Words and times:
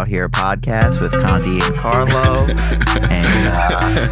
Out 0.00 0.08
Here 0.08 0.30
podcast 0.30 0.98
with 0.98 1.12
Conti 1.20 1.60
and 1.60 1.76
Carlo. 1.76 2.46
and 2.46 3.26
uh, 3.52 4.08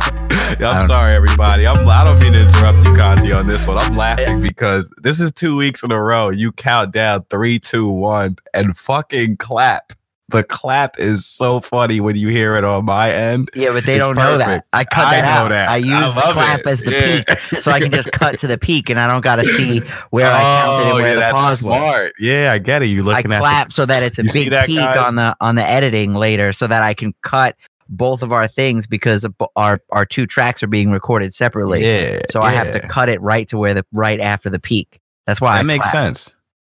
I'm 0.60 0.86
sorry, 0.86 1.14
everybody. 1.14 1.66
I'm, 1.66 1.88
I 1.88 2.04
don't 2.04 2.20
mean 2.20 2.34
to 2.34 2.42
interrupt 2.42 2.86
you, 2.86 2.92
Conti, 2.92 3.32
on 3.32 3.46
this 3.46 3.66
one. 3.66 3.78
I'm 3.78 3.96
laughing 3.96 4.42
because 4.42 4.92
this 4.98 5.18
is 5.18 5.32
two 5.32 5.56
weeks 5.56 5.82
in 5.82 5.90
a 5.90 5.98
row. 5.98 6.28
You 6.28 6.52
count 6.52 6.92
down 6.92 7.24
three, 7.30 7.58
two, 7.58 7.90
one, 7.90 8.36
and 8.52 8.76
fucking 8.76 9.38
clap. 9.38 9.94
The 10.30 10.44
clap 10.44 10.98
is 10.98 11.24
so 11.24 11.58
funny 11.58 12.00
when 12.00 12.14
you 12.14 12.28
hear 12.28 12.54
it 12.56 12.62
on 12.64 12.84
my 12.84 13.10
end. 13.10 13.50
yeah, 13.54 13.72
but 13.72 13.86
they 13.86 13.94
It's 13.96 14.04
don't 14.04 14.14
know 14.14 14.36
that. 14.36 14.66
I 14.74 14.84
cut 14.84 15.06
I 15.06 15.20
that 15.20 15.24
know 15.24 15.44
out. 15.44 15.48
that. 15.48 15.70
I 15.70 15.74
I 15.74 15.76
use 15.78 16.14
the 16.14 16.20
clap 16.20 16.60
it. 16.60 16.66
as 16.66 16.80
the 16.80 16.92
Yeah. 16.92 17.22
peak, 17.50 17.62
so 17.62 17.72
I 17.72 17.80
can 17.80 17.90
just 17.90 18.12
cut 18.12 18.38
to 18.40 18.46
the 18.46 18.58
peak, 18.58 18.90
and 18.90 19.00
I 19.00 19.06
don't 19.10 19.22
got 19.22 19.36
to 19.36 19.44
see 19.56 19.80
where 20.10 20.30
I 20.30 20.42
counted 20.42 20.82
and 20.82 20.92
Oh, 20.92 20.94
where 20.96 21.16
yeah, 21.18 21.28
the 21.30 21.34
pause 21.34 21.62
was. 21.62 22.12
Yeah, 22.18 22.52
I 22.52 22.58
get 22.58 22.82
it. 22.82 22.86
You 22.86 23.00
I 23.02 23.04
looking 23.04 23.32
at 23.32 23.38
I 23.38 23.40
clap 23.40 23.72
so 23.72 23.86
that 23.86 24.02
it's 24.02 24.18
a 24.18 24.22
big 24.24 24.52
peak 24.66 24.76
guys? 24.76 24.98
on 24.98 25.14
the 25.14 25.34
on 25.40 25.54
the 25.54 25.64
editing 25.64 26.12
later, 26.14 26.52
so 26.52 26.66
that 26.66 26.82
I 26.82 26.92
can 26.92 27.14
cut 27.22 27.56
both 27.88 28.22
of 28.22 28.30
our 28.30 28.46
things 28.46 28.86
because 28.86 29.26
our 29.56 29.80
our 29.92 30.04
two 30.04 30.26
tracks 30.26 30.62
are 30.62 30.66
being 30.66 30.90
recorded 30.90 31.32
separately. 31.32 31.82
yeah. 31.86 32.18
So 32.30 32.42
I 32.42 32.50
have 32.50 32.70
to 32.72 32.80
cut 32.80 33.08
it 33.08 33.18
right 33.22 33.48
to 33.48 33.56
where 33.56 33.72
the 33.72 33.86
right 33.92 34.20
after 34.20 34.50
the 34.50 34.60
peak. 34.60 35.00
That's 35.26 35.40
why 35.40 35.54
I 35.54 35.58
That 35.58 35.64
makes 35.66 35.90
clap. 35.90 36.04
sense. 36.16 36.30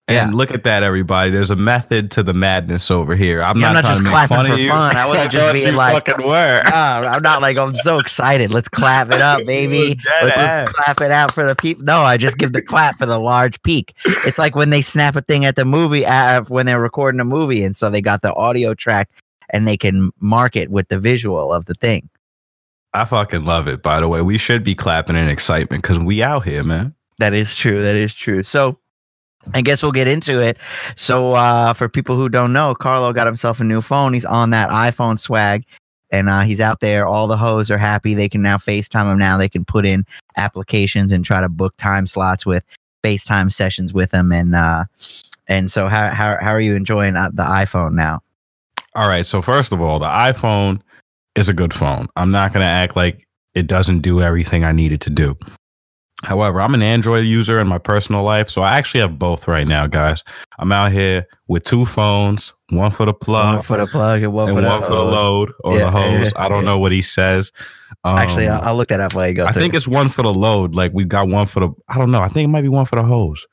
And 0.09 0.31
Yeah. 0.31 0.37
look 0.37 0.51
at 0.51 0.63
that, 0.63 0.83
everybody. 0.83 1.31
There's 1.31 1.51
a 1.51 1.55
method 1.57 2.11
to 2.11 2.23
the 2.23 2.33
madness 2.33 2.89
over 2.89 3.13
here. 3.13 3.43
I'm 3.43 3.59
Yeah, 3.59 3.67
I'm 3.67 3.73
not, 3.73 3.83
not 3.83 3.89
trying 3.89 4.03
just 4.03 4.09
clapping 4.09 4.37
for 4.51 4.69
fun. 4.69 4.95
I 4.95 5.05
wasn't 5.05 5.31
just 5.33 5.53
being 5.55 5.75
like. 5.75 6.07
No, 6.07 6.29
I'm 6.31 7.21
not 7.21 7.41
like 7.41 7.57
I'm 7.57 7.75
so 7.75 7.99
excited. 7.99 8.49
Let's 8.49 8.69
clap 8.69 9.07
it 9.11 9.19
up, 9.19 9.45
baby. 9.45 9.99
Let's 10.23 10.37
just 10.37 10.73
clap 10.73 11.01
it 11.01 11.11
out 11.11 11.33
for 11.33 11.45
the 11.45 11.55
people. 11.55 11.83
No, 11.83 11.99
I 12.03 12.15
just 12.15 12.37
give 12.37 12.53
the 12.53 12.61
clap 12.61 12.97
for 12.97 13.05
the 13.05 13.19
large 13.19 13.61
peak. 13.63 13.93
It's 14.25 14.37
like 14.37 14.55
when 14.55 14.69
they 14.69 14.81
snap 14.81 15.17
a 15.17 15.21
thing 15.21 15.43
at 15.43 15.57
the 15.57 15.65
movie 15.65 16.05
uh, 16.05 16.43
when 16.43 16.65
they're 16.67 16.79
recording 16.79 17.19
a 17.19 17.25
movie, 17.25 17.63
and 17.65 17.75
so 17.75 17.89
they 17.89 18.01
got 18.01 18.21
the 18.21 18.33
audio 18.35 18.73
track 18.73 19.09
and 19.49 19.67
they 19.67 19.75
can 19.75 20.11
mark 20.21 20.55
it 20.55 20.71
with 20.71 20.87
the 20.87 20.99
visual 20.99 21.51
of 21.53 21.65
the 21.65 21.73
thing. 21.73 22.09
I 22.93 23.03
fucking 23.03 23.43
love 23.43 23.67
it. 23.67 23.81
By 23.83 23.99
the 23.99 24.07
way, 24.07 24.21
we 24.21 24.37
should 24.37 24.63
be 24.63 24.73
clapping 24.73 25.17
in 25.17 25.27
excitement 25.27 25.83
because 25.83 25.99
we 25.99 26.23
out 26.23 26.45
here, 26.45 26.63
man. 26.63 26.95
That 27.19 27.33
is 27.33 27.53
true. 27.57 27.81
That 27.81 27.95
is 27.97 28.13
true. 28.13 28.43
So 28.43 28.79
I 29.53 29.61
guess 29.61 29.81
we'll 29.81 29.91
get 29.91 30.07
into 30.07 30.41
it. 30.41 30.57
So 30.95 31.33
uh, 31.33 31.73
for 31.73 31.89
people 31.89 32.15
who 32.15 32.29
don't 32.29 32.53
know, 32.53 32.75
Carlo 32.75 33.13
got 33.13 33.27
himself 33.27 33.59
a 33.59 33.63
new 33.63 33.81
phone. 33.81 34.13
He's 34.13 34.25
on 34.25 34.49
that 34.51 34.69
iPhone 34.69 35.19
swag. 35.19 35.65
And 36.09 36.29
uh, 36.29 36.41
he's 36.41 36.61
out 36.61 36.79
there. 36.79 37.05
All 37.05 37.27
the 37.27 37.35
hoes 37.35 37.69
are 37.69 37.77
happy. 37.77 38.13
They 38.13 38.29
can 38.29 38.41
now 38.41 38.57
FaceTime 38.57 39.11
him. 39.11 39.19
Now 39.19 39.37
they 39.37 39.49
can 39.49 39.65
put 39.65 39.85
in 39.85 40.05
applications 40.37 41.11
and 41.11 41.25
try 41.25 41.41
to 41.41 41.49
book 41.49 41.75
time 41.77 42.07
slots 42.07 42.45
with 42.45 42.63
FaceTime 43.03 43.51
sessions 43.51 43.93
with 43.93 44.13
him. 44.13 44.31
And 44.31 44.55
uh, 44.55 44.85
and 45.47 45.69
so 45.69 45.87
how 45.87 46.09
how 46.09 46.37
how 46.39 46.51
are 46.51 46.61
you 46.61 46.75
enjoying 46.75 47.17
uh, 47.17 47.31
the 47.33 47.43
iPhone 47.43 47.93
now? 47.93 48.21
All 48.95 49.09
right. 49.09 49.25
So 49.25 49.41
first 49.41 49.73
of 49.73 49.81
all, 49.81 49.99
the 49.99 50.05
iPhone 50.05 50.79
is 51.35 51.49
a 51.49 51.53
good 51.53 51.73
phone. 51.73 52.07
I'm 52.15 52.31
not 52.31 52.53
gonna 52.53 52.65
act 52.65 52.95
like 52.95 53.27
it 53.53 53.67
doesn't 53.67 53.99
do 53.99 54.21
everything 54.21 54.63
I 54.63 54.71
need 54.71 54.93
it 54.93 55.01
to 55.01 55.09
do. 55.09 55.37
However, 56.23 56.59
I'm 56.59 56.73
an 56.73 56.81
Android 56.81 57.25
user 57.25 57.59
in 57.59 57.67
my 57.67 57.77
personal 57.77 58.23
life, 58.23 58.49
so 58.49 58.63
I 58.63 58.77
actually 58.77 59.01
have 59.01 59.19
both 59.19 59.47
right 59.47 59.67
now, 59.67 59.85
guys. 59.85 60.23
I'm 60.57 60.71
out 60.71 60.91
here 60.91 61.27
with 61.47 61.63
two 61.63 61.85
phones, 61.85 62.53
one 62.71 62.89
for 62.91 63.05
the 63.05 63.13
plug 63.13 63.55
one 63.57 63.63
for 63.63 63.77
the 63.77 63.85
plug 63.85 64.23
and 64.23 64.33
one 64.33 64.49
and 64.49 64.57
for 64.57 64.61
the, 64.61 64.67
one 64.67 64.81
for 64.81 64.89
the 64.95 65.03
load 65.03 65.51
or 65.63 65.73
Yeah, 65.77 65.85
the 65.85 65.91
hose. 65.91 66.33
I 66.35 66.49
don't 66.49 66.63
yeah. 66.63 66.69
know 66.71 66.79
what 66.79 66.91
he 66.91 67.03
says. 67.03 67.51
Um, 68.03 68.17
Actually, 68.17 68.47
I'll, 68.47 68.61
I'll 68.61 68.75
look 68.75 68.87
that 68.89 68.99
up 68.99 69.13
while 69.13 69.27
you 69.27 69.35
go. 69.35 69.45
I 69.45 69.51
through. 69.51 69.61
think 69.61 69.73
it's 69.75 69.87
one 69.87 70.09
for 70.09 70.23
the 70.23 70.33
load. 70.33 70.73
Like 70.73 70.91
we 70.91 71.05
got 71.05 71.27
one 71.29 71.45
for 71.45 71.59
the. 71.59 71.69
I 71.87 71.97
don't 71.99 72.09
know. 72.11 72.21
I 72.21 72.29
think 72.29 72.45
it 72.45 72.49
might 72.51 72.61
be 72.63 72.67
one 72.69 72.85
for 72.85 72.95
the 72.95 73.03
hose. 73.03 73.45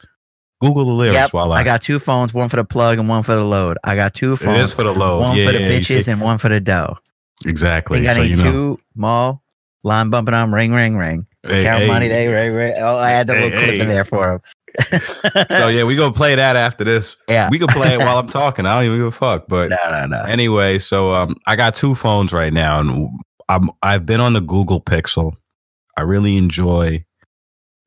Google 0.60 0.86
the 0.86 0.92
lyrics 0.92 1.14
Yep, 1.16 1.32
while 1.34 1.52
I. 1.52 1.60
I 1.60 1.64
got 1.64 1.82
two 1.82 1.98
phones, 1.98 2.32
one 2.32 2.48
for 2.48 2.56
the 2.56 2.64
plug 2.64 2.98
and 2.98 3.08
one 3.10 3.22
for 3.24 3.34
the 3.34 3.44
load. 3.44 3.76
I 3.84 3.94
got 3.94 4.14
two 4.14 4.36
phones. 4.36 4.70
is 4.70 4.72
for 4.72 4.84
the 4.84 4.94
load. 4.94 5.20
one 5.20 5.36
yeah, 5.36 5.46
for 5.46 5.52
the 5.52 5.58
bitches 5.58 6.08
and 6.08 6.20
one 6.20 6.38
for 6.38 6.48
the 6.48 6.60
dough. 6.60 6.96
exactly. 7.44 8.08
I 8.08 8.14
So 8.14 8.22
need 8.22 8.36
you 8.38 8.42
know. 8.44 8.50
two 8.50 8.80
mall 8.94 9.42
line 9.82 10.08
bumping 10.08 10.32
on 10.34 10.50
ring 10.50 10.72
ring 10.72 10.96
ring. 10.96 11.26
Hey, 11.46 11.62
Count 11.64 11.82
hey. 11.82 11.88
money 11.88 12.08
they 12.08 12.28
ring 12.28 12.54
ring. 12.54 12.74
Oh, 12.78 12.96
I 12.96 13.10
had 13.10 13.26
the 13.26 13.34
Hey, 13.34 13.42
little 13.44 13.58
clip 13.58 13.80
in 13.80 13.88
there 13.88 14.04
for 14.04 14.32
him. 14.32 14.40
So 15.50 15.68
yeah, 15.68 15.84
we 15.84 15.94
gonna 15.96 16.12
play 16.12 16.34
that 16.34 16.56
after 16.56 16.84
this. 16.84 17.16
yeah. 17.28 17.48
We 17.50 17.58
can 17.58 17.68
play 17.68 17.94
it 17.94 17.98
while 18.00 18.18
I'm 18.18 18.28
talking. 18.28 18.66
I 18.66 18.74
don't 18.74 18.84
even 18.84 18.98
give 18.98 19.06
a 19.06 19.12
fuck. 19.12 19.46
But 19.48 19.70
no, 19.70 19.76
no, 19.90 20.06
no. 20.06 20.22
anyway, 20.24 20.78
so 20.78 21.14
um, 21.14 21.36
I 21.46 21.54
got 21.56 21.74
two 21.74 21.94
phones 21.94 22.32
right 22.32 22.52
now, 22.52 22.80
and 22.80 23.08
I'm 23.48 23.70
I've 23.82 24.04
been 24.06 24.20
on 24.20 24.32
the 24.32 24.40
Google 24.40 24.80
Pixel. 24.80 25.34
I 25.96 26.00
really 26.02 26.36
enjoy 26.36 27.04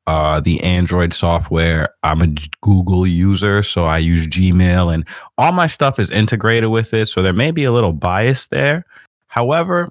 uh 0.06 0.40
the 0.40 0.62
Android 0.62 1.12
software. 1.12 1.90
I'm 2.02 2.22
a 2.22 2.28
Google 2.62 3.06
user, 3.06 3.62
so 3.62 3.84
I 3.84 3.98
use 3.98 4.26
Gmail, 4.26 4.94
and 4.94 5.06
all 5.36 5.52
my 5.52 5.66
stuff 5.66 5.98
is 5.98 6.10
integrated 6.10 6.70
with 6.70 6.94
it. 6.94 7.06
So 7.06 7.20
there 7.22 7.34
may 7.34 7.50
be 7.50 7.64
a 7.64 7.72
little 7.72 7.92
bias 7.92 8.46
there. 8.46 8.86
However, 9.26 9.90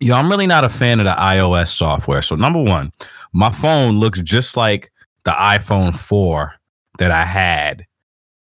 know, 0.00 0.16
I'm 0.16 0.30
really 0.30 0.46
not 0.46 0.64
a 0.64 0.68
fan 0.68 1.00
of 1.00 1.06
the 1.06 1.12
iOS 1.12 1.68
software. 1.68 2.22
So 2.22 2.36
number 2.36 2.62
one, 2.62 2.92
my 3.32 3.50
phone 3.50 3.98
looks 3.98 4.20
just 4.20 4.56
like 4.56 4.90
the 5.24 5.32
iPhone 5.32 5.94
4 5.94 6.54
that 6.98 7.10
I 7.10 7.24
had 7.24 7.86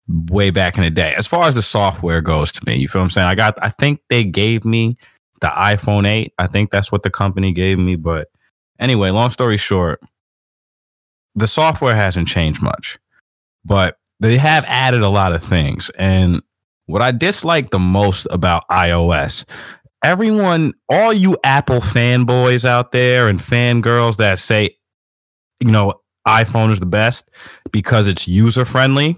way 0.08 0.50
back 0.50 0.78
in 0.78 0.84
the 0.84 0.90
day. 0.90 1.13
As 1.16 1.28
far 1.28 1.44
as 1.44 1.56
the 1.56 1.62
software 1.62 2.22
goes 2.22 2.52
to 2.53 2.62
me, 2.66 2.75
you 2.75 2.88
feel 2.88 3.02
what 3.02 3.06
I'm 3.06 3.09
saying? 3.09 3.28
I 3.28 3.36
got 3.36 3.58
I 3.62 3.69
think 3.69 4.02
they 4.09 4.24
gave 4.24 4.66
me 4.66 4.97
the 5.42 5.47
iPhone 5.47 6.08
8. 6.08 6.34
I 6.38 6.47
think 6.47 6.72
that's 6.72 6.92
what 6.92 7.03
the 7.03 7.09
company 7.09 7.52
gave 7.52 7.80
me, 7.80 7.96
but 7.96 8.30
anyway, 8.80 9.09
long 9.09 9.31
story 9.31 9.58
short, 9.58 10.02
the 11.36 11.47
software 11.47 11.96
hasn't 11.96 12.28
changed 12.28 12.62
much. 12.62 12.97
But 13.66 13.97
they 14.19 14.38
have 14.38 14.66
added 14.68 15.02
a 15.02 15.09
lot 15.09 15.34
of 15.34 15.44
things 15.44 15.90
and 15.97 16.42
what 16.86 17.02
I 17.02 17.12
dislike 17.12 17.69
the 17.69 17.80
most 17.80 18.28
about 18.30 18.68
iOS 18.69 19.46
everyone, 20.03 20.74
all 20.90 21.14
you 21.14 21.38
Apple 21.44 21.80
fanboys 21.80 22.66
out 22.66 22.91
there 22.91 23.28
and 23.28 23.40
fangirls 23.40 24.18
that 24.18 24.40
say, 24.40 24.75
you 25.59 25.72
know, 25.72 25.94
iPhone 26.28 26.72
is 26.72 26.80
the 26.80 26.86
best 26.86 27.31
because 27.72 28.08
it's 28.08 28.28
user 28.28 28.66
friendly, 28.66 29.18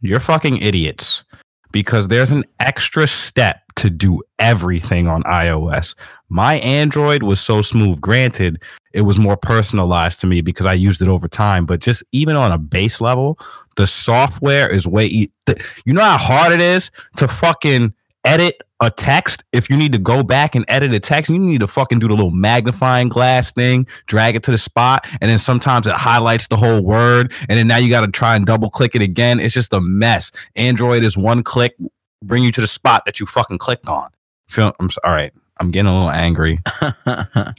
you're 0.00 0.20
fucking 0.20 0.58
idiots. 0.58 1.24
Because 1.72 2.06
there's 2.06 2.30
an 2.30 2.44
extra 2.60 3.04
step 3.08 3.60
to 3.74 3.90
do 3.90 4.22
everything 4.38 5.08
on 5.08 5.24
iOS. 5.24 5.96
My 6.28 6.54
Android 6.60 7.24
was 7.24 7.40
so 7.40 7.62
smooth. 7.62 8.00
Granted, 8.00 8.62
it 8.92 9.00
was 9.00 9.18
more 9.18 9.36
personalized 9.36 10.20
to 10.20 10.28
me 10.28 10.40
because 10.40 10.66
I 10.66 10.72
used 10.74 11.02
it 11.02 11.08
over 11.08 11.26
time. 11.26 11.66
But 11.66 11.80
just 11.80 12.04
even 12.12 12.36
on 12.36 12.52
a 12.52 12.58
base 12.58 13.00
level, 13.00 13.40
the 13.74 13.88
software 13.88 14.70
is 14.70 14.86
way. 14.86 15.06
E- 15.06 15.32
th- 15.46 15.58
you 15.84 15.92
know 15.92 16.04
how 16.04 16.16
hard 16.16 16.52
it 16.52 16.60
is 16.60 16.92
to 17.16 17.26
fucking 17.26 17.92
edit 18.24 18.62
a 18.84 18.90
text 18.90 19.44
if 19.52 19.68
you 19.68 19.76
need 19.76 19.92
to 19.92 19.98
go 19.98 20.22
back 20.22 20.54
and 20.54 20.64
edit 20.68 20.92
a 20.94 21.00
text 21.00 21.30
you 21.30 21.38
need 21.38 21.60
to 21.60 21.66
fucking 21.66 21.98
do 21.98 22.08
the 22.08 22.14
little 22.14 22.30
magnifying 22.30 23.08
glass 23.08 23.52
thing 23.52 23.86
drag 24.06 24.36
it 24.36 24.42
to 24.42 24.50
the 24.50 24.58
spot 24.58 25.06
and 25.20 25.30
then 25.30 25.38
sometimes 25.38 25.86
it 25.86 25.94
highlights 25.94 26.48
the 26.48 26.56
whole 26.56 26.82
word 26.82 27.32
and 27.48 27.58
then 27.58 27.66
now 27.66 27.76
you 27.76 27.88
got 27.88 28.04
to 28.04 28.10
try 28.10 28.36
and 28.36 28.46
double 28.46 28.70
click 28.70 28.94
it 28.94 29.02
again. 29.02 29.40
It's 29.40 29.54
just 29.54 29.72
a 29.72 29.80
mess. 29.80 30.30
Android 30.56 31.04
is 31.04 31.16
one 31.16 31.42
click 31.42 31.76
bring 32.22 32.42
you 32.42 32.52
to 32.52 32.60
the 32.60 32.66
spot 32.66 33.02
that 33.06 33.20
you 33.20 33.26
fucking 33.26 33.58
clicked 33.58 33.88
on. 33.88 34.10
Feel 34.48 34.72
i'm 34.78 34.88
all 35.04 35.12
right 35.12 35.32
i'm 35.60 35.70
getting 35.70 35.90
a 35.90 35.94
little 35.94 36.10
angry. 36.10 36.58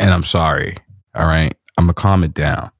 And 0.00 0.12
i'm 0.12 0.22
sorry 0.22 0.76
all 1.18 1.26
right? 1.26 1.54
I'm 1.76 1.84
gonna 1.84 1.94
calm 1.94 2.24
it 2.24 2.34
down. 2.34 2.70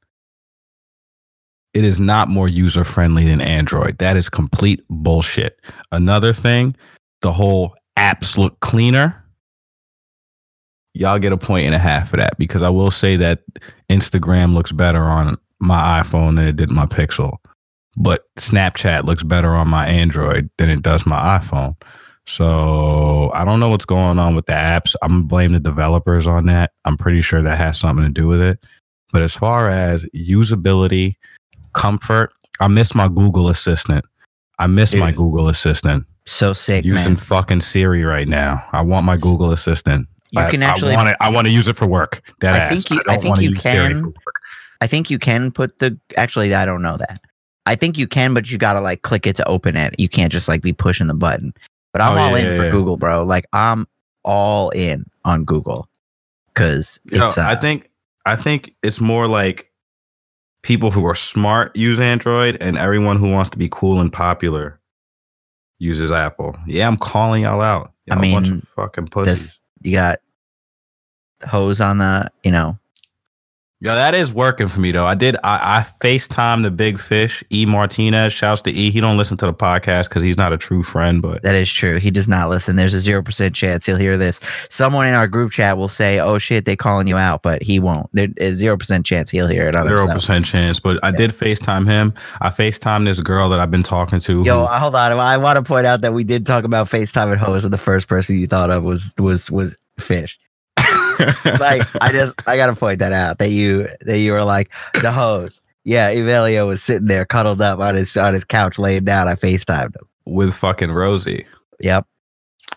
It 1.74 1.84
is 1.84 2.00
not 2.00 2.28
more 2.28 2.48
user 2.48 2.84
friendly 2.84 3.24
than 3.24 3.40
Android. 3.40 3.98
That 3.98 4.16
is 4.16 4.28
complete 4.28 4.82
bullshit. 4.88 5.60
Another 5.92 6.32
thing, 6.32 6.74
the 7.20 7.32
whole 7.32 7.74
apps 7.98 8.38
look 8.38 8.58
cleaner. 8.60 9.24
Y'all 10.94 11.18
get 11.18 11.32
a 11.32 11.36
point 11.36 11.66
and 11.66 11.74
a 11.74 11.78
half 11.78 12.10
for 12.10 12.16
that 12.16 12.36
because 12.38 12.62
I 12.62 12.70
will 12.70 12.90
say 12.90 13.16
that 13.16 13.42
Instagram 13.88 14.54
looks 14.54 14.72
better 14.72 15.02
on 15.02 15.36
my 15.60 16.02
iPhone 16.02 16.36
than 16.36 16.46
it 16.46 16.56
did 16.56 16.70
my 16.70 16.86
Pixel. 16.86 17.38
But 17.96 18.24
Snapchat 18.36 19.04
looks 19.04 19.22
better 19.22 19.50
on 19.50 19.68
my 19.68 19.86
Android 19.86 20.50
than 20.58 20.70
it 20.70 20.82
does 20.82 21.06
my 21.06 21.38
iPhone. 21.38 21.76
So 22.26 23.30
I 23.32 23.44
don't 23.44 23.60
know 23.60 23.70
what's 23.70 23.84
going 23.84 24.18
on 24.18 24.34
with 24.34 24.46
the 24.46 24.52
apps. 24.52 24.94
I'm 25.02 25.10
gonna 25.10 25.22
blame 25.24 25.52
the 25.52 25.60
developers 25.60 26.26
on 26.26 26.46
that. 26.46 26.72
I'm 26.84 26.96
pretty 26.96 27.22
sure 27.22 27.42
that 27.42 27.58
has 27.58 27.78
something 27.78 28.04
to 28.04 28.10
do 28.10 28.26
with 28.26 28.40
it. 28.40 28.64
But 29.12 29.22
as 29.22 29.34
far 29.34 29.70
as 29.70 30.04
usability, 30.14 31.14
comfort. 31.72 32.32
I 32.60 32.68
miss 32.68 32.94
my 32.94 33.08
Google 33.08 33.48
Assistant. 33.48 34.04
I 34.58 34.66
miss 34.66 34.94
my 34.94 35.12
Google 35.12 35.48
Assistant. 35.48 36.04
So 36.28 36.52
sick, 36.52 36.84
Using 36.84 37.14
man. 37.14 37.16
fucking 37.16 37.60
Siri 37.60 38.04
right 38.04 38.28
now. 38.28 38.64
I 38.72 38.82
want 38.82 39.04
my 39.06 39.16
Google 39.16 39.52
Assistant. 39.52 40.06
You 40.30 40.42
I, 40.42 40.50
can 40.50 40.62
actually. 40.62 40.92
I 40.92 40.96
want, 40.96 41.08
it, 41.08 41.16
I 41.20 41.30
want 41.30 41.46
to 41.46 41.52
use 41.52 41.68
it 41.68 41.76
for 41.76 41.86
work. 41.86 42.20
That 42.40 42.54
I 42.54 42.58
ass. 42.58 42.70
think 42.70 42.90
you- 42.90 43.02
I 43.08 43.14
I 43.14 43.16
think 43.18 43.40
you 43.40 43.54
can- 43.54 44.12
I 44.80 44.86
think 44.86 45.10
you 45.10 45.18
can 45.18 45.50
put 45.50 45.78
the. 45.80 45.98
Actually, 46.16 46.54
I 46.54 46.64
don't 46.64 46.82
know 46.82 46.96
that. 46.98 47.20
I 47.66 47.74
think 47.74 47.98
you 47.98 48.06
can, 48.06 48.32
but 48.34 48.50
you 48.50 48.58
gotta 48.58 48.80
like 48.80 49.02
click 49.02 49.26
it 49.26 49.36
to 49.36 49.48
open 49.48 49.76
it. 49.76 49.94
You 49.98 50.08
can't 50.08 50.32
just 50.32 50.48
like 50.48 50.62
be 50.62 50.72
pushing 50.72 51.06
the 51.06 51.14
button. 51.14 51.52
But 51.92 52.02
I'm 52.02 52.16
Oh, 52.16 52.20
all 52.20 52.30
yeah, 52.32 52.36
in 52.38 52.46
yeah, 52.52 52.56
for 52.56 52.64
yeah. 52.66 52.70
Google, 52.70 52.96
bro. 52.96 53.24
Like 53.24 53.44
I'm 53.52 53.86
all 54.22 54.70
in 54.70 55.04
on 55.24 55.44
Google 55.44 55.88
because 56.54 57.00
Yo, 57.10 57.24
it's. 57.24 57.38
Uh, 57.38 57.46
I 57.48 57.56
think 57.56 57.90
I 58.26 58.36
think 58.36 58.74
it's 58.82 59.00
more 59.00 59.26
like 59.26 59.70
people 60.62 60.90
who 60.90 61.04
are 61.06 61.14
smart 61.14 61.74
use 61.76 61.98
Android, 61.98 62.56
and 62.60 62.76
everyone 62.78 63.16
who 63.16 63.30
wants 63.30 63.50
to 63.50 63.58
be 63.58 63.68
cool 63.70 64.00
and 64.00 64.12
popular 64.12 64.78
uses 65.78 66.10
Apple. 66.10 66.56
Yeah, 66.66 66.86
I'm 66.86 66.96
calling 66.96 67.42
y'all 67.42 67.60
out. 67.60 67.92
I 68.10 68.14
Y'all 68.14 68.24
a 68.24 68.32
bunch 68.32 68.48
mean, 68.50 68.58
of 68.58 68.68
fucking 68.70 69.08
pussies. 69.08 69.58
You 69.82 69.92
got 69.92 70.20
hose 71.46 71.80
on 71.80 71.98
the, 71.98 72.30
you 72.42 72.50
know, 72.50 72.78
Yo, 73.80 73.94
that 73.94 74.12
is 74.12 74.32
working 74.34 74.66
for 74.66 74.80
me 74.80 74.90
though. 74.90 75.04
I 75.04 75.14
did. 75.14 75.36
I, 75.44 75.78
I 75.78 75.86
FaceTime 76.04 76.64
the 76.64 76.70
big 76.72 76.98
fish, 76.98 77.44
E 77.52 77.64
Martinez. 77.64 78.32
Shouts 78.32 78.60
to 78.62 78.72
E. 78.72 78.90
He 78.90 79.00
don't 79.00 79.16
listen 79.16 79.36
to 79.36 79.46
the 79.46 79.54
podcast 79.54 80.08
because 80.08 80.20
he's 80.24 80.36
not 80.36 80.52
a 80.52 80.56
true 80.58 80.82
friend. 80.82 81.22
But 81.22 81.42
that 81.44 81.54
is 81.54 81.70
true. 81.72 81.98
He 81.98 82.10
does 82.10 82.26
not 82.26 82.48
listen. 82.50 82.74
There's 82.74 82.92
a 82.92 82.98
zero 82.98 83.22
percent 83.22 83.54
chance 83.54 83.86
he'll 83.86 83.96
hear 83.96 84.16
this. 84.16 84.40
Someone 84.68 85.06
in 85.06 85.14
our 85.14 85.28
group 85.28 85.52
chat 85.52 85.78
will 85.78 85.86
say, 85.86 86.18
"Oh 86.18 86.38
shit, 86.38 86.64
they 86.64 86.74
calling 86.74 87.06
you 87.06 87.16
out," 87.16 87.44
but 87.44 87.62
he 87.62 87.78
won't. 87.78 88.10
There 88.12 88.26
is 88.38 88.56
zero 88.56 88.76
percent 88.76 89.06
chance 89.06 89.30
he'll 89.30 89.46
hear 89.46 89.68
it. 89.68 89.74
zero 89.76 90.08
percent 90.12 90.44
chance. 90.44 90.80
But 90.80 90.98
I 91.04 91.12
did 91.12 91.30
FaceTime 91.30 91.86
him. 91.88 92.14
I 92.40 92.50
FaceTime 92.50 93.04
this 93.04 93.20
girl 93.20 93.48
that 93.50 93.60
I've 93.60 93.70
been 93.70 93.84
talking 93.84 94.18
to. 94.18 94.42
Yo, 94.42 94.66
who- 94.66 94.72
hold 94.74 94.96
on. 94.96 95.12
I 95.20 95.36
want 95.36 95.56
to 95.56 95.62
point 95.62 95.86
out 95.86 96.00
that 96.00 96.12
we 96.12 96.24
did 96.24 96.46
talk 96.46 96.64
about 96.64 96.88
FaceTime 96.90 97.30
and 97.30 97.40
hose, 97.40 97.62
and 97.62 97.72
the 97.72 97.78
first 97.78 98.08
person 98.08 98.38
you 98.38 98.48
thought 98.48 98.70
of 98.70 98.82
was 98.82 99.14
was 99.18 99.48
was 99.52 99.76
fish. 100.00 100.36
like 101.60 101.82
I 102.02 102.12
just 102.12 102.34
I 102.46 102.56
gotta 102.56 102.74
point 102.74 102.98
that 103.00 103.12
out 103.12 103.38
that 103.38 103.50
you 103.50 103.88
that 104.02 104.18
you 104.18 104.32
were 104.32 104.44
like 104.44 104.70
the 105.00 105.12
hose. 105.12 105.60
Yeah, 105.84 106.12
Evelio 106.12 106.66
was 106.66 106.82
sitting 106.82 107.06
there 107.08 107.24
cuddled 107.24 107.62
up 107.62 107.78
on 107.80 107.94
his 107.94 108.16
on 108.16 108.34
his 108.34 108.44
couch 108.44 108.78
laying 108.78 109.04
down. 109.04 109.26
I 109.28 109.34
FaceTimed 109.34 109.96
him. 109.96 110.06
with 110.26 110.54
fucking 110.54 110.92
Rosie. 110.92 111.46
Yep. 111.80 112.06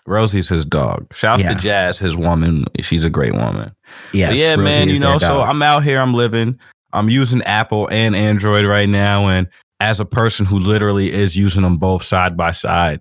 Rosie's 0.06 0.48
his 0.48 0.64
dog. 0.64 1.12
Shouts 1.14 1.42
Yeah. 1.44 1.54
to 1.54 1.58
Jazz, 1.60 1.98
his 1.98 2.16
woman. 2.16 2.64
She's 2.80 3.04
a 3.04 3.10
great 3.10 3.34
woman. 3.34 3.72
Yes, 4.12 4.30
But 4.30 4.38
yeah, 4.38 4.50
Rosie 4.50 4.62
man. 4.62 4.88
You 4.88 4.98
know, 4.98 5.18
so. 5.18 5.42
I'm 5.42 5.62
out 5.62 5.84
here. 5.84 6.00
I'm 6.00 6.14
living. 6.14 6.58
I'm 6.92 7.08
using 7.08 7.42
Apple 7.42 7.88
and 7.90 8.16
Android 8.16 8.64
right 8.64 8.88
now, 8.88 9.28
and 9.28 9.46
as 9.80 10.00
a 10.00 10.04
person 10.04 10.44
who 10.46 10.58
literally 10.58 11.12
is 11.12 11.36
using 11.36 11.62
them 11.62 11.76
both 11.76 12.02
side 12.02 12.36
by 12.36 12.50
side, 12.52 13.00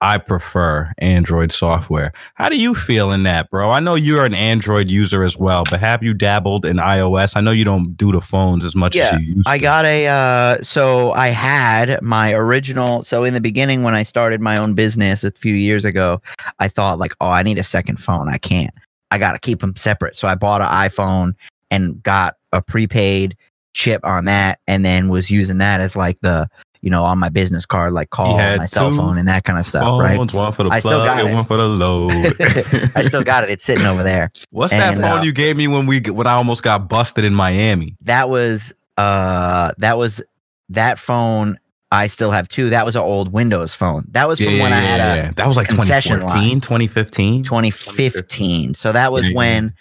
I 0.00 0.18
prefer 0.18 0.92
Android 0.98 1.50
software. 1.50 2.12
How 2.34 2.48
do 2.48 2.56
you 2.56 2.74
feel 2.74 3.10
in 3.10 3.24
that, 3.24 3.50
bro? 3.50 3.70
I 3.70 3.80
know 3.80 3.96
you're 3.96 4.24
an 4.24 4.34
Android 4.34 4.88
user 4.88 5.24
as 5.24 5.36
well, 5.36 5.64
but 5.68 5.80
have 5.80 6.02
you 6.04 6.14
dabbled 6.14 6.64
in 6.64 6.76
iOS? 6.76 7.36
I 7.36 7.40
know 7.40 7.50
you 7.50 7.64
don't 7.64 7.96
do 7.96 8.12
the 8.12 8.20
phones 8.20 8.64
as 8.64 8.76
much 8.76 8.94
Yeah, 8.94 9.14
as 9.14 9.20
you 9.20 9.34
used 9.34 9.48
I 9.48 9.58
to. 9.58 9.62
got 9.62 9.84
a 9.84 10.06
uh 10.06 10.62
so 10.62 11.12
I 11.12 11.28
had 11.28 12.00
my 12.00 12.32
original 12.32 13.02
so 13.02 13.24
in 13.24 13.34
the 13.34 13.40
beginning 13.40 13.82
when 13.82 13.94
I 13.94 14.04
started 14.04 14.40
my 14.40 14.56
own 14.56 14.74
business 14.74 15.24
a 15.24 15.32
few 15.32 15.54
years 15.54 15.84
ago, 15.84 16.22
I 16.60 16.68
thought 16.68 16.98
like, 17.00 17.14
oh, 17.20 17.30
I 17.30 17.42
need 17.42 17.58
a 17.58 17.64
second 17.64 17.96
phone. 17.96 18.28
I 18.28 18.38
can't. 18.38 18.72
I 19.10 19.18
got 19.18 19.32
to 19.32 19.38
keep 19.40 19.60
them 19.60 19.74
separate. 19.74 20.14
So 20.14 20.28
I 20.28 20.36
bought 20.36 20.60
an 20.60 20.68
iPhone 20.68 21.34
and 21.70 22.00
got 22.02 22.36
a 22.52 22.62
prepaid 22.62 23.36
chip 23.74 24.04
on 24.04 24.26
that 24.26 24.60
and 24.66 24.84
then 24.84 25.08
was 25.08 25.30
using 25.30 25.58
that 25.58 25.80
as 25.80 25.96
like 25.96 26.18
the, 26.20 26.48
you 26.80 26.90
know, 26.90 27.02
on 27.04 27.18
my 27.18 27.28
business 27.28 27.66
card 27.66 27.92
like 27.92 28.10
call 28.10 28.36
my 28.36 28.66
cell 28.66 28.94
phone 28.94 29.18
and 29.18 29.28
that 29.28 29.44
kind 29.44 29.58
of 29.58 29.66
stuff, 29.66 30.00
right? 30.00 30.18
One 30.18 30.52
for 30.52 30.62
the 30.64 30.70
I 30.70 30.78
still 30.80 30.92
plug 30.92 31.06
got 31.06 31.20
and 31.20 31.30
it. 31.30 31.34
one 31.34 31.44
for 31.44 31.56
the 31.56 31.66
load. 31.66 32.90
I 32.96 33.02
still 33.02 33.24
got 33.24 33.44
it. 33.44 33.50
It's 33.50 33.64
sitting 33.64 33.86
over 33.86 34.02
there. 34.02 34.30
What's 34.50 34.72
that 34.72 34.94
phone 34.96 35.18
uh, 35.18 35.22
you 35.22 35.32
gave 35.32 35.56
me 35.56 35.68
when 35.68 35.86
we 35.86 36.00
when 36.00 36.26
I 36.26 36.32
almost 36.32 36.62
got 36.62 36.88
busted 36.88 37.24
in 37.24 37.34
Miami? 37.34 37.96
That 38.02 38.28
was 38.28 38.72
uh 38.96 39.72
that 39.78 39.98
was 39.98 40.22
that 40.70 40.98
phone 40.98 41.58
I 41.90 42.06
still 42.06 42.30
have 42.30 42.48
two. 42.48 42.70
That 42.70 42.84
was 42.84 42.96
an 42.96 43.02
old 43.02 43.32
Windows 43.32 43.74
phone. 43.74 44.04
That 44.10 44.28
was 44.28 44.38
from 44.40 44.58
when 44.58 44.72
I 44.72 44.80
had 44.80 45.00
a 45.00 45.34
that 45.34 45.46
was 45.46 45.56
like 45.56 45.68
concession 45.68 46.20
2014, 46.20 46.60
2015. 46.60 47.42
2015. 47.44 48.74
So 48.74 48.92
that 48.92 49.10
was 49.10 49.24
Yeah, 49.24 49.30
yeah. 49.30 49.36
when, 49.36 49.74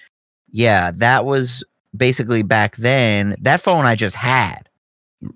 yeah, 0.48 0.92
that 0.96 1.26
was 1.26 1.64
basically 1.96 2.44
back 2.44 2.78
then. 2.78 3.36
That 3.42 3.62
phone 3.62 3.86
I 3.86 3.96
just 3.96 4.16
had. 4.16 4.70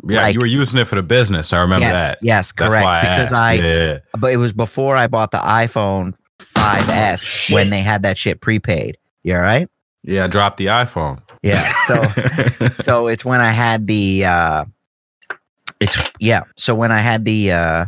Yeah, 0.03 0.21
like- 0.21 0.33
you 0.33 0.39
were 0.39 0.45
using 0.45 0.79
it 0.79 0.85
for 0.85 0.95
the 0.95 1.03
business. 1.03 1.53
I 1.53 1.61
remember 1.61 1.87
yes, 1.87 1.97
that. 1.97 2.19
yes, 2.21 2.51
That's 2.51 2.69
correct. 2.69 2.83
why 2.83 2.99
I 2.99 3.01
because 3.01 3.33
asked. 3.33 3.33
I, 3.33 3.53
yeah. 3.53 3.99
but 4.19 4.31
it 4.31 4.37
was 4.37 4.53
before 4.53 4.95
I 4.95 5.07
bought 5.07 5.31
the 5.31 5.39
iPhone 5.39 6.13
5S 6.39 7.51
when 7.53 7.69
they 7.69 7.81
had 7.81 8.03
that 8.03 8.17
shit 8.17 8.41
prepaid. 8.41 8.97
You 9.23 9.35
all 9.35 9.41
right? 9.41 9.67
yeah, 10.03 10.25
I 10.25 10.27
dropped 10.27 10.57
the 10.57 10.67
iPhone. 10.67 11.21
Yeah. 11.43 11.73
So, 11.85 12.73
so 12.83 13.07
it's 13.07 13.25
when 13.25 13.41
I 13.41 13.51
had 13.51 13.87
the, 13.87 14.25
uh, 14.25 14.65
it's 15.79 15.95
yeah. 16.19 16.43
So 16.57 16.75
when 16.75 16.91
I 16.91 16.99
had 16.99 17.25
the, 17.25 17.51
uh, 17.51 17.85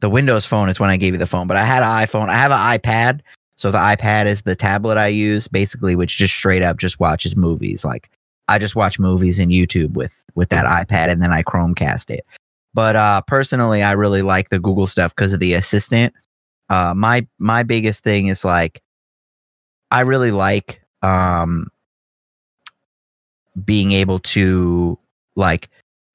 the 0.00 0.10
Windows 0.10 0.44
phone 0.44 0.68
is 0.68 0.78
when 0.78 0.90
I 0.90 0.96
gave 0.96 1.14
you 1.14 1.18
the 1.18 1.26
phone, 1.26 1.46
but 1.46 1.56
I 1.56 1.64
had 1.64 1.82
an 1.82 1.88
iPhone. 1.88 2.28
I 2.28 2.36
have 2.36 2.50
an 2.50 2.58
iPad. 2.58 3.20
So 3.56 3.70
the 3.70 3.78
iPad 3.78 4.26
is 4.26 4.42
the 4.42 4.54
tablet 4.56 4.98
I 4.98 5.06
use 5.06 5.48
basically, 5.48 5.94
which 5.96 6.18
just 6.18 6.34
straight 6.34 6.62
up 6.62 6.76
just 6.76 6.98
watches 7.00 7.36
movies. 7.36 7.84
Like 7.84 8.10
I 8.48 8.58
just 8.58 8.76
watch 8.76 8.98
movies 8.98 9.38
in 9.38 9.48
YouTube 9.48 9.92
with 9.94 10.24
with 10.34 10.48
that 10.50 10.66
iPad 10.66 11.08
and 11.10 11.22
then 11.22 11.32
I 11.32 11.42
Chromecast 11.42 12.10
it. 12.10 12.24
But 12.74 12.96
uh 12.96 13.20
personally 13.22 13.82
I 13.82 13.92
really 13.92 14.22
like 14.22 14.48
the 14.50 14.58
Google 14.58 14.86
stuff 14.86 15.14
because 15.14 15.32
of 15.32 15.40
the 15.40 15.54
assistant. 15.54 16.12
Uh 16.68 16.92
my 16.96 17.26
my 17.38 17.62
biggest 17.62 18.02
thing 18.04 18.26
is 18.26 18.44
like 18.44 18.82
I 19.90 20.00
really 20.00 20.30
like 20.32 20.80
um 21.02 21.68
being 23.64 23.92
able 23.92 24.18
to 24.18 24.98
like 25.36 25.70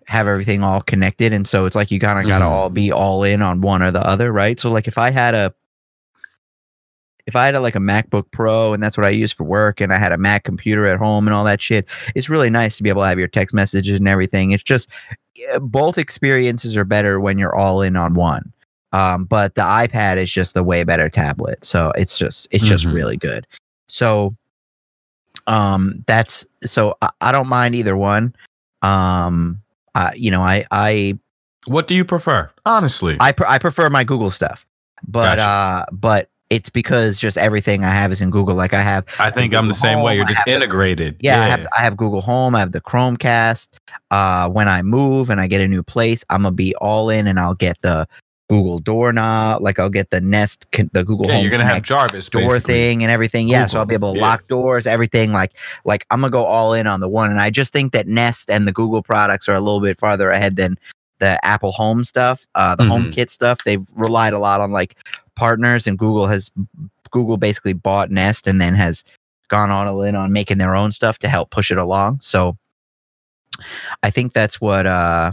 have 0.08 0.28
everything 0.28 0.64
all 0.64 0.82
connected 0.82 1.32
and 1.32 1.48
so 1.48 1.66
it's 1.66 1.76
like 1.76 1.92
you 1.92 2.00
kind 2.00 2.20
of 2.20 2.26
got 2.26 2.40
to 2.40 2.46
Mhm. 2.46 2.50
all 2.50 2.70
be 2.70 2.92
all 2.92 3.24
in 3.24 3.42
on 3.42 3.62
one 3.62 3.82
or 3.84 3.92
the 3.92 4.06
other 4.06 4.32
right 4.34 4.60
so 4.60 4.72
like 4.72 4.88
if 4.88 4.98
i 4.98 5.12
had 5.12 5.36
a 5.36 5.54
if 7.30 7.36
i 7.36 7.46
had 7.46 7.54
a, 7.56 7.60
like 7.60 7.76
a 7.76 7.80
macbook 7.80 8.30
pro 8.32 8.74
and 8.74 8.82
that's 8.84 8.98
what 8.98 9.06
i 9.06 9.10
use 9.10 9.32
for 9.32 9.44
work 9.44 9.80
and 9.80 9.94
i 9.94 9.98
had 9.98 10.12
a 10.12 10.18
mac 10.18 10.44
computer 10.44 10.86
at 10.88 10.98
home 10.98 11.28
and 11.28 11.34
all 11.36 11.44
that 11.46 11.62
shit 11.62 11.86
it's 12.16 12.28
really 12.28 12.50
nice 12.50 12.76
to 12.76 12.84
be 12.84 12.90
able 12.90 13.02
to 13.04 13.08
have 13.08 13.20
your 13.20 13.28
text 13.28 13.54
messages 13.56 14.00
and 14.00 14.08
everything 14.08 14.52
it's 14.52 14.64
just 14.64 14.90
both 15.62 15.98
experiences 15.98 16.76
are 16.76 16.84
better 16.84 17.20
when 17.20 17.38
you're 17.38 17.56
all 17.56 17.82
in 17.82 17.96
on 17.96 18.14
one 18.16 18.52
um, 18.92 19.24
but 19.26 19.54
the 19.56 19.62
ipad 19.62 20.18
is 20.18 20.32
just 20.32 20.54
the 20.56 20.64
way 20.64 20.84
better 20.84 21.08
tablet 21.08 21.64
so 21.64 21.92
it's 21.96 22.18
just 22.18 22.48
it's 22.52 22.66
just 22.66 22.86
Mhm. 22.88 22.94
really 22.94 23.16
good 23.18 23.46
so 23.88 24.36
um 25.48 26.04
that's 26.08 26.46
so 26.64 26.96
I, 27.02 27.10
I 27.22 27.32
don't 27.32 27.48
mind 27.48 27.76
either 27.76 27.96
one 27.96 28.36
um 28.82 29.62
uh, 29.96 30.12
you 30.16 30.32
know 30.32 30.42
i 30.42 30.66
i 30.72 31.18
what 31.66 31.88
do 31.88 31.94
you 31.94 32.06
prefer? 32.06 32.50
Honestly. 32.66 33.18
I, 33.20 33.34
pre- 33.34 33.46
I 33.48 33.60
prefer 33.60 33.90
my 33.90 34.06
Google 34.06 34.32
stuff, 34.32 34.66
but 35.06 35.36
Gotcha. 35.36 35.42
uh, 35.42 35.86
but 35.92 36.30
it's 36.50 36.70
because 36.70 37.20
just 37.20 37.38
everything 37.38 37.84
I 37.84 37.92
have 37.92 38.12
is 38.12 38.22
in 38.22 38.32
Google. 38.32 38.56
Like 38.56 38.74
I 38.74 38.82
have, 38.82 39.06
I 39.20 39.30
think 39.30 39.54
I'm 39.54 39.68
the 39.68 39.74
Google 39.74 39.82
same 39.90 40.02
way. 40.02 40.16
You're 40.16 40.26
just 40.26 40.38
have 40.40 40.46
the- 40.46 40.54
integrated. 40.54 41.16
yeah, 41.20 41.42
I 41.42 41.46
have 41.48 41.68
I 41.78 41.82
have 41.82 41.96
Google 41.98 42.22
Home, 42.22 42.56
I 42.56 42.60
have 42.60 42.72
the 42.72 42.82
Chromecast. 42.82 43.70
Uh, 44.12 44.50
when 44.50 44.68
I 44.68 44.82
move 44.82 45.30
and 45.30 45.40
I 45.40 45.48
get 45.48 45.62
a 45.62 45.68
new 45.68 45.84
place, 45.84 46.26
I'm 46.30 46.42
gonna 46.44 46.56
be 46.56 46.74
all 46.76 47.10
in, 47.10 47.28
and 47.28 47.40
I'll 47.40 47.54
get 47.56 47.80
the 47.82 48.08
Google 48.50 48.80
doorknob, 48.80 49.62
like 49.62 49.78
I'll 49.78 49.92
get 49.92 50.10
the 50.10 50.20
Nest, 50.22 50.66
the 50.72 51.04
Google 51.06 51.28
Yeah, 51.28 51.34
Home 51.36 51.42
you're 51.44 51.52
gonna 51.52 51.66
have 51.66 51.84
Jarvis 51.84 52.28
door 52.30 52.42
basically. 52.54 52.74
thing 52.74 53.04
and 53.04 53.12
everything. 53.12 53.48
Yeah, 53.48 53.68
so 53.68 53.78
I'll 53.78 53.86
be 53.86 53.94
able 53.94 54.14
to 54.14 54.20
yeah. 54.20 54.26
lock 54.26 54.48
doors, 54.48 54.88
everything. 54.88 55.32
Like 55.32 55.52
like 55.86 56.04
I'm 56.10 56.22
gonna 56.22 56.32
go 56.32 56.46
all 56.46 56.74
in 56.74 56.88
on 56.88 57.00
the 57.00 57.08
one, 57.10 57.30
and 57.30 57.40
I 57.40 57.52
just 57.52 57.72
think 57.72 57.92
that 57.94 58.08
Nest 58.08 58.50
and 58.50 58.68
the 58.68 58.72
Google 58.72 59.04
products 59.04 59.48
are 59.48 59.54
a 59.56 59.62
little 59.62 59.82
bit 59.82 60.00
farther 60.00 60.32
ahead 60.32 60.56
than 60.56 60.80
the 61.20 61.38
Apple 61.46 61.72
Home 61.74 62.04
stuff, 62.06 62.48
uh, 62.56 62.76
the 62.76 62.86
Mm-hmm. 62.86 63.12
HomeKit 63.12 63.30
stuff. 63.30 63.60
They've 63.66 63.86
relied 63.94 64.34
a 64.34 64.40
lot 64.40 64.62
on 64.62 64.72
like 64.72 64.96
partners, 65.40 65.88
and 65.88 65.98
Google 65.98 66.28
has 66.28 66.52
Google 67.12 67.38
basically 67.38 67.74
bought 67.74 68.12
Nest 68.12 68.46
and 68.46 68.62
then 68.62 68.76
has 68.76 69.04
gone 69.48 69.72
on 69.72 69.88
all 69.88 70.04
in 70.04 70.16
on 70.16 70.32
making 70.32 70.60
their 70.60 70.76
own 70.76 70.92
stuff 70.92 71.18
to 71.20 71.30
help 71.30 71.50
push 71.50 71.72
it 71.72 71.78
along. 71.78 72.20
So 72.20 72.58
I 74.04 74.10
think 74.10 74.34
that's 74.34 74.60
what 74.60 74.86
uh, 74.86 75.32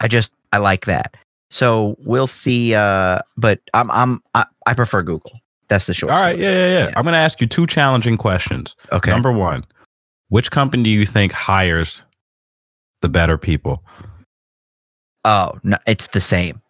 I 0.00 0.08
just 0.08 0.32
I 0.52 0.58
like 0.58 0.86
that. 0.86 1.16
So 1.50 1.96
we'll 2.04 2.28
see. 2.28 2.74
Uh, 2.74 3.18
but 3.36 3.60
I'm 3.74 3.90
I'm 3.90 4.22
I, 4.34 4.46
I 4.66 4.74
prefer 4.74 5.02
Google. 5.02 5.40
That's 5.68 5.86
the 5.86 5.94
short. 5.94 6.12
All 6.12 6.20
right, 6.20 6.38
yeah, 6.38 6.50
yeah, 6.50 6.66
yeah, 6.66 6.84
Yeah. 6.86 6.94
I'm 6.96 7.04
gonna 7.04 7.16
ask 7.16 7.40
you 7.40 7.46
two 7.46 7.66
challenging 7.66 8.16
questions. 8.16 8.76
Okay. 8.92 9.10
Number 9.10 9.32
one, 9.32 9.64
which 10.28 10.50
company 10.50 10.82
do 10.84 10.90
you 10.90 11.04
think 11.04 11.32
hires 11.32 12.02
the 13.02 13.08
better 13.08 13.36
people? 13.36 13.82
oh, 15.24 15.58
no, 15.62 15.78
it's 15.86 16.08
the 16.08 16.20
same. 16.20 16.60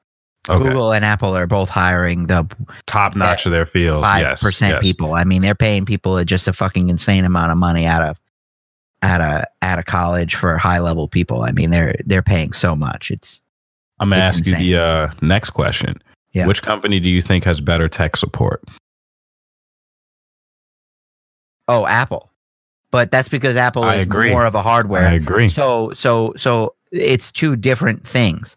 Okay. 0.48 0.62
Google 0.62 0.92
and 0.92 1.04
Apple 1.04 1.34
are 1.36 1.46
both 1.46 1.70
hiring 1.70 2.26
the 2.26 2.46
Top 2.86 3.16
notch 3.16 3.46
of 3.46 3.52
their 3.52 3.64
fields. 3.64 4.02
five 4.02 4.20
yes, 4.20 4.42
percent 4.42 4.74
yes. 4.74 4.82
people. 4.82 5.14
I 5.14 5.24
mean, 5.24 5.40
they're 5.40 5.54
paying 5.54 5.86
people 5.86 6.22
just 6.24 6.46
a 6.46 6.52
fucking 6.52 6.90
insane 6.90 7.24
amount 7.24 7.50
of 7.50 7.56
money 7.56 7.86
out 7.86 8.02
of 8.02 8.20
out 9.02 9.20
of 9.22 9.44
out 9.62 9.78
of 9.78 9.86
college 9.86 10.34
for 10.34 10.58
high 10.58 10.80
level 10.80 11.08
people. 11.08 11.42
I 11.42 11.52
mean, 11.52 11.70
they're 11.70 11.96
they're 12.04 12.22
paying 12.22 12.52
so 12.52 12.76
much. 12.76 13.10
It's 13.10 13.40
I'm 14.00 14.10
gonna 14.10 14.26
It's 14.28 14.38
ask 14.38 14.46
you 14.46 14.56
the 14.76 14.82
uh, 14.82 15.10
next 15.22 15.50
question. 15.50 15.96
Yeah. 16.32 16.46
Which 16.46 16.62
company 16.62 17.00
do 17.00 17.08
you 17.08 17.22
think 17.22 17.44
has 17.44 17.60
better 17.60 17.88
tech 17.88 18.16
support? 18.16 18.62
oh 21.68 21.86
Apple, 21.86 22.30
but 22.90 23.10
that's 23.10 23.28
because 23.28 23.56
Apple 23.56 23.84
I 23.84 23.96
is 23.96 24.02
agree. 24.02 24.30
more 24.30 24.44
of 24.44 24.54
a 24.54 24.62
hardware. 24.62 25.08
I 25.08 25.12
agree. 25.14 25.48
So 25.48 25.92
so 25.94 26.34
so 26.36 26.74
it's 26.92 27.32
two 27.32 27.56
different 27.56 28.06
things. 28.06 28.56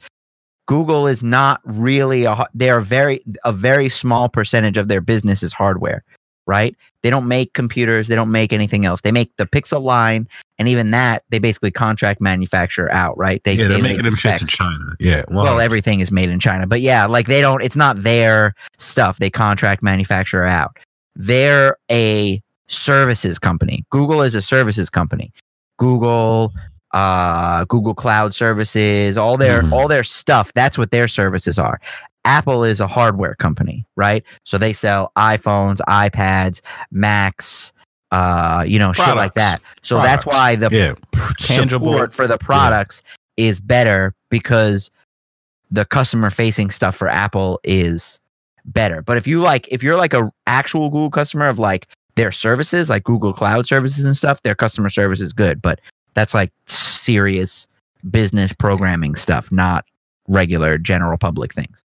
Google 0.67 1.07
is 1.07 1.23
not 1.23 1.61
really 1.63 2.25
a 2.25 2.45
they're 2.53 2.81
very 2.81 3.23
a 3.43 3.51
very 3.51 3.89
small 3.89 4.29
percentage 4.29 4.77
of 4.77 4.87
their 4.89 5.01
business 5.01 5.41
is 5.41 5.53
hardware. 5.53 6.03
right? 6.47 6.75
They 7.03 7.09
don't 7.09 7.27
make 7.27 7.53
computers, 7.53 8.07
they 8.07 8.15
don't 8.15 8.31
make 8.31 8.51
anything 8.53 8.85
else. 8.85 9.01
They 9.01 9.11
make 9.11 9.35
the 9.35 9.45
Pixel 9.45 9.83
line, 9.83 10.27
and 10.57 10.67
even 10.67 10.91
that 10.91 11.23
they 11.29 11.39
basically 11.39 11.71
contract 11.71 12.19
manufacture 12.21 12.91
out, 12.91 13.17
right? 13.17 13.43
They, 13.43 13.53
yeah, 13.53 13.67
they're 13.67 13.77
they 13.77 13.81
making 13.81 13.97
make 13.97 14.05
them 14.05 14.13
specs. 14.15 14.39
shits 14.39 14.41
in 14.41 14.47
China. 14.47 14.85
Yeah. 14.99 15.23
Well, 15.29 15.59
everything 15.59 15.99
is 15.99 16.11
made 16.11 16.29
in 16.29 16.39
China, 16.39 16.65
but 16.65 16.81
yeah, 16.81 17.05
like 17.05 17.27
they 17.27 17.41
don't. 17.41 17.61
It's 17.61 17.75
not 17.75 18.01
their 18.01 18.55
stuff. 18.77 19.19
They 19.19 19.29
contract 19.29 19.83
manufacture 19.83 20.45
out. 20.45 20.77
They're 21.15 21.77
a 21.91 22.41
services 22.67 23.39
company. 23.39 23.85
Google 23.91 24.21
is 24.21 24.33
a 24.33 24.41
services 24.41 24.89
company. 24.89 25.31
Google, 25.77 26.53
uh, 26.93 27.65
Google 27.65 27.93
Cloud 27.93 28.33
Services, 28.33 29.17
all 29.17 29.37
their 29.37 29.61
Mhm. 29.63 29.71
all 29.71 29.87
their 29.87 30.03
stuff. 30.03 30.51
That's 30.53 30.77
what 30.77 30.91
their 30.91 31.07
services 31.07 31.59
are. 31.59 31.79
Apple 32.25 32.63
is 32.63 32.79
a 32.79 32.87
hardware 32.87 33.35
company, 33.35 33.85
right? 33.95 34.23
So 34.45 34.57
they 34.57 34.73
sell 34.73 35.11
iPhones, 35.17 35.79
iPads, 35.87 36.61
Macs, 36.91 37.71
uh, 38.11 38.63
you 38.67 38.79
know, 38.79 38.93
shit 38.93 39.15
like 39.15 39.33
that. 39.35 39.61
So 39.81 40.01
that's 40.01 40.25
why 40.25 40.55
the 40.55 40.69
yeah. 40.71 40.93
Tangible- 41.39 41.87
support 41.91 42.13
for 42.13 42.27
the 42.27 42.37
products 42.37 43.01
is 43.37 43.59
better 43.59 44.13
because 44.29 44.89
the 45.71 45.85
customer 45.85 46.29
facing 46.29 46.69
stuff 46.69 46.95
for 46.95 47.07
Apple 47.09 47.59
is 47.63 48.19
better. 48.65 49.01
But 49.01 49.17
if 49.17 49.27
you 49.27 49.39
like 49.39 49.67
if 49.69 49.83
you're 49.83 49.97
like 49.97 50.13
a 50.13 50.31
actual 50.47 50.89
Google 50.89 51.11
customer 51.11 51.47
of 51.47 51.59
like 51.59 51.87
their 52.15 52.31
services, 52.31 52.89
like 52.89 53.03
Google 53.03 53.31
Cloud 53.33 53.67
services 53.67 54.03
and 54.03 54.15
stuff, 54.17 54.41
their 54.43 54.55
customer 54.55 54.89
service 54.89 55.19
is 55.21 55.33
good, 55.33 55.61
but 55.61 55.79
that's 56.17 56.33
like 56.33 56.51
serious 56.65 57.67
business 58.09 58.51
programming 58.51 59.13
stuff, 59.13 59.51
not 59.51 59.85
regular 60.27 60.79
general 60.79 61.15
public 61.15 61.53
things. 61.53 61.83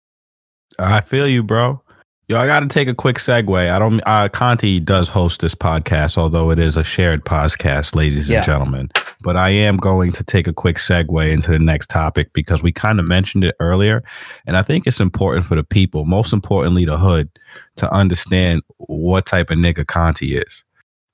I 0.80 1.00
feel 1.00 1.28
you, 1.28 1.45
bro. 1.45 1.80
Yo, 2.28 2.37
I 2.40 2.47
got 2.49 2.59
to 2.59 2.66
take 2.66 2.88
a 2.88 2.95
quick 2.95 3.18
segue. 3.18 3.71
I 3.71 3.78
don't. 3.78 4.00
Uh, 4.04 4.28
Conti 4.28 4.80
does 4.80 5.09
host 5.09 5.40
this 5.42 5.54
podcast, 5.54 6.18
although 6.18 6.50
it 6.50 6.59
is 6.59 6.76
a 6.76 6.83
shared 6.83 7.25
podcast, 7.25 7.95
ladies 7.95 8.28
Yeah. 8.28 8.38
and 8.38 8.47
gentlemen. 8.47 8.90
But 9.23 9.37
I 9.37 9.50
am 9.50 9.76
going 9.76 10.11
to 10.11 10.25
take 10.25 10.49
a 10.49 10.52
quick 10.52 10.75
segue 10.78 11.30
into 11.33 11.52
the 11.52 11.61
next 11.61 11.88
topic 11.88 12.33
because 12.33 12.64
we 12.64 12.73
kind 12.73 12.99
of 12.99 13.06
mentioned 13.06 13.45
it 13.45 13.54
earlier, 13.61 14.02
and 14.45 14.56
I 14.56 14.62
think 14.62 14.88
it's 14.88 14.99
important 14.99 15.47
for 15.47 15.54
the 15.54 15.62
people, 15.62 16.04
most 16.04 16.33
importantly, 16.33 16.85
the 16.85 16.99
hood, 16.99 17.30
to 17.76 17.88
understand 17.95 18.62
what 18.78 19.25
type 19.25 19.50
of 19.50 19.59
nigga 19.59 19.87
Conti 19.87 20.37
is. 20.37 20.64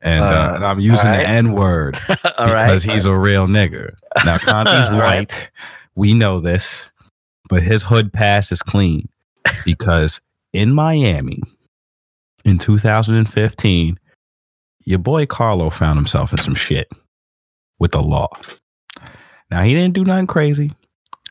And, 0.02 0.22
uh, 0.22 0.26
Uh, 0.26 0.52
and 0.56 0.64
I'm 0.64 0.80
using 0.80 1.06
right. 1.06 1.18
the 1.18 1.28
N 1.28 1.52
word 1.52 1.96
All 2.38 2.46
right. 2.46 2.66
because 2.66 2.82
he's 2.82 3.04
a 3.04 3.16
real 3.16 3.46
nigga. 3.46 3.94
Now 4.24 4.38
Conti's 4.38 4.90
white. 4.98 5.50
We 5.94 6.12
know 6.14 6.40
this, 6.40 6.88
but 7.48 7.62
his 7.62 7.82
hood 7.82 8.12
pass 8.12 8.50
is 8.52 8.62
clean 8.62 9.08
because 9.64 10.20
in 10.52 10.72
Miami 10.72 11.40
in 12.44 12.58
2015, 12.58 13.98
your 14.84 14.98
boy 14.98 15.26
Carlo 15.26 15.70
found 15.70 15.96
himself 15.98 16.32
in 16.32 16.38
some 16.38 16.54
shit 16.56 16.90
with 17.78 17.92
the 17.92 18.02
law. 18.02 18.28
Now 19.50 19.62
he 19.62 19.74
didn't 19.74 19.94
do 19.94 20.04
nothing 20.04 20.26
crazy. 20.26 20.72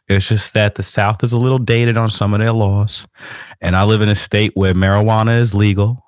It's 0.07 0.27
just 0.27 0.53
that 0.53 0.75
the 0.75 0.83
South 0.83 1.23
is 1.23 1.31
a 1.33 1.37
little 1.37 1.57
dated 1.59 1.97
on 1.97 2.09
some 2.09 2.33
of 2.33 2.39
their 2.39 2.51
laws. 2.51 3.05
And 3.61 3.75
I 3.75 3.83
live 3.83 4.01
in 4.01 4.09
a 4.09 4.15
state 4.15 4.51
where 4.55 4.73
marijuana 4.73 5.37
is 5.39 5.53
legal. 5.55 6.03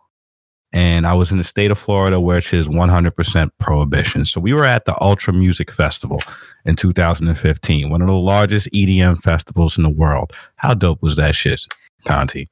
And 0.74 1.06
I 1.06 1.14
was 1.14 1.32
in 1.32 1.38
the 1.38 1.44
state 1.44 1.70
of 1.72 1.78
Florida, 1.78 2.20
which 2.20 2.52
is 2.54 2.68
100% 2.68 3.50
prohibition. 3.60 4.26
So 4.26 4.42
we 4.42 4.54
were 4.54 4.66
at 4.66 4.86
the 4.86 5.00
Ultra 5.02 5.32
Music 5.32 5.72
Festival 5.72 6.20
in 6.66 6.76
2015, 6.76 7.90
one 7.92 8.02
of 8.02 8.08
the 8.08 8.16
largest 8.16 8.68
EDM 8.74 9.20
festivals 9.22 9.78
in 9.78 9.84
the 9.84 9.90
world. 9.90 10.34
How 10.56 10.74
dope 10.74 11.02
was 11.04 11.16
that 11.18 11.36
shit, 11.36 11.62
Conti? 12.06 12.50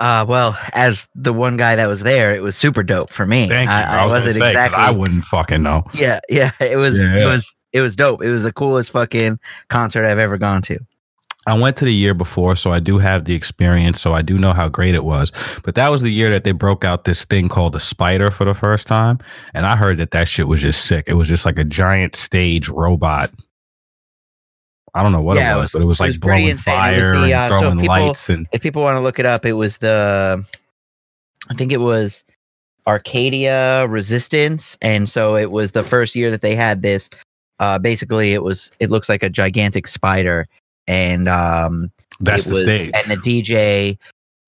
Uh, 0.00 0.24
well, 0.28 0.58
as 0.72 1.08
the 1.14 1.32
one 1.32 1.56
guy 1.56 1.76
that 1.76 1.86
was 1.86 2.02
there, 2.02 2.34
it 2.34 2.42
was 2.42 2.56
super 2.56 2.82
dope 2.82 3.10
for 3.10 3.26
me. 3.26 3.48
Thank 3.48 3.68
you. 3.68 3.74
I, 3.74 3.82
I, 3.82 3.98
I 4.00 4.04
was 4.06 4.24
'cause 4.24 4.36
exactly. 4.36 4.78
I 4.78 4.90
wouldn't 4.90 5.24
fucking 5.24 5.62
know. 5.62 5.84
Yeah, 5.94 6.18
yeah. 6.28 6.50
It 6.60 6.76
was 6.76 6.96
Yeah. 6.98 7.16
it 7.18 7.26
was 7.26 7.54
it 7.72 7.80
was 7.80 7.94
dope. 7.94 8.22
It 8.22 8.30
was 8.30 8.42
the 8.42 8.52
coolest 8.52 8.90
fucking 8.90 9.38
concert 9.68 10.04
I've 10.04 10.18
ever 10.18 10.36
gone 10.36 10.62
to. 10.62 10.78
I 11.46 11.58
went 11.58 11.76
to 11.78 11.84
the 11.84 11.92
year 11.92 12.14
before, 12.14 12.54
so 12.54 12.72
I 12.72 12.78
do 12.78 12.98
have 12.98 13.24
the 13.24 13.34
experience, 13.34 14.00
so 14.00 14.12
I 14.12 14.22
do 14.22 14.38
know 14.38 14.52
how 14.52 14.68
great 14.68 14.94
it 14.94 15.04
was. 15.04 15.32
But 15.64 15.74
that 15.74 15.88
was 15.90 16.00
the 16.02 16.10
year 16.10 16.30
that 16.30 16.44
they 16.44 16.52
broke 16.52 16.84
out 16.84 17.02
this 17.04 17.24
thing 17.24 17.48
called 17.48 17.72
the 17.72 17.80
Spider 17.80 18.30
for 18.30 18.44
the 18.44 18.54
first 18.54 18.86
time, 18.86 19.18
and 19.52 19.66
I 19.66 19.74
heard 19.74 19.98
that 19.98 20.12
that 20.12 20.28
shit 20.28 20.46
was 20.46 20.60
just 20.60 20.84
sick. 20.86 21.04
It 21.08 21.14
was 21.14 21.26
just 21.28 21.44
like 21.44 21.58
a 21.58 21.64
giant 21.64 22.14
stage 22.14 22.68
robot. 22.68 23.32
I 24.94 25.02
don't 25.02 25.10
know 25.12 25.22
what 25.22 25.36
Yeah, 25.38 25.54
it 25.54 25.58
it 25.58 25.60
was, 25.60 25.62
was- 25.62 25.72
but 25.72 25.82
it 25.82 25.84
was 25.86 26.00
it 26.00 26.02
like 26.02 26.08
was 26.10 26.18
blowing 26.18 26.46
insane. 26.48 26.74
Fire 26.74 27.12
the, 27.12 27.22
and 27.24 27.32
uh, 27.32 27.48
so 27.48 27.58
throwing 27.60 27.80
people- 27.80 27.88
lights 27.88 28.28
and 28.28 28.46
If 28.52 28.60
people 28.62 28.82
want 28.82 28.96
to 28.96 29.00
look 29.00 29.18
it 29.18 29.26
up, 29.26 29.44
it 29.46 29.54
was 29.54 29.78
the 29.78 30.44
I 31.48 31.54
think 31.54 31.72
it 31.72 31.80
was 31.80 32.24
Arcadia 32.86 33.86
Resistance, 33.88 34.76
and 34.80 35.08
so 35.08 35.34
it 35.34 35.50
was 35.50 35.72
the 35.72 35.82
first 35.82 36.14
year 36.14 36.30
that 36.30 36.40
they 36.42 36.54
had 36.54 36.82
this. 36.82 37.10
Uh, 37.58 37.78
basically, 37.78 38.32
it 38.34 38.42
was 38.42 38.70
it 38.80 38.90
looks 38.90 39.08
like 39.08 39.22
a 39.22 39.30
gigantic 39.30 39.86
spider, 39.86 40.46
and 40.86 41.28
um, 41.28 41.90
that's 42.20 42.44
the 42.44 42.54
was, 42.54 42.62
stage. 42.62 42.90
and 42.94 43.10
the 43.10 43.16
DJ 43.16 43.98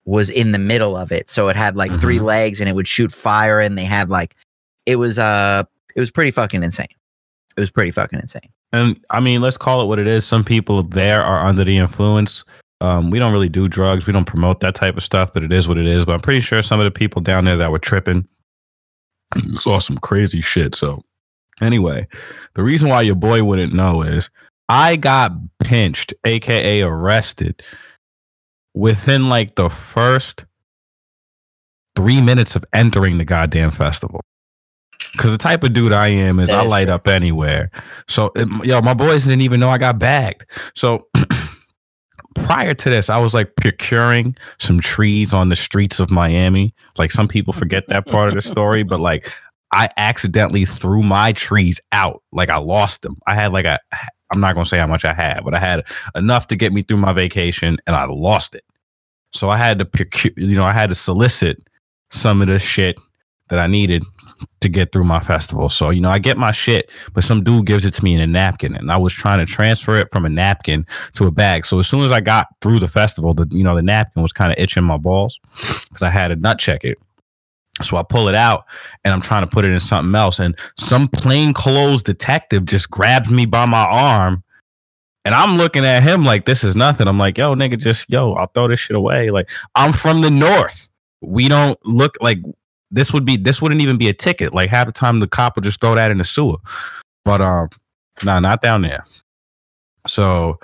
was 0.05 0.29
in 0.31 0.53
the 0.53 0.59
middle 0.59 0.97
of 0.97 1.11
it, 1.13 1.31
so 1.31 1.49
it 1.49 1.57
had 1.57 1.77
like 1.77 1.93
three 2.01 2.19
Mhm. 2.19 2.25
legs, 2.25 2.61
and 2.61 2.69
it 2.69 2.75
would 2.75 2.89
shoot 2.89 3.13
fire, 3.13 3.61
and 3.61 3.79
they 3.79 3.85
had 3.85 4.11
like 4.11 4.35
it 4.87 4.97
was 4.97 5.19
uh 5.19 5.63
it 5.97 6.01
was 6.01 6.11
pretty 6.11 6.31
fucking 6.31 6.63
insane. 6.63 6.87
It 7.57 7.61
was 7.61 7.71
pretty 7.71 7.91
fucking 7.93 8.19
insane. 8.19 8.51
And 8.73 9.01
I 9.11 9.21
mean, 9.21 9.41
let's 9.41 9.57
call 9.57 9.81
it 9.83 9.87
what 9.87 9.99
it 10.01 10.07
is. 10.09 10.27
Some 10.27 10.43
people 10.45 10.83
there 10.83 11.23
are 11.23 11.47
under 11.47 11.63
the 11.65 11.79
influence. 11.79 12.45
Um, 12.81 13.11
we 13.11 13.19
don't 13.21 13.33
really 13.33 13.49
do 13.49 13.69
drugs. 13.69 14.07
We 14.07 14.13
don't 14.13 14.25
promote 14.25 14.61
that 14.61 14.75
type 14.75 14.97
of 14.97 15.05
stuff, 15.05 15.33
but 15.33 15.45
it 15.45 15.53
is 15.53 15.69
what 15.69 15.79
it 15.79 15.87
is. 15.87 16.05
But 16.05 16.13
I'm 16.15 16.21
pretty 16.21 16.41
sure 16.41 16.61
some 16.61 16.81
of 16.81 16.85
the 16.85 16.91
people 16.91 17.23
down 17.23 17.45
there 17.45 17.57
that 17.57 17.71
were 17.71 17.79
tripping 17.79 18.27
saw 19.55 19.79
some 19.79 19.97
crazy 19.99 20.41
shit. 20.41 20.75
So, 20.75 21.03
anyway, 21.63 22.07
the 22.55 22.63
reason 22.63 22.89
why 22.89 23.03
your 23.03 23.15
boy 23.15 23.43
wouldn't 23.45 23.73
know 23.73 24.03
is 24.03 24.29
I 24.69 24.97
got 24.97 25.33
pinched, 25.61 26.15
aka 26.25 26.83
arrested, 26.83 27.63
within 28.75 29.29
like 29.29 29.55
the 29.57 29.69
first 29.71 30.45
three 31.97 32.21
minutes 32.21 32.57
of 32.57 32.65
entering 32.73 33.19
the 33.19 33.25
goddamn 33.25 33.71
festival. 33.71 34.21
Because 35.13 35.31
the 35.31 35.39
type 35.39 35.63
of 35.63 35.73
dude 35.73 35.93
I 35.93 36.09
am 36.09 36.41
is 36.41 36.49
That 36.49 36.59
I 36.61 36.63
light 36.65 36.87
true. 36.87 36.95
up 36.95 37.07
anywhere. 37.07 37.71
So, 38.09 38.33
it- 38.35 38.49
yo, 38.67 38.81
my 38.81 38.95
boys 38.95 39.25
didn't 39.25 39.43
even 39.43 39.61
know 39.61 39.71
I 39.71 39.79
got 39.79 39.99
bagged. 39.99 40.45
So, 40.75 41.07
prior 42.35 42.75
to 42.75 42.91
this, 42.91 43.09
I 43.09 43.19
was 43.19 43.33
like 43.33 43.55
procuring 43.57 44.37
some 44.59 44.81
trees 44.81 45.33
on 45.33 45.51
the 45.51 45.57
streets 45.57 46.01
of 46.01 46.11
Miami. 46.11 46.75
Like 46.99 47.13
some 47.13 47.29
people 47.29 47.53
forget 47.53 47.85
that 47.89 48.07
part 48.07 48.29
of 48.29 48.35
the 48.35 48.43
story, 48.43 48.83
but 48.83 48.99
like 48.99 49.31
I 49.71 49.89
accidentally 49.97 50.65
threw 50.65 51.03
my 51.05 51.33
trees 51.33 51.81
out. 51.93 52.23
Like 52.33 52.51
I 52.51 52.57
lost 52.57 53.03
them. 53.03 53.17
I 53.29 53.35
had 53.37 53.53
like 53.53 53.67
a, 53.67 53.79
I'm 54.35 54.41
not 54.41 54.55
gonna 54.55 54.67
say 54.67 54.79
how 54.79 54.87
much 54.87 55.05
I 55.05 55.15
had, 55.15 55.43
but 55.45 55.55
I 55.55 55.59
had 55.59 55.85
enough 56.15 56.47
to 56.49 56.57
get 56.57 56.73
me 56.73 56.83
through 56.83 56.99
my 56.99 57.13
vacation, 57.13 57.79
and 57.87 57.97
I 57.97 58.05
lost 58.05 58.55
it. 58.55 58.65
So 59.33 59.51
I 59.51 59.57
had 59.57 59.79
to 59.81 59.85
procure, 59.85 60.33
you 60.37 60.57
know, 60.57 60.65
I 60.65 60.73
had 60.73 60.89
to 60.91 60.95
solicit 60.95 61.69
some 62.11 62.41
of 62.41 62.49
the 62.49 62.59
shit 62.59 62.97
that 63.49 63.59
I 63.59 63.67
needed 63.67 64.05
to 64.61 64.69
get 64.69 64.93
through 64.93 65.05
my 65.05 65.21
festival. 65.21 65.69
So, 65.69 65.91
you 65.91 66.01
know, 66.01 66.11
I 66.11 66.19
get 66.19 66.39
my 66.39 66.53
shit, 66.53 66.91
but 67.13 67.25
some 67.25 67.45
dude 67.45 67.67
gives 67.67 67.85
it 67.85 67.91
to 67.93 68.05
me 68.05 68.15
in 68.15 68.21
a 68.21 68.27
napkin 68.27 68.75
and 68.75 68.91
I 68.91 68.97
was 68.97 69.13
trying 69.13 69.45
to 69.45 69.47
transfer 69.47 69.97
it 69.97 70.11
from 70.11 70.25
a 70.25 70.31
napkin 70.31 70.87
to 71.15 71.27
a 71.27 71.31
bag. 71.31 71.67
So 71.67 71.79
as 71.79 71.87
soon 71.87 72.05
as 72.05 72.13
I 72.13 72.21
got 72.21 72.47
through 72.61 72.79
the 72.79 72.89
festival, 72.89 73.35
the 73.35 73.47
you 73.51 73.63
know, 73.63 73.77
the 73.77 73.83
napkin 73.83 74.23
was 74.23 74.33
kind 74.33 74.53
of 74.53 74.59
itching 74.59 74.85
my 74.85 74.97
balls 74.97 75.39
because 75.51 76.03
I 76.03 76.11
had 76.11 76.29
to 76.29 76.37
nut 76.37 76.59
check 76.59 76.85
it. 76.85 76.99
So 77.83 77.97
I 77.97 78.03
pull 78.03 78.29
it 78.29 78.35
out 78.35 78.67
and 79.05 79.13
I'm 79.13 79.21
trying 79.21 79.43
to 79.43 79.49
put 79.49 79.65
it 79.65 79.73
in 79.73 79.81
something 79.81 80.15
else. 80.15 80.39
And 80.39 80.57
some 80.79 81.09
plainclothes 81.09 82.03
detective 82.03 82.67
just 82.67 82.91
grabs 82.91 83.31
me 83.31 83.47
by 83.47 83.67
my 83.67 83.85
arm. 83.85 84.43
And 85.25 85.35
I'm 85.35 85.57
looking 85.57 85.85
at 85.85 86.03
him 86.03 86.25
like 86.25 86.45
this 86.45 86.63
is 86.63 86.77
nothing. 86.77 87.09
I'm 87.09 87.19
like, 87.19 87.39
yo, 87.39 87.55
nigga, 87.55 87.79
just 87.79 88.09
yo, 88.11 88.33
I'll 88.35 88.47
throw 88.49 88.69
this 88.69 88.81
shit 88.81 88.97
away. 88.97 89.31
Like, 89.31 89.51
I'm 89.75 89.93
from 89.93 90.21
the 90.21 90.31
north. 90.31 90.89
We 91.23 91.49
don't 91.49 91.79
look 91.87 92.17
like 92.21 92.39
this 92.91 93.13
would 93.13 93.25
be 93.25 93.37
this 93.37 93.61
wouldn't 93.61 93.81
even 93.81 93.97
be 93.97 94.09
a 94.09 94.15
ticket. 94.15 94.55
Like 94.55 94.71
half 94.71 94.87
the 94.87 94.93
time 94.93 95.21
the 95.21 95.27
cop 95.27 95.57
would 95.57 95.65
just 95.65 95.81
throw 95.81 95.95
that 95.95 96.11
in 96.11 96.19
the 96.19 96.25
sewer. 96.25 96.59
But 97.25 97.41
um, 97.41 97.71
nah, 98.23 98.39
not 98.39 98.63
down 98.63 98.83
there. 98.83 99.05
So 100.07 100.59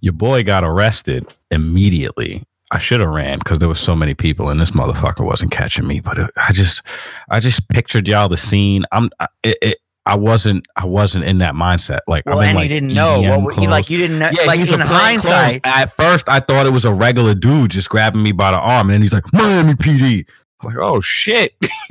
your 0.00 0.14
boy 0.14 0.42
got 0.42 0.64
arrested 0.64 1.26
immediately. 1.50 2.42
I 2.70 2.78
should 2.78 3.00
have 3.00 3.08
ran 3.10 3.38
because 3.38 3.58
there 3.60 3.68
was 3.68 3.78
so 3.80 3.94
many 3.94 4.14
people 4.14 4.48
and 4.48 4.60
this 4.60 4.72
motherfucker 4.72 5.24
wasn't 5.24 5.52
catching 5.52 5.86
me. 5.86 6.00
But 6.00 6.18
it, 6.18 6.30
I 6.36 6.52
just, 6.52 6.82
I 7.30 7.38
just 7.40 7.68
pictured 7.68 8.08
y'all 8.08 8.28
the 8.28 8.36
scene. 8.36 8.84
I'm, 8.92 9.10
I- 9.20 9.28
it, 9.42 9.58
it, 9.62 9.76
I 10.08 10.14
wasn't, 10.16 10.66
I 10.76 10.86
wasn't 10.86 11.24
in 11.24 11.38
that 11.38 11.54
mindset. 11.54 11.98
Like, 12.06 12.24
Well, 12.26 12.38
I'm 12.38 12.42
in, 12.44 12.48
and 12.50 12.56
like, 12.58 12.62
you 12.64 12.68
didn't 12.68 12.94
know 12.94 13.20
EDM 13.22 13.42
what 13.42 13.56
you, 13.60 13.68
like 13.68 13.90
you 13.90 13.98
didn't 13.98 14.20
know 14.20 14.30
Yeah, 14.32 14.44
like 14.46 14.60
he's 14.60 14.72
in 14.72 14.78
hindsight. 14.80 15.64
clothes. 15.64 15.74
At 15.74 15.86
first, 15.92 16.28
I 16.28 16.38
thought 16.38 16.64
it 16.66 16.70
was 16.70 16.84
a 16.84 16.92
regular 16.94 17.34
dude 17.34 17.72
just 17.72 17.88
grabbing 17.88 18.22
me 18.22 18.30
by 18.30 18.52
the 18.52 18.56
arm, 18.58 18.88
and 18.88 18.94
then 18.94 19.02
he's 19.02 19.12
like, 19.12 19.24
"Miami 19.32 19.72
PD." 19.74 20.24
I'm 20.62 20.68
like, 20.72 20.78
oh 20.80 21.00
shit! 21.00 21.54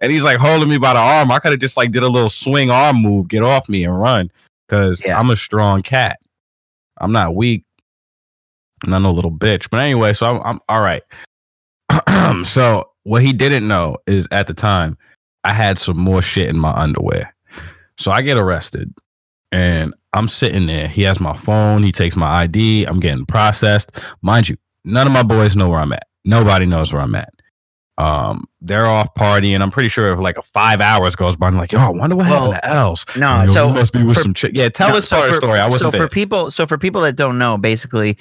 and 0.00 0.12
he's 0.12 0.24
like 0.24 0.36
holding 0.38 0.68
me 0.68 0.76
by 0.76 0.92
the 0.92 0.98
arm. 0.98 1.32
I 1.32 1.38
could 1.38 1.52
have 1.52 1.60
just 1.60 1.78
like 1.78 1.90
did 1.90 2.02
a 2.02 2.08
little 2.08 2.28
swing 2.28 2.70
arm 2.70 2.96
move, 3.00 3.28
get 3.28 3.42
off 3.42 3.66
me, 3.66 3.82
and 3.84 3.98
run 3.98 4.30
because 4.68 5.00
Yeah. 5.02 5.18
I'm 5.18 5.30
a 5.30 5.36
strong 5.36 5.80
cat. 5.82 6.18
I'm 6.98 7.12
not 7.12 7.34
weak. 7.34 7.63
I'm 8.84 8.90
not 8.90 9.02
no 9.02 9.10
little 9.12 9.30
bitch. 9.32 9.68
But 9.70 9.80
anyway, 9.80 10.12
so 10.12 10.26
I'm, 10.26 10.40
I'm 10.44 10.60
all 10.68 10.80
right. 10.80 11.02
so 12.44 12.90
what 13.04 13.22
he 13.22 13.32
didn't 13.32 13.66
know 13.68 13.98
is 14.06 14.26
at 14.30 14.46
the 14.46 14.54
time 14.54 14.96
I 15.44 15.52
had 15.52 15.78
some 15.78 15.98
more 15.98 16.22
shit 16.22 16.48
in 16.48 16.58
my 16.58 16.72
underwear. 16.72 17.34
So 17.98 18.10
I 18.10 18.22
get 18.22 18.36
arrested 18.38 18.92
and 19.52 19.94
I'm 20.12 20.28
sitting 20.28 20.66
there. 20.66 20.88
He 20.88 21.02
has 21.02 21.20
my 21.20 21.36
phone. 21.36 21.82
He 21.82 21.92
takes 21.92 22.16
my 22.16 22.42
ID. 22.42 22.84
I'm 22.84 23.00
getting 23.00 23.26
processed. 23.26 23.92
Mind 24.22 24.48
you, 24.48 24.56
none 24.84 25.06
of 25.06 25.12
my 25.12 25.22
boys 25.22 25.54
know 25.56 25.68
where 25.68 25.80
I'm 25.80 25.92
at. 25.92 26.06
Nobody 26.24 26.66
knows 26.66 26.92
where 26.92 27.02
I'm 27.02 27.14
at. 27.14 27.30
Um, 27.96 28.46
they're 28.60 28.86
off 28.86 29.14
partying. 29.14 29.60
I'm 29.60 29.70
pretty 29.70 29.88
sure 29.88 30.12
if 30.12 30.18
like 30.18 30.36
a 30.36 30.42
five 30.42 30.80
hours 30.80 31.14
goes 31.14 31.36
by, 31.36 31.46
I'm 31.46 31.56
like, 31.56 31.70
yo, 31.70 31.78
I 31.78 31.90
wonder 31.90 32.16
what 32.16 32.28
Well, 32.28 32.50
happened 32.50 32.62
to 32.64 32.68
Els. 32.68 33.04
no, 33.16 33.42
Yo, 33.44 33.52
so 33.52 33.68
must 33.68 33.92
be 33.92 34.02
with 34.02 34.16
for- 34.16 34.22
some 34.22 34.34
chick. 34.34 34.52
Yeah, 34.54 34.68
tell 34.68 34.88
No, 34.88 34.94
this 34.96 35.08
so 35.08 35.16
part 35.16 35.28
of 35.28 35.34
the 35.36 35.40
story. 35.46 35.60
I 35.60 35.68
so 35.68 35.74
wasn't 35.74 35.92
for 35.92 35.98
there. 35.98 36.08
people 36.08 36.50
so 36.50 36.66
for 36.66 36.76
people 36.76 37.02
that 37.02 37.14
don't 37.14 37.38
know 37.38 37.56
basically 37.56 38.18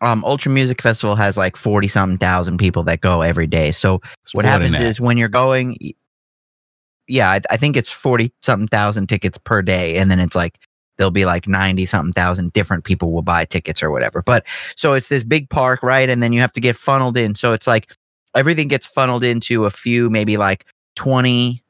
um 0.00 0.24
ultra 0.24 0.50
music 0.50 0.82
festival 0.82 1.14
has 1.14 1.36
like 1.36 1.56
40 1.56 1.88
something 1.88 2.18
thousand 2.18 2.58
people 2.58 2.82
that 2.84 3.00
go 3.00 3.22
every 3.22 3.46
day. 3.46 3.70
So 3.70 4.00
It's 4.24 4.34
what 4.34 4.44
happens 4.44 4.78
is 4.80 5.00
when 5.00 5.16
you're 5.16 5.28
going 5.28 5.76
yeah 7.08 7.30
I, 7.30 7.40
I 7.50 7.56
think 7.56 7.76
it's 7.76 7.90
40 7.90 8.32
something 8.42 8.68
thousand 8.68 9.08
tickets 9.08 9.38
per 9.38 9.62
day 9.62 9.96
and 9.96 10.10
then 10.10 10.20
it's 10.20 10.36
like 10.36 10.58
there'll 10.96 11.10
be 11.10 11.24
like 11.26 11.46
90 11.46 11.86
something 11.86 12.12
thousand 12.12 12.52
different 12.52 12.84
people 12.84 13.12
will 13.12 13.22
buy 13.22 13.44
tickets 13.44 13.82
or 13.82 13.90
whatever. 13.90 14.22
But 14.22 14.44
so 14.76 14.94
it's 14.94 15.08
this 15.08 15.24
big 15.24 15.48
park 15.50 15.82
right? 15.82 16.08
And 16.08 16.22
then 16.22 16.32
you 16.32 16.40
have 16.40 16.52
to 16.52 16.60
get 16.60 16.76
funneled 16.76 17.16
in. 17.16 17.34
So 17.34 17.52
it's 17.52 17.66
like 17.66 17.94
everything 18.34 18.68
gets 18.68 18.86
funneled 18.86 19.24
into 19.24 19.64
a 19.64 19.70
few 19.70 20.10
maybe 20.10 20.36
like 20.36 20.66
20 20.96 21.62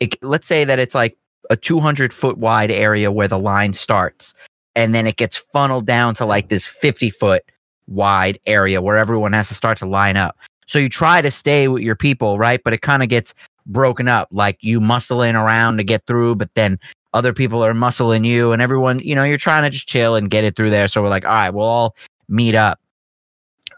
it, 0.00 0.22
let's 0.22 0.46
say 0.46 0.64
that 0.64 0.78
it's 0.78 0.94
like 0.94 1.16
a 1.50 1.56
200 1.56 2.12
foot 2.12 2.38
wide 2.38 2.70
area 2.70 3.10
where 3.10 3.28
the 3.28 3.38
line 3.38 3.72
starts 3.72 4.34
and 4.78 4.94
then 4.94 5.08
it 5.08 5.16
gets 5.16 5.36
funneled 5.36 5.86
down 5.86 6.14
to 6.14 6.24
like 6.24 6.48
this 6.48 6.68
50 6.68 7.10
foot 7.10 7.42
wide 7.88 8.38
area 8.46 8.80
where 8.80 8.96
everyone 8.96 9.32
has 9.32 9.48
to 9.48 9.54
start 9.54 9.76
to 9.78 9.86
line 9.86 10.16
up 10.16 10.36
so 10.66 10.78
you 10.78 10.88
try 10.88 11.20
to 11.20 11.30
stay 11.30 11.66
with 11.66 11.82
your 11.82 11.96
people 11.96 12.38
right 12.38 12.62
but 12.64 12.72
it 12.72 12.80
kind 12.80 13.02
of 13.02 13.08
gets 13.08 13.34
broken 13.66 14.06
up 14.06 14.28
like 14.30 14.56
you 14.60 14.80
muscling 14.80 15.34
around 15.34 15.78
to 15.78 15.84
get 15.84 16.06
through 16.06 16.34
but 16.36 16.48
then 16.54 16.78
other 17.12 17.32
people 17.32 17.64
are 17.64 17.72
muscling 17.72 18.24
you 18.24 18.52
and 18.52 18.62
everyone 18.62 18.98
you 19.00 19.14
know 19.14 19.24
you're 19.24 19.36
trying 19.36 19.62
to 19.62 19.70
just 19.70 19.88
chill 19.88 20.14
and 20.14 20.30
get 20.30 20.44
it 20.44 20.54
through 20.54 20.70
there 20.70 20.86
so 20.86 21.02
we're 21.02 21.08
like 21.08 21.24
all 21.24 21.30
right 21.30 21.50
we'll 21.50 21.64
all 21.64 21.96
meet 22.28 22.54
up 22.54 22.78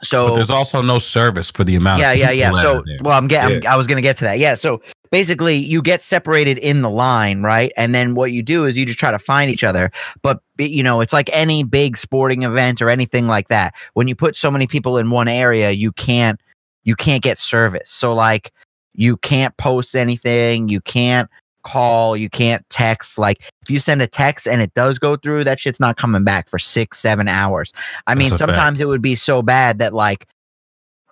so 0.02 0.28
but 0.28 0.34
there's 0.34 0.50
also 0.50 0.82
no 0.82 0.98
service 0.98 1.50
for 1.50 1.64
the 1.64 1.76
amount 1.76 2.00
yeah, 2.00 2.12
yeah, 2.12 2.30
yeah. 2.30 2.52
So, 2.52 2.82
well, 3.02 3.16
I'm 3.18 3.28
getting. 3.28 3.66
I 3.66 3.76
was 3.76 3.86
going 3.86 3.96
to 3.96 4.02
get 4.02 4.16
to 4.18 4.24
that. 4.24 4.38
Yeah. 4.38 4.54
So 4.54 4.80
basically, 5.10 5.56
you 5.56 5.82
get 5.82 6.02
separated 6.02 6.58
in 6.58 6.82
the 6.82 6.90
line, 6.90 7.42
right? 7.42 7.72
And 7.76 7.94
then 7.94 8.14
what 8.14 8.32
you 8.32 8.42
do 8.42 8.64
is 8.64 8.76
you 8.76 8.86
just 8.86 8.98
try 8.98 9.10
to 9.10 9.18
find 9.18 9.50
each 9.50 9.64
other. 9.64 9.90
But 10.22 10.40
you 10.58 10.82
know, 10.82 11.00
it's 11.00 11.12
like 11.12 11.30
any 11.32 11.62
big 11.62 11.96
sporting 11.96 12.42
event 12.42 12.80
or 12.80 12.90
anything 12.90 13.26
like 13.26 13.48
that. 13.48 13.74
When 13.94 14.08
you 14.08 14.14
put 14.14 14.36
so 14.36 14.50
many 14.50 14.66
people 14.66 14.98
in 14.98 15.10
one 15.10 15.28
area, 15.28 15.70
you 15.70 15.92
can't 15.92 16.40
you 16.84 16.96
can't 16.96 17.22
get 17.22 17.38
service. 17.38 17.90
So 17.90 18.14
like 18.14 18.52
you 18.94 19.16
can't 19.18 19.56
post 19.56 19.94
anything. 19.94 20.68
You 20.68 20.80
can't 20.80 21.28
call. 21.62 22.16
You 22.16 22.30
can't 22.30 22.68
text. 22.70 23.18
Like 23.18 23.42
if 23.62 23.70
you 23.70 23.80
send 23.80 24.02
a 24.02 24.06
text 24.06 24.46
and 24.46 24.60
it 24.62 24.74
does 24.74 24.98
go 24.98 25.16
through, 25.16 25.44
that 25.44 25.60
shit's 25.60 25.80
not 25.80 25.96
coming 25.96 26.24
back 26.24 26.48
for 26.48 26.58
six, 26.58 26.98
seven 26.98 27.28
hours. 27.28 27.72
I 28.06 28.14
mean, 28.14 28.30
That's 28.30 28.40
fact. 28.40 28.50
sometimes 28.50 28.80
it 28.80 28.86
would 28.86 29.02
be 29.02 29.14
so 29.14 29.42
bad 29.42 29.78
that 29.78 29.92
like 29.92 30.26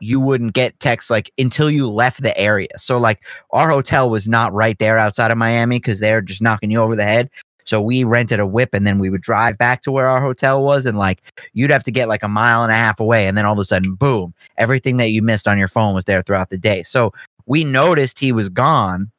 you 0.00 0.21
wouldn't 0.21 0.55
get 0.55 0.78
text 0.81 1.11
like 1.11 1.31
until 1.38 1.71
you 1.71 1.89
left 1.89 2.23
the 2.23 2.37
area. 2.39 2.69
So 2.76 2.99
like 2.99 3.25
our 3.50 3.69
hotel 3.71 4.11
was 4.11 4.28
not 4.28 4.52
right 4.52 4.78
there 4.78 4.99
outside 4.99 5.30
of 5.30 5.39
Miami 5.39 5.78
because 5.78 6.00
they're 6.00 6.21
just 6.21 6.43
knocking 6.43 6.71
you 6.71 6.80
over 6.80 6.97
the 6.97 7.04
head. 7.04 7.30
So 7.65 7.82
we 7.82 8.02
rented 8.02 8.41
a 8.41 8.47
whip 8.47 8.71
and 8.73 8.87
then 8.87 8.99
we 8.99 9.11
would 9.11 9.21
drive 9.21 9.58
back 9.58 9.82
to 9.82 9.93
where 9.93 10.06
our 10.08 10.23
hotel 10.23 10.65
was 10.65 10.87
and 10.87 10.97
like 10.97 11.21
you'd 11.52 11.71
have 11.71 11.84
to 11.84 11.91
get 11.91 12.08
like 12.08 12.23
a 12.23 12.28
mile 12.28 12.63
and 12.63 12.73
a 12.73 12.76
half 12.76 12.99
away 12.99 13.26
and 13.26 13.37
then 13.37 13.45
all 13.45 13.52
of 13.52 13.58
a 13.58 13.65
sudden 13.65 13.95
boom, 13.95 14.32
everything 14.56 14.97
that 14.97 15.11
you 15.11 15.21
missed 15.21 15.47
on 15.47 15.58
your 15.58 15.69
phone 15.69 15.95
was 15.95 16.06
there 16.06 16.23
throughout 16.23 16.49
the 16.49 16.56
day. 16.56 16.82
So 16.82 17.13
we 17.45 17.65
noticed 17.65 18.19
he 18.19 18.32
was 18.32 18.49
gone 18.49 19.11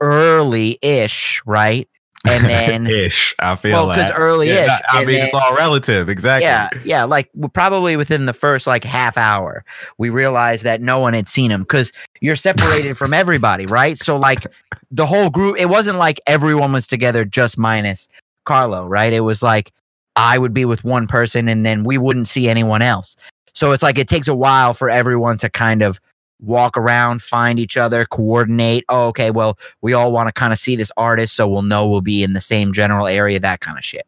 early 0.00 0.78
ish, 0.82 1.42
right? 1.46 1.88
And 2.24 2.44
then 2.48 2.86
ish. 2.86 3.34
I 3.38 3.56
feel 3.56 3.72
well, 3.72 3.86
like 3.86 3.98
because 3.98 4.12
early 4.12 4.48
ish. 4.48 4.66
Yeah, 4.66 4.78
I 4.90 5.04
mean, 5.04 5.22
it's 5.22 5.34
all 5.34 5.54
relative. 5.54 6.08
Exactly. 6.08 6.46
Yeah, 6.46 6.70
yeah, 6.84 7.04
like 7.04 7.30
probably 7.52 7.96
within 7.96 8.26
the 8.26 8.32
first 8.32 8.66
like 8.66 8.84
half 8.84 9.16
hour, 9.16 9.64
we 9.98 10.10
realized 10.10 10.64
that 10.64 10.80
no 10.80 10.98
one 10.98 11.14
had 11.14 11.28
seen 11.28 11.50
him 11.50 11.62
because 11.62 11.92
you're 12.20 12.36
separated 12.36 12.96
from 12.96 13.12
everybody, 13.12 13.66
right? 13.66 13.98
So 13.98 14.16
like 14.16 14.46
the 14.90 15.06
whole 15.06 15.30
group, 15.30 15.58
it 15.58 15.66
wasn't 15.66 15.98
like 15.98 16.20
everyone 16.26 16.72
was 16.72 16.86
together 16.86 17.24
just 17.24 17.58
minus 17.58 18.08
Carlo, 18.44 18.86
right? 18.86 19.12
It 19.12 19.20
was 19.20 19.42
like 19.42 19.72
I 20.16 20.38
would 20.38 20.54
be 20.54 20.64
with 20.64 20.84
one 20.84 21.06
person 21.06 21.48
and 21.48 21.66
then 21.66 21.84
we 21.84 21.98
wouldn't 21.98 22.28
see 22.28 22.48
anyone 22.48 22.82
else. 22.82 23.16
So 23.52 23.72
it's 23.72 23.82
like 23.82 23.98
it 23.98 24.08
takes 24.08 24.28
a 24.28 24.34
while 24.34 24.74
for 24.74 24.90
everyone 24.90 25.38
to 25.38 25.50
kind 25.50 25.82
of 25.82 25.98
walk 26.40 26.76
around, 26.76 27.22
find 27.22 27.58
each 27.58 27.76
other, 27.76 28.04
coordinate. 28.06 28.84
Oh, 28.88 29.08
okay, 29.08 29.30
well, 29.30 29.58
we 29.82 29.92
all 29.92 30.12
want 30.12 30.28
to 30.28 30.32
kind 30.32 30.52
of 30.52 30.58
see 30.58 30.76
this 30.76 30.92
artist, 30.96 31.34
so 31.34 31.48
we'll 31.48 31.62
know 31.62 31.86
we'll 31.88 32.00
be 32.00 32.22
in 32.22 32.32
the 32.32 32.40
same 32.40 32.72
general 32.72 33.06
area, 33.06 33.40
that 33.40 33.60
kind 33.60 33.78
of 33.78 33.84
shit. 33.84 34.06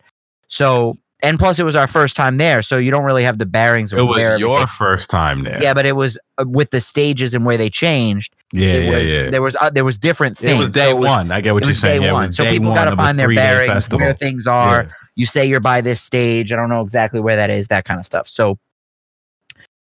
So, 0.49 0.97
and 1.23 1.39
plus, 1.39 1.59
it 1.59 1.63
was 1.65 1.75
our 1.75 1.87
first 1.87 2.15
time 2.15 2.37
there, 2.37 2.61
so 2.63 2.77
you 2.77 2.91
don't 2.91 3.05
really 3.05 3.25
have 3.25 3.39
the 3.39 3.47
bearings 3.47 3.93
of 3.93 3.99
It 3.99 4.03
was 4.03 4.17
where. 4.17 4.39
your 4.39 4.67
first 4.67 5.09
time 5.11 5.45
there. 5.45 5.61
yeah, 5.63 5.73
but 5.75 5.87
it 5.87 5.97
was 5.97 6.19
uh, 6.39 6.45
with 6.47 6.71
the 6.71 6.81
stages 6.81 7.33
and 7.33 7.45
where 7.47 7.57
they 7.57 7.71
changed. 7.71 8.35
yeah, 8.53 8.69
it 8.69 8.85
yeah, 8.85 8.91
was, 8.99 9.11
yeah. 9.11 9.31
There 9.31 9.43
was 9.43 9.57
uh, 9.61 9.71
there 9.71 9.85
was 9.85 9.97
different 9.99 10.37
things. 10.37 10.53
It 10.53 10.59
was 10.59 10.69
day 10.71 10.91
So 10.91 10.97
one. 10.97 11.33
I 11.33 11.41
get 11.41 11.55
what 11.55 11.63
it 11.63 11.67
you're 11.67 11.71
was 11.71 11.81
saying. 11.81 12.01
day 12.03 12.07
Yeah, 12.07 12.11
it 12.11 12.15
one. 12.15 12.27
was 12.29 12.37
So 12.37 12.45
day 12.45 12.53
people 12.53 12.75
got 12.75 12.85
to 12.85 12.97
find 12.97 13.19
their 13.19 13.29
bearings, 13.29 13.73
festival. 13.73 14.01
where 14.01 14.15
things 14.15 14.47
are. 14.47 14.83
Yeah. 14.85 14.91
You 15.19 15.25
say 15.27 15.47
you're 15.47 15.61
by 15.61 15.81
this 15.81 16.03
stage. 16.03 16.53
I 16.53 16.57
don't 16.57 16.69
know 16.69 16.83
exactly 16.83 17.21
where 17.21 17.37
that 17.37 17.49
is. 17.49 17.69
That 17.69 17.87
kind 17.87 17.99
of 17.99 18.05
stuff. 18.05 18.29
So, 18.29 18.59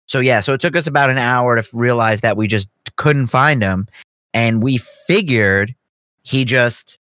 so 0.08 0.20
yeah. 0.20 0.40
So 0.40 0.54
it 0.54 0.62
took 0.62 0.76
us 0.76 0.88
about 0.88 1.10
an 1.10 1.18
hour 1.18 1.62
to 1.62 1.68
realize 1.74 2.22
that 2.22 2.38
we 2.38 2.48
just 2.48 2.70
couldn't 2.98 3.28
find 3.28 3.62
him, 3.62 3.88
and 4.34 4.62
we 4.62 4.78
figured 4.78 5.76
he 6.24 6.46
just 6.46 6.98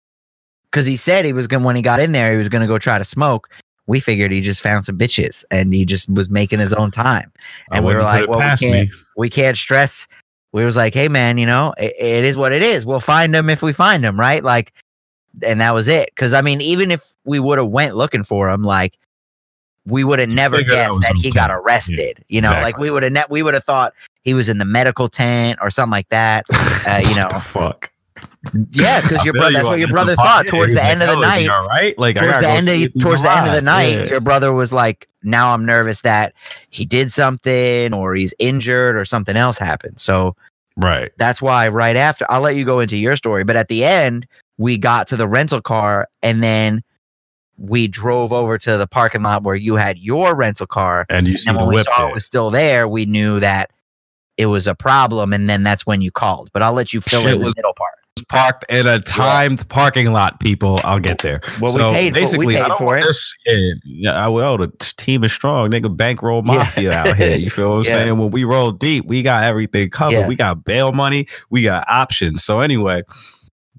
because 0.71 0.85
he 0.85 0.97
said 0.97 1.25
he 1.25 1.33
was 1.33 1.47
going 1.47 1.61
to 1.61 1.65
when 1.65 1.75
he 1.75 1.81
got 1.81 1.99
in 1.99 2.11
there 2.11 2.31
he 2.31 2.37
was 2.37 2.49
going 2.49 2.61
to 2.61 2.67
go 2.67 2.77
try 2.77 2.97
to 2.97 3.05
smoke. 3.05 3.49
We 3.87 3.99
figured 3.99 4.31
he 4.31 4.41
just 4.41 4.61
found 4.61 4.85
some 4.85 4.99
bitches 4.99 5.43
and 5.49 5.73
he 5.73 5.83
just 5.83 6.07
was 6.09 6.29
making 6.29 6.59
his 6.59 6.73
own 6.73 6.91
time. 6.91 7.31
And 7.71 7.83
we 7.83 7.95
were 7.95 8.03
like, 8.03 8.27
well, 8.27 8.37
we 8.37 8.45
can't, 8.55 8.89
me. 8.89 8.91
we 9.17 9.31
can't 9.31 9.57
stress. 9.57 10.07
We 10.51 10.63
was 10.63 10.75
like, 10.75 10.93
hey 10.93 11.07
man, 11.07 11.39
you 11.39 11.47
know, 11.47 11.73
it, 11.77 11.95
it 11.99 12.23
is 12.23 12.37
what 12.37 12.51
it 12.51 12.61
is. 12.61 12.85
We'll 12.85 12.99
find 12.99 13.35
him 13.35 13.49
if 13.49 13.63
we 13.63 13.73
find 13.73 14.05
him, 14.05 14.19
right? 14.19 14.43
Like, 14.43 14.73
and 15.43 15.59
that 15.59 15.73
was 15.73 15.87
it. 15.87 16.11
Because 16.13 16.33
I 16.33 16.41
mean, 16.41 16.61
even 16.61 16.91
if 16.91 17.03
we 17.25 17.39
would 17.39 17.57
have 17.57 17.69
went 17.69 17.95
looking 17.95 18.23
for 18.23 18.47
him, 18.49 18.61
like, 18.61 18.97
we 19.89 20.03
would 20.03 20.19
have 20.19 20.29
never 20.29 20.57
that 20.57 20.67
guessed 20.67 21.01
that 21.01 21.15
he 21.15 21.31
got 21.31 21.51
arrested. 21.51 22.23
You 22.27 22.41
know, 22.41 22.51
like 22.51 22.77
we 22.77 22.89
would 22.91 23.03
have, 23.03 23.11
ne- 23.11 23.25
we 23.29 23.43
would 23.43 23.53
have 23.53 23.63
thought 23.63 23.93
he 24.23 24.33
was 24.33 24.49
in 24.49 24.57
the 24.57 24.65
medical 24.65 25.07
tent 25.09 25.59
or 25.61 25.69
something 25.69 25.91
like 25.91 26.09
that. 26.09 26.45
Uh, 26.87 27.01
you 27.07 27.15
know, 27.15 27.29
fuck. 27.39 27.91
yeah, 28.71 29.01
because 29.01 29.23
your 29.25 29.33
feel 29.33 29.41
brother. 29.41 29.51
you 29.51 29.57
That's 29.57 29.67
what 29.67 29.79
your 29.79 29.87
brother 29.89 30.15
thought 30.15 30.45
Yeah, 30.45 30.51
towards 30.51 30.73
the 30.73 30.79
like, 30.79 30.89
end 30.91 31.01
of 31.03 31.07
the 31.09 31.13
"Yo, 31.15 31.21
is 31.21 31.33
he 31.33 31.47
night 31.47 31.49
all 31.49 31.65
right? 31.67 31.97
Like, 31.99 32.15
towards 32.17 32.39
the 32.41 32.47
end 32.49 32.69
of 32.69 33.01
towards 33.01 33.23
the 33.23 33.31
end 33.31 33.47
of 33.47 33.53
the 33.53 33.61
night, 33.61 33.95
Yeah. 33.97 34.03
your 34.05 34.21
brother 34.21 34.53
was 34.53 34.71
like, 34.73 35.07
"Now 35.23 35.53
I'm 35.53 35.65
nervous 35.65 36.01
that 36.03 36.33
he 36.69 36.85
did 36.85 37.11
something 37.11 37.93
or 37.93 38.15
he's 38.15 38.33
injured 38.39 38.95
or 38.97 39.05
something 39.05 39.35
else 39.37 39.57
happened." 39.57 39.99
So 39.99 40.35
Right. 40.77 41.11
that's 41.17 41.41
why 41.41 41.67
right 41.67 41.95
after 41.97 42.25
I'll 42.29 42.41
let 42.41 42.55
you 42.55 42.63
go 42.65 42.79
into 42.79 42.95
your 42.97 43.15
story, 43.17 43.43
but 43.43 43.55
at 43.55 43.67
the 43.67 43.83
end 43.83 44.25
we 44.57 44.77
got 44.77 45.07
to 45.07 45.15
the 45.17 45.27
rental 45.27 45.61
car 45.61 46.07
and 46.21 46.43
then 46.43 46.83
we 47.59 47.87
drove 47.87 48.31
over 48.31 48.57
to 48.57 48.77
the 48.77 48.87
parking 48.87 49.21
lot 49.21 49.43
where 49.43 49.55
you 49.55 49.75
had 49.75 49.99
your 49.99 50.33
rental 50.35 50.65
car. 50.67 51.05
And 51.09 51.27
you 51.27 51.35
And 51.47 51.57
when 51.57 51.67
we 51.67 51.83
saw 51.83 51.91
there. 51.97 52.09
it 52.09 52.13
was 52.13 52.25
still 52.25 52.49
there, 52.49 52.87
we 52.87 53.05
knew 53.05 53.39
that 53.41 53.71
it 54.37 54.45
was 54.45 54.65
a 54.67 54.73
problem, 54.75 55.33
and 55.33 55.49
then 55.49 55.63
that's 55.63 55.85
when 55.85 56.01
you 56.01 56.11
called. 56.11 56.49
But 56.53 56.63
I'll 56.63 56.71
let 56.73 56.93
you 56.93 57.01
fill 57.01 57.21
Shit 57.23 57.33
in 57.33 57.39
the 57.39 57.45
was- 57.45 57.55
middle 57.57 57.73
part. 57.73 57.91
parked 58.27 58.65
in 58.69 58.85
a 58.85 58.99
timed 58.99 59.67
parking 59.69 60.11
lot, 60.11 60.39
people. 60.41 60.79
I'll 60.83 60.99
get 60.99 61.19
there. 61.19 61.39
Well, 61.61 61.73
we 61.73 61.79
So, 61.79 61.93
paid 61.93 62.13
for, 62.13 62.19
we 62.19 62.25
basically, 62.25 62.57
I 62.57 62.61
paid 62.63 62.67
don't 62.67 62.77
for 62.77 62.97
it. 62.97 63.01
This, 63.03 63.33
yeah, 63.45 63.71
yeah, 63.85 64.25
I 64.25 64.27
will. 64.27 64.57
The 64.57 64.67
team 64.97 65.23
is 65.23 65.31
strong. 65.31 65.71
Nigga, 65.71 65.95
bankroll 65.95 66.41
Yeah. 66.45 66.53
mafia 66.53 66.91
out 66.93 67.15
here. 67.15 67.37
You 67.37 67.49
feel 67.49 67.69
what 67.71 67.77
I'm 67.77 67.83
Yeah. 67.85 67.91
saying? 67.93 68.17
When 68.17 68.31
we 68.31 68.43
roll 68.43 68.71
deep, 68.73 69.05
we 69.07 69.21
got 69.21 69.43
everything 69.43 69.89
covered. 69.89 70.13
Yeah. 70.19 70.27
We 70.27 70.35
got 70.35 70.63
bail 70.65 70.91
money. 70.91 71.27
We 71.49 71.63
got 71.63 71.85
options. 71.89 72.43
So 72.43 72.59
anyway, 72.59 73.03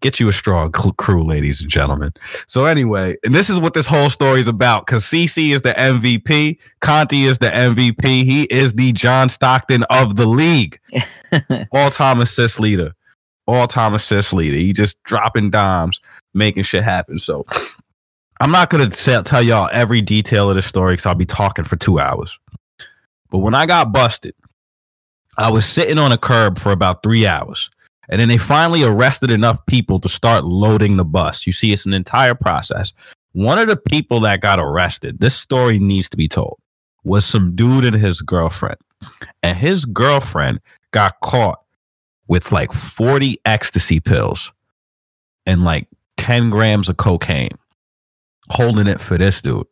get 0.01 0.21
you 0.21 0.29
a 0.29 0.33
strong 0.33 0.73
cl- 0.75 0.93
crew, 0.95 1.23
ladies 1.23 1.61
and 1.61 1.71
gentlemen. 1.71 2.13
So 2.47 2.65
anyway, 2.65 3.17
and 3.25 3.35
this 3.35 3.51
is 3.51 3.59
what 3.59 3.75
this 3.75 3.87
whole 3.87 4.11
story 4.11 4.41
is 4.41 4.49
about. 4.49 4.87
Because 4.87 5.05
CC 5.05 5.55
is 5.55 5.63
the 5.63 5.73
MVP. 5.73 6.59
Conti 6.81 7.25
is 7.25 7.39
the 7.39 7.49
MVP. 7.49 8.25
He 8.25 8.45
is 8.45 8.75
the 8.75 8.93
John 8.93 9.29
Stockton 9.29 9.85
of 9.85 10.17
the 10.17 10.27
league. 10.27 10.79
All-time 11.73 12.21
assist 12.21 12.61
leader. 12.61 12.93
All-time 13.47 13.95
assist 13.95 14.33
leader. 14.33 14.57
He 14.57 14.73
just 14.73 15.03
dropping 15.05 15.51
dimes, 15.51 16.01
making 16.35 16.65
shit 16.65 16.83
happen. 16.83 17.19
So 17.19 17.45
I'm 18.41 18.51
not 18.51 18.71
gonna 18.71 18.89
tell 18.89 19.43
y'all 19.43 19.69
every 19.73 20.01
detail 20.01 20.49
of 20.49 20.57
the 20.57 20.63
story 20.63 20.95
because 20.95 21.07
I'll 21.07 21.15
be 21.15 21.27
talking 21.27 21.65
for 21.65 21.77
two 21.77 21.99
hours. 21.99 22.39
But 23.31 23.39
when 23.39 23.55
I 23.55 23.67
got 23.67 23.93
busted, 23.93 24.35
I 25.39 25.51
was 25.51 25.67
sitting 25.67 25.99
on 25.99 26.13
a 26.13 26.19
curb 26.19 26.59
for 26.59 26.73
about 26.73 27.03
three 27.03 27.27
hours. 27.27 27.71
And 28.11 28.21
then 28.21 28.29
they 28.29 28.39
finally 28.39 28.83
arrested 28.83 29.31
enough 29.31 29.65
people 29.67 30.01
to 30.01 30.09
start 30.09 30.45
loading 30.45 30.97
the 30.97 31.05
bus. 31.05 31.47
You 31.47 31.53
see, 31.53 31.73
it's 31.73 31.87
an 31.87 31.95
entire 31.95 32.35
process. 32.35 32.93
One 33.33 33.59
of 33.59 33.69
the 33.69 33.77
people 33.77 34.21
that 34.21 34.41
got 34.41 34.59
arrested, 34.59 35.21
this 35.21 35.35
story 35.35 35.79
needs 35.79 36.11
to 36.11 36.17
be 36.17 36.27
told, 36.27 36.59
was 37.05 37.25
some 37.25 37.55
dude 37.55 37.85
and 37.85 37.95
his 37.95 38.21
girlfriend. 38.21 38.77
And 39.43 39.57
his 39.57 39.85
girlfriend 39.85 40.61
got 40.91 41.21
caught 41.21 41.61
with 42.27 42.53
like 42.53 42.73
40 42.73 43.37
ecstasy 43.47 44.01
pills 44.01 44.53
and 45.47 45.63
like 45.63 45.87
10 46.17 46.51
grams 46.51 46.89
of 46.89 46.97
cocaine 46.97 47.57
holding 48.51 48.89
it 48.89 49.01
for 49.01 49.17
this 49.17 49.41
dude. 49.41 49.67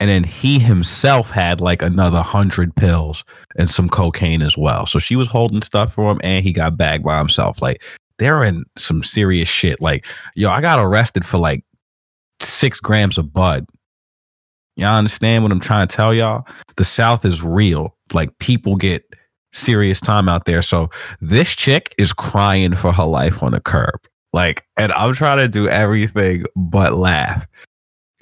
And 0.00 0.10
then 0.10 0.24
he 0.24 0.58
himself 0.58 1.30
had 1.30 1.60
like 1.60 1.80
another 1.80 2.20
hundred 2.20 2.74
pills 2.74 3.24
and 3.56 3.70
some 3.70 3.88
cocaine 3.88 4.42
as 4.42 4.56
well. 4.56 4.86
So 4.86 4.98
she 4.98 5.16
was 5.16 5.28
holding 5.28 5.62
stuff 5.62 5.94
for 5.94 6.10
him 6.10 6.20
and 6.22 6.44
he 6.44 6.52
got 6.52 6.76
bagged 6.76 7.04
by 7.04 7.18
himself. 7.18 7.62
Like 7.62 7.82
they're 8.18 8.44
in 8.44 8.64
some 8.76 9.02
serious 9.02 9.48
shit. 9.48 9.80
Like, 9.80 10.06
yo, 10.34 10.50
I 10.50 10.60
got 10.60 10.78
arrested 10.78 11.24
for 11.24 11.38
like 11.38 11.64
six 12.40 12.80
grams 12.80 13.18
of 13.18 13.32
bud. 13.32 13.66
Y'all 14.76 14.96
understand 14.96 15.44
what 15.44 15.52
I'm 15.52 15.60
trying 15.60 15.86
to 15.86 15.96
tell 15.96 16.12
y'all? 16.12 16.46
The 16.76 16.84
South 16.84 17.24
is 17.24 17.42
real. 17.42 17.96
Like 18.12 18.36
people 18.38 18.74
get 18.76 19.04
serious 19.52 20.00
time 20.00 20.28
out 20.28 20.44
there. 20.44 20.62
So 20.62 20.90
this 21.20 21.54
chick 21.54 21.94
is 21.96 22.12
crying 22.12 22.74
for 22.74 22.92
her 22.92 23.04
life 23.04 23.42
on 23.42 23.52
the 23.52 23.60
curb. 23.60 24.00
Like, 24.32 24.66
and 24.76 24.90
I'm 24.92 25.14
trying 25.14 25.38
to 25.38 25.48
do 25.48 25.68
everything 25.68 26.44
but 26.56 26.94
laugh 26.94 27.46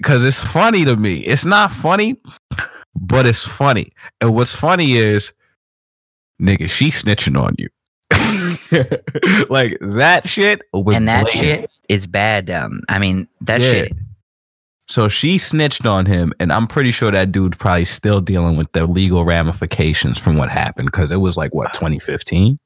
because 0.03 0.25
it's 0.25 0.41
funny 0.41 0.83
to 0.83 0.97
me. 0.97 1.19
It's 1.19 1.45
not 1.45 1.71
funny, 1.71 2.17
but 2.93 3.25
it's 3.25 3.47
funny. 3.47 3.93
And 4.19 4.35
what's 4.35 4.53
funny 4.53 4.93
is, 4.93 5.31
nigga, 6.41 6.69
she 6.69 6.89
snitching 6.89 7.39
on 7.39 7.55
you. 7.57 7.69
like 9.49 9.77
that 9.79 10.27
shit. 10.27 10.61
And 10.73 11.07
that 11.07 11.29
shit 11.29 11.69
is 11.87 12.05
bad. 12.05 12.49
Um, 12.49 12.81
I 12.89 12.99
mean, 12.99 13.29
that 13.41 13.61
yeah. 13.61 13.71
shit. 13.71 13.93
So 14.89 15.07
she 15.07 15.37
snitched 15.37 15.85
on 15.85 16.05
him, 16.05 16.33
and 16.41 16.51
I'm 16.51 16.67
pretty 16.67 16.91
sure 16.91 17.09
that 17.09 17.31
dude's 17.31 17.57
probably 17.57 17.85
still 17.85 18.19
dealing 18.19 18.57
with 18.57 18.69
the 18.73 18.85
legal 18.85 19.23
ramifications 19.23 20.19
from 20.19 20.35
what 20.35 20.51
happened 20.51 20.87
because 20.87 21.09
it 21.11 21.17
was 21.17 21.37
like 21.37 21.53
what 21.53 21.73
2015. 21.73 22.59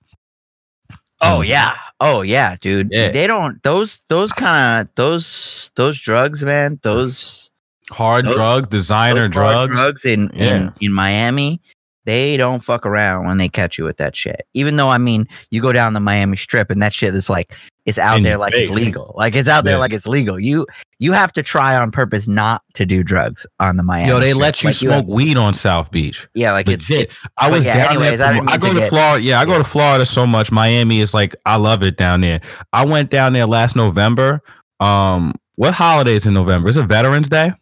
Oh 1.21 1.38
um, 1.38 1.43
yeah, 1.45 1.75
oh 1.99 2.21
yeah, 2.21 2.56
dude. 2.60 2.89
Yeah. 2.91 3.10
They 3.10 3.27
don't 3.27 3.62
those 3.63 4.01
those 4.08 4.32
kind 4.32 4.82
of 4.82 4.95
those 4.95 5.71
those 5.75 5.99
drugs, 5.99 6.43
man. 6.43 6.80
Those 6.84 7.51
hard 7.89 8.25
those, 8.25 8.36
drugs, 8.36 8.67
designer 8.67 9.27
drugs, 9.27 9.73
drugs 9.73 10.06
in 10.06 10.30
yeah. 10.34 10.56
in 10.56 10.73
in 10.82 10.91
Miami 10.93 11.62
they 12.08 12.38
don't 12.38 12.63
fuck 12.63 12.86
around 12.86 13.27
when 13.27 13.38
they 13.38 13.49
catch 13.49 13.77
you 13.77 13.84
with 13.84 13.97
that 13.97 14.15
shit. 14.15 14.47
Even 14.53 14.77
though 14.77 14.88
I 14.88 14.97
mean, 14.97 15.27
you 15.51 15.62
go 15.62 15.73
down 15.73 15.91
the 15.91 15.99
Miami 15.99 16.38
Strip 16.38 16.71
and 16.71 16.82
that 16.82 16.93
shit 16.93 17.13
is 17.13 17.30
like 17.30 17.53
it's 17.88 17.97
out 17.97 18.21
there 18.21 18.38
like 18.38 18.54
it's 18.54 18.69
legal. 18.69 19.13
Like 19.15 19.34
it's 19.34 19.47
out 19.47 19.63
there 19.63 19.76
yeah. 19.76 19.80
like 19.80 19.93
it's 19.93 20.06
legal. 20.06 20.38
You 20.38 20.67
you 21.00 21.13
have 21.13 21.32
to 21.34 21.41
try 21.41 21.78
on 21.78 21.89
purpose 21.89 22.28
not 22.28 22.62
to 22.73 22.86
do 22.86 23.02
drugs 23.02 23.47
on 23.62 23.78
the 23.78 23.84
Miami. 23.84 24.10
Yo, 24.10 24.19
they 24.19 24.32
Strip. 24.32 24.41
let 24.41 24.62
you 24.62 24.67
like 24.67 24.76
smoke 24.76 24.84
you 24.84 24.91
have, 24.91 25.06
weed 25.06 25.38
on 25.38 25.54
South 25.54 25.89
Beach. 25.89 26.28
Yeah, 26.34 26.52
like 26.52 26.67
Legit. 26.67 27.00
it's, 27.00 27.15
it's 27.15 27.28
I 27.38 27.50
was 27.50 27.65
yeah, 27.65 27.78
down 27.78 27.95
anyways, 27.95 28.19
there. 28.19 28.34
I, 28.34 28.54
I 28.54 28.58
go 28.58 28.73
to, 28.73 28.80
to 28.82 28.89
Florida. 28.89 29.23
Yeah, 29.23 29.39
I 29.39 29.45
go 29.45 29.58
to 29.58 29.63
Florida 29.63 30.06
so 30.06 30.28
much. 30.28 30.52
Miami 30.52 31.00
is 31.00 31.13
like 31.13 31.34
I 31.45 31.56
love 31.56 31.82
it 31.82 31.95
down 31.95 32.19
there. 32.19 32.41
I 32.73 32.84
went 32.84 33.10
down 33.10 33.32
there 33.32 33.45
last 33.45 33.78
November. 33.78 34.41
Um, 34.82 35.34
what 35.56 35.73
holidays 35.73 36.26
in 36.26 36.34
November? 36.34 36.67
Is 36.67 36.76
it 36.76 36.88
Veterans 36.88 37.30
Day? 37.30 37.54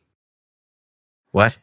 What? 1.34 1.56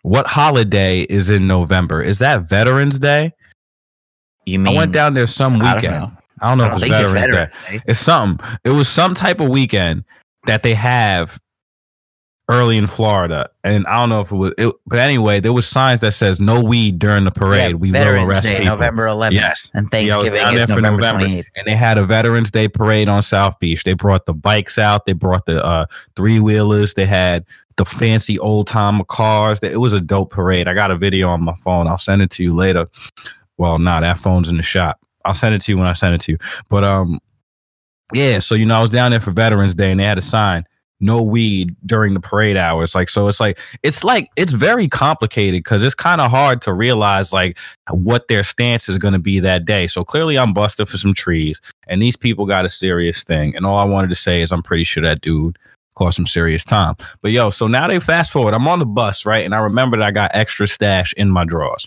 What 0.00 0.26
holiday 0.26 1.02
is 1.02 1.28
in 1.28 1.46
November? 1.46 2.02
Is 2.02 2.20
that 2.20 2.48
Veterans 2.48 2.98
Day? 2.98 3.34
You 4.46 4.58
mean 4.58 4.74
I 4.74 4.78
went 4.78 4.92
down 4.92 5.12
there 5.12 5.26
some 5.26 5.58
weekend. 5.58 6.15
I 6.40 6.48
don't 6.48 6.58
know, 6.58 6.64
I 6.64 6.68
don't 6.68 6.76
if 6.78 6.82
it's 6.82 6.92
Veterans, 6.92 7.14
it's 7.14 7.26
Veterans 7.26 7.52
Day. 7.52 7.78
Day. 7.78 7.84
It's 7.86 8.00
something. 8.00 8.46
It 8.64 8.70
was 8.70 8.88
some 8.88 9.14
type 9.14 9.40
of 9.40 9.48
weekend 9.48 10.04
that 10.46 10.62
they 10.62 10.74
have 10.74 11.40
early 12.48 12.76
in 12.76 12.86
Florida, 12.86 13.50
and 13.64 13.86
I 13.86 13.94
don't 13.94 14.08
know 14.08 14.20
if 14.20 14.30
it 14.30 14.36
was. 14.36 14.54
It, 14.58 14.74
but 14.86 14.98
anyway, 14.98 15.40
there 15.40 15.52
was 15.52 15.66
signs 15.66 16.00
that 16.00 16.12
says 16.12 16.40
no 16.40 16.62
weed 16.62 16.98
during 16.98 17.24
the 17.24 17.30
parade. 17.30 17.70
Yeah, 17.70 17.76
we 17.76 17.90
Veterans 17.90 18.24
will 18.24 18.30
arrest 18.30 18.48
Day, 18.48 18.58
people. 18.58 18.76
November 18.76 19.06
11th. 19.06 19.32
Yes, 19.32 19.70
and 19.74 19.90
Thanksgiving 19.90 20.34
yeah, 20.34 20.52
is 20.52 20.68
November, 20.68 21.02
November 21.02 21.26
28th. 21.26 21.44
And 21.56 21.66
they 21.66 21.74
had 21.74 21.98
a 21.98 22.04
Veterans 22.04 22.50
Day 22.50 22.68
parade 22.68 23.08
on 23.08 23.22
South 23.22 23.58
Beach. 23.58 23.84
They 23.84 23.94
brought 23.94 24.26
the 24.26 24.34
bikes 24.34 24.78
out. 24.78 25.06
They 25.06 25.12
brought 25.12 25.46
the 25.46 25.64
uh, 25.64 25.86
three 26.14 26.38
wheelers. 26.38 26.94
They 26.94 27.06
had 27.06 27.44
the 27.76 27.84
fancy 27.84 28.38
old 28.38 28.66
time 28.66 29.02
cars. 29.04 29.60
It 29.62 29.80
was 29.80 29.92
a 29.92 30.00
dope 30.00 30.30
parade. 30.30 30.68
I 30.68 30.74
got 30.74 30.90
a 30.90 30.96
video 30.96 31.28
on 31.28 31.42
my 31.42 31.54
phone. 31.62 31.86
I'll 31.86 31.98
send 31.98 32.22
it 32.22 32.30
to 32.32 32.42
you 32.42 32.54
later. 32.54 32.88
Well, 33.58 33.78
nah, 33.78 34.00
that 34.00 34.18
phone's 34.18 34.48
in 34.48 34.56
the 34.56 34.62
shop. 34.62 35.00
I'll 35.26 35.34
send 35.34 35.54
it 35.54 35.62
to 35.62 35.72
you 35.72 35.78
when 35.78 35.86
I 35.86 35.92
send 35.92 36.14
it 36.14 36.20
to 36.22 36.32
you. 36.32 36.38
But 36.68 36.84
um, 36.84 37.18
yeah. 38.12 38.38
So 38.38 38.54
you 38.54 38.66
know, 38.66 38.76
I 38.76 38.82
was 38.82 38.90
down 38.90 39.10
there 39.10 39.20
for 39.20 39.32
Veterans 39.32 39.74
Day, 39.74 39.90
and 39.90 40.00
they 40.00 40.04
had 40.04 40.18
a 40.18 40.22
sign 40.22 40.64
no 40.98 41.22
weed 41.22 41.76
during 41.84 42.14
the 42.14 42.20
parade 42.20 42.56
hours 42.56 42.94
like 42.94 43.10
so 43.10 43.28
it's 43.28 43.38
like 43.38 43.58
it's 43.82 44.02
like 44.02 44.30
it's 44.34 44.52
very 44.52 44.88
complicated 44.88 45.62
because 45.62 45.82
it's 45.82 45.94
kind 45.94 46.22
of 46.22 46.30
hard 46.30 46.62
to 46.62 46.72
realize 46.72 47.34
like 47.34 47.58
what 47.90 48.28
their 48.28 48.42
stance 48.42 48.88
is 48.88 48.96
going 48.96 49.12
to 49.12 49.18
be 49.18 49.38
that 49.38 49.66
day 49.66 49.86
so 49.86 50.02
clearly 50.02 50.38
i'm 50.38 50.54
busted 50.54 50.88
for 50.88 50.96
some 50.96 51.12
trees 51.12 51.60
and 51.86 52.00
these 52.00 52.16
people 52.16 52.46
got 52.46 52.64
a 52.64 52.68
serious 52.70 53.22
thing 53.24 53.54
and 53.54 53.66
all 53.66 53.76
i 53.76 53.84
wanted 53.84 54.08
to 54.08 54.14
say 54.14 54.40
is 54.40 54.50
i'm 54.50 54.62
pretty 54.62 54.84
sure 54.84 55.02
that 55.02 55.20
dude 55.20 55.58
cause 55.96 56.14
some 56.14 56.26
serious 56.26 56.64
time. 56.64 56.94
But 57.22 57.32
yo, 57.32 57.50
so 57.50 57.66
now 57.66 57.88
they 57.88 57.98
fast 57.98 58.30
forward. 58.30 58.54
I'm 58.54 58.68
on 58.68 58.78
the 58.78 58.86
bus, 58.86 59.26
right? 59.26 59.44
And 59.44 59.54
I 59.54 59.58
remember 59.58 59.96
that 59.96 60.06
I 60.06 60.10
got 60.12 60.30
extra 60.34 60.66
stash 60.66 61.12
in 61.14 61.30
my 61.30 61.44
drawers. 61.44 61.86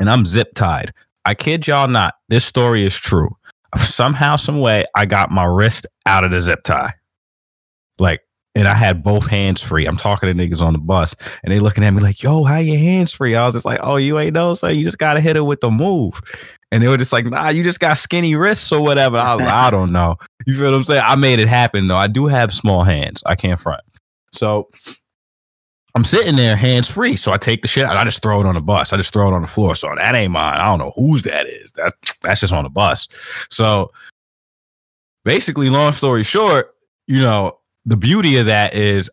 And 0.00 0.10
I'm 0.10 0.26
zip 0.26 0.54
tied. 0.54 0.92
I 1.26 1.34
kid 1.34 1.66
y'all 1.66 1.88
not. 1.88 2.14
This 2.28 2.44
story 2.44 2.84
is 2.84 2.96
true. 2.96 3.36
Somehow, 3.76 4.36
some 4.36 4.60
way, 4.60 4.84
I 4.94 5.06
got 5.06 5.30
my 5.30 5.44
wrist 5.44 5.86
out 6.06 6.22
of 6.22 6.30
the 6.30 6.40
zip 6.40 6.62
tie. 6.62 6.92
Like, 7.98 8.20
and 8.54 8.68
I 8.68 8.74
had 8.74 9.02
both 9.02 9.26
hands 9.26 9.60
free. 9.60 9.86
I'm 9.86 9.96
talking 9.96 10.28
to 10.28 10.34
niggas 10.34 10.62
on 10.62 10.72
the 10.72 10.78
bus, 10.78 11.14
and 11.42 11.52
they 11.52 11.58
looking 11.58 11.84
at 11.84 11.92
me 11.92 12.00
like, 12.00 12.22
"Yo, 12.22 12.44
how 12.44 12.58
your 12.58 12.78
hands 12.78 13.12
free?" 13.12 13.34
I 13.34 13.44
was 13.44 13.54
just 13.54 13.66
like, 13.66 13.80
"Oh, 13.82 13.96
you 13.96 14.18
ain't 14.18 14.34
know, 14.34 14.54
so 14.54 14.68
you 14.68 14.84
just 14.84 14.98
gotta 14.98 15.20
hit 15.20 15.36
it 15.36 15.42
with 15.42 15.60
the 15.60 15.70
move." 15.70 16.20
And 16.72 16.82
they 16.82 16.88
were 16.88 16.96
just 16.96 17.12
like, 17.12 17.26
"Nah, 17.26 17.50
you 17.50 17.62
just 17.62 17.80
got 17.80 17.98
skinny 17.98 18.34
wrists 18.34 18.72
or 18.72 18.80
whatever." 18.80 19.18
I 19.18 19.34
was 19.34 19.44
like, 19.44 19.52
"I 19.52 19.70
don't 19.70 19.92
know." 19.92 20.16
You 20.46 20.54
feel 20.54 20.70
what 20.70 20.74
I'm 20.74 20.84
saying? 20.84 21.02
I 21.04 21.16
made 21.16 21.38
it 21.38 21.48
happen 21.48 21.88
though. 21.88 21.98
I 21.98 22.06
do 22.06 22.26
have 22.28 22.54
small 22.54 22.84
hands. 22.84 23.22
I 23.26 23.34
can't 23.34 23.60
front. 23.60 23.82
So 24.32 24.68
I'm 25.96 26.04
sitting 26.04 26.36
there 26.36 26.56
hands 26.56 26.90
free. 26.90 27.16
So 27.16 27.32
I 27.32 27.38
take 27.38 27.62
the 27.62 27.68
shit 27.68 27.86
out. 27.86 27.96
I 27.96 28.04
just 28.04 28.20
throw 28.20 28.38
it 28.38 28.46
on 28.46 28.54
the 28.54 28.60
bus. 28.60 28.92
I 28.92 28.98
just 28.98 29.14
throw 29.14 29.28
it 29.28 29.34
on 29.34 29.40
the 29.40 29.48
floor. 29.48 29.74
So 29.74 29.90
that 29.96 30.14
ain't 30.14 30.30
mine. 30.30 30.60
I 30.60 30.66
don't 30.66 30.78
know 30.78 30.92
whose 30.94 31.22
that 31.22 31.46
is. 31.46 31.72
That 31.72 31.94
that's 32.20 32.42
just 32.42 32.52
on 32.52 32.64
the 32.64 32.70
bus. 32.70 33.08
So 33.48 33.90
basically, 35.24 35.70
long 35.70 35.94
story 35.94 36.22
short, 36.22 36.74
you 37.06 37.20
know, 37.20 37.58
the 37.86 37.96
beauty 37.96 38.36
of 38.36 38.44
that 38.44 38.74
is 38.74 39.10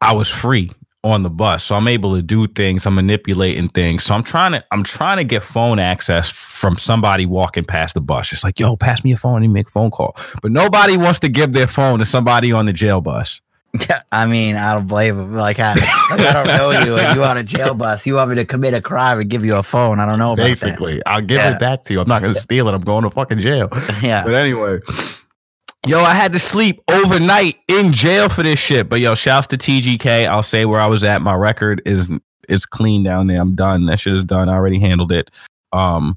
I 0.00 0.12
was 0.14 0.28
free 0.28 0.72
on 1.04 1.22
the 1.22 1.30
bus. 1.30 1.62
So 1.62 1.76
I'm 1.76 1.86
able 1.86 2.16
to 2.16 2.22
do 2.22 2.48
things. 2.48 2.84
I'm 2.84 2.96
manipulating 2.96 3.68
things. 3.68 4.02
So 4.02 4.16
I'm 4.16 4.24
trying 4.24 4.52
to 4.52 4.64
I'm 4.72 4.82
trying 4.82 5.18
to 5.18 5.24
get 5.24 5.44
phone 5.44 5.78
access 5.78 6.28
from 6.28 6.76
somebody 6.76 7.24
walking 7.24 7.64
past 7.64 7.94
the 7.94 8.00
bus. 8.00 8.32
It's 8.32 8.42
like, 8.42 8.58
yo, 8.58 8.76
pass 8.76 9.04
me 9.04 9.12
a 9.12 9.16
phone 9.16 9.44
and 9.44 9.52
make 9.52 9.68
a 9.68 9.70
phone 9.70 9.92
call. 9.92 10.16
But 10.42 10.50
nobody 10.50 10.96
wants 10.96 11.20
to 11.20 11.28
give 11.28 11.52
their 11.52 11.68
phone 11.68 12.00
to 12.00 12.04
somebody 12.04 12.50
on 12.50 12.66
the 12.66 12.72
jail 12.72 13.00
bus. 13.00 13.40
Yeah, 13.88 14.02
I 14.12 14.26
mean, 14.26 14.56
I 14.56 14.74
don't 14.74 14.86
blame 14.86 15.18
him. 15.18 15.34
Like, 15.34 15.58
I, 15.58 15.72
like, 15.72 16.20
I 16.20 16.32
don't 16.32 16.46
know 16.46 16.70
you, 16.84 16.98
and 16.98 17.16
you 17.16 17.24
on 17.24 17.38
a 17.38 17.42
jail 17.42 17.72
bus. 17.72 18.04
You 18.04 18.16
want 18.16 18.28
me 18.28 18.36
to 18.36 18.44
commit 18.44 18.74
a 18.74 18.82
crime 18.82 19.18
and 19.18 19.30
give 19.30 19.46
you 19.46 19.56
a 19.56 19.62
phone? 19.62 19.98
I 19.98 20.04
don't 20.04 20.18
know. 20.18 20.36
Basically, 20.36 20.96
that. 20.96 21.08
I'll 21.08 21.22
give 21.22 21.38
yeah. 21.38 21.54
it 21.54 21.58
back 21.58 21.82
to 21.84 21.94
you. 21.94 22.00
I'm 22.00 22.08
not 22.08 22.20
going 22.20 22.34
to 22.34 22.40
steal 22.40 22.68
it. 22.68 22.74
I'm 22.74 22.82
going 22.82 23.04
to 23.04 23.10
fucking 23.10 23.40
jail. 23.40 23.68
Yeah. 24.02 24.24
But 24.24 24.34
anyway, 24.34 24.80
Yo, 25.86 25.98
I 25.98 26.14
had 26.14 26.32
to 26.32 26.38
sleep 26.38 26.80
overnight 26.88 27.56
in 27.66 27.92
jail 27.92 28.28
for 28.28 28.44
this 28.44 28.60
shit. 28.60 28.88
But 28.88 29.00
yo, 29.00 29.16
shouts 29.16 29.48
to 29.48 29.56
TGK. 29.56 30.28
I'll 30.28 30.44
say 30.44 30.64
where 30.64 30.80
I 30.80 30.86
was 30.86 31.02
at. 31.02 31.22
My 31.22 31.34
record 31.34 31.82
is 31.84 32.08
is 32.48 32.64
clean 32.66 33.02
down 33.02 33.26
there. 33.26 33.40
I'm 33.40 33.56
done. 33.56 33.86
That 33.86 33.98
shit 33.98 34.14
is 34.14 34.24
done. 34.24 34.48
I 34.48 34.54
already 34.54 34.78
handled 34.78 35.10
it. 35.10 35.30
Um, 35.72 36.16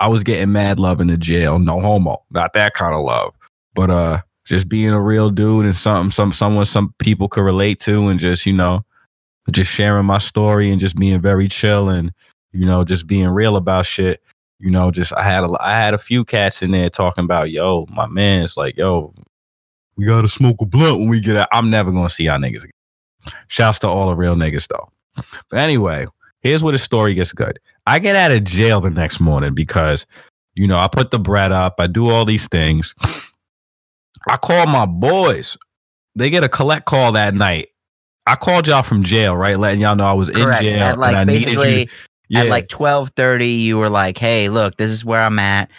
I 0.00 0.08
was 0.08 0.24
getting 0.24 0.52
mad 0.52 0.80
love 0.80 1.00
in 1.00 1.08
the 1.08 1.18
jail. 1.18 1.58
No 1.58 1.80
homo. 1.80 2.24
Not 2.30 2.54
that 2.54 2.72
kind 2.72 2.94
of 2.94 3.04
love. 3.04 3.34
But 3.74 3.90
uh 3.90 4.20
just 4.44 4.68
being 4.68 4.90
a 4.90 5.00
real 5.00 5.30
dude 5.30 5.64
and 5.64 5.76
something 5.76 6.10
some 6.10 6.32
someone 6.32 6.64
some 6.64 6.94
people 6.98 7.28
could 7.28 7.44
relate 7.44 7.78
to 7.80 8.08
and 8.08 8.18
just, 8.18 8.46
you 8.46 8.52
know, 8.52 8.84
just 9.50 9.70
sharing 9.70 10.06
my 10.06 10.18
story 10.18 10.70
and 10.70 10.80
just 10.80 10.96
being 10.96 11.20
very 11.20 11.48
chill 11.48 11.88
and, 11.88 12.12
you 12.52 12.66
know, 12.66 12.84
just 12.84 13.06
being 13.06 13.28
real 13.28 13.56
about 13.56 13.86
shit 13.86 14.20
you 14.62 14.70
know, 14.70 14.92
just 14.92 15.12
I 15.12 15.24
had 15.24 15.42
a 15.42 15.48
I 15.60 15.74
had 15.74 15.92
a 15.92 15.98
few 15.98 16.24
cats 16.24 16.62
in 16.62 16.70
there 16.70 16.88
talking 16.88 17.24
about, 17.24 17.50
yo, 17.50 17.84
my 17.90 18.06
man, 18.06 18.44
it's 18.44 18.56
like, 18.56 18.76
yo, 18.76 19.12
we 19.96 20.06
gotta 20.06 20.28
smoke 20.28 20.56
a 20.60 20.66
blunt 20.66 21.00
when 21.00 21.08
we 21.08 21.20
get 21.20 21.36
out. 21.36 21.48
I'm 21.50 21.68
never 21.68 21.90
gonna 21.90 22.08
see 22.08 22.24
y'all 22.24 22.38
niggas 22.38 22.62
again. 22.62 22.70
Shouts 23.48 23.80
to 23.80 23.88
all 23.88 24.08
the 24.08 24.14
real 24.14 24.36
niggas 24.36 24.68
though. 24.68 24.88
But 25.50 25.58
anyway, 25.58 26.06
here's 26.42 26.62
where 26.62 26.70
the 26.70 26.78
story 26.78 27.12
gets 27.12 27.32
good. 27.32 27.58
I 27.88 27.98
get 27.98 28.14
out 28.14 28.30
of 28.30 28.44
jail 28.44 28.80
the 28.80 28.90
next 28.90 29.18
morning 29.18 29.52
because, 29.52 30.06
you 30.54 30.68
know, 30.68 30.78
I 30.78 30.86
put 30.86 31.10
the 31.10 31.18
bread 31.18 31.50
up, 31.50 31.74
I 31.80 31.88
do 31.88 32.08
all 32.08 32.24
these 32.24 32.46
things. 32.46 32.94
I 34.28 34.36
called 34.36 34.68
my 34.68 34.86
boys. 34.86 35.56
They 36.14 36.30
get 36.30 36.44
a 36.44 36.48
collect 36.48 36.86
call 36.86 37.12
that 37.12 37.34
night. 37.34 37.68
I 38.26 38.36
called 38.36 38.68
y'all 38.68 38.82
from 38.82 39.02
jail, 39.02 39.36
right? 39.36 39.58
Letting 39.58 39.80
y'all 39.80 39.96
know 39.96 40.04
I 40.04 40.12
was 40.12 40.30
Correct. 40.30 40.62
in 40.62 40.74
jail. 40.74 40.82
At 40.82 40.98
like 40.98 41.16
and 41.16 41.20
I 41.20 41.24
basically, 41.24 41.70
needed 41.70 41.90
you 42.28 42.38
yeah. 42.38 42.44
at 42.44 42.48
like 42.48 42.68
twelve 42.68 43.10
thirty, 43.16 43.48
you 43.48 43.76
were 43.78 43.90
like, 43.90 44.16
"Hey, 44.16 44.48
look, 44.48 44.76
this 44.76 44.90
is 44.90 45.04
where 45.04 45.20
I'm 45.20 45.38
at." 45.38 45.70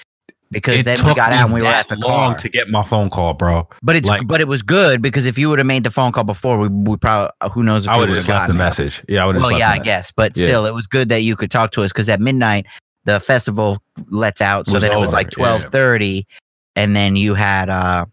Because 0.52 0.82
it 0.82 0.86
then 0.86 1.04
we 1.04 1.16
got 1.16 1.34
out 1.34 1.46
and 1.46 1.54
we 1.54 1.64
were 1.64 1.68
at 1.68 1.88
the 1.88 1.96
long 1.96 2.34
car. 2.34 2.38
to 2.38 2.50
get 2.50 2.70
my 2.70 2.84
phone 2.84 3.10
call, 3.10 3.34
bro. 3.34 3.68
But 3.82 3.96
it's 3.96 4.08
like, 4.08 4.28
but 4.28 4.40
it 4.40 4.48
was 4.48 4.62
good 4.62 5.02
because 5.02 5.26
if 5.26 5.36
you 5.36 5.50
would 5.50 5.58
have 5.58 5.66
made 5.66 5.84
the 5.84 5.90
phone 5.90 6.12
call 6.12 6.26
before, 6.26 6.60
we 6.60 6.68
would 6.68 7.02
probably 7.02 7.32
uh, 7.42 7.50
who 7.50 7.64
knows 7.64 7.86
if 7.86 7.92
I 7.92 7.98
would 7.98 8.10
have 8.10 8.18
just 8.18 8.30
left 8.30 8.50
the 8.50 8.54
message. 8.54 9.04
Yeah, 9.10 9.24
I 9.24 9.26
would. 9.26 9.38
Well, 9.38 9.52
yeah, 9.52 9.72
I 9.72 9.80
guess, 9.80 10.12
but 10.12 10.38
yeah. 10.38 10.46
still, 10.46 10.68
it 10.68 10.76
was 10.76 10.86
good 10.86 11.10
that 11.10 11.24
you 11.24 11.36
could 11.36 11.50
talk 11.50 11.72
to 11.72 11.82
us 11.82 11.92
because 11.92 12.08
at 12.08 12.22
midnight 12.22 12.68
the 13.06 13.20
festival 13.20 13.82
lets 14.12 14.42
out, 14.42 14.68
so 14.68 14.78
then 14.78 14.92
it 14.92 15.00
was 15.00 15.12
like 15.12 15.28
yeah. 15.28 15.38
twelve 15.38 15.64
thirty, 15.72 16.28
and 16.76 16.96
then 16.96 17.16
you 17.16 17.34
had 17.34 17.70
uh, 17.70 18.06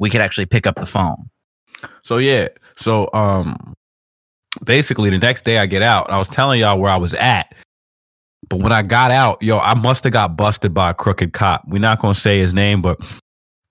we 0.00 0.10
could 0.10 0.20
actually 0.20 0.46
pick 0.46 0.66
up 0.66 0.74
the 0.74 0.86
phone. 0.86 1.30
So 2.02 2.18
yeah. 2.18 2.48
So 2.76 3.08
um 3.12 3.74
basically 4.64 5.10
the 5.10 5.18
next 5.18 5.44
day 5.44 5.58
I 5.58 5.66
get 5.66 5.82
out, 5.82 6.10
I 6.10 6.18
was 6.18 6.28
telling 6.28 6.58
y'all 6.58 6.80
where 6.80 6.90
I 6.90 6.96
was 6.96 7.14
at. 7.14 7.54
But 8.48 8.60
when 8.60 8.72
I 8.72 8.82
got 8.82 9.12
out, 9.12 9.40
yo, 9.42 9.58
I 9.58 9.74
must 9.74 10.02
have 10.02 10.12
got 10.12 10.36
busted 10.36 10.74
by 10.74 10.90
a 10.90 10.94
crooked 10.94 11.32
cop. 11.32 11.62
We're 11.68 11.78
not 11.78 12.00
gonna 12.00 12.14
say 12.16 12.38
his 12.38 12.52
name, 12.52 12.82
but 12.82 12.98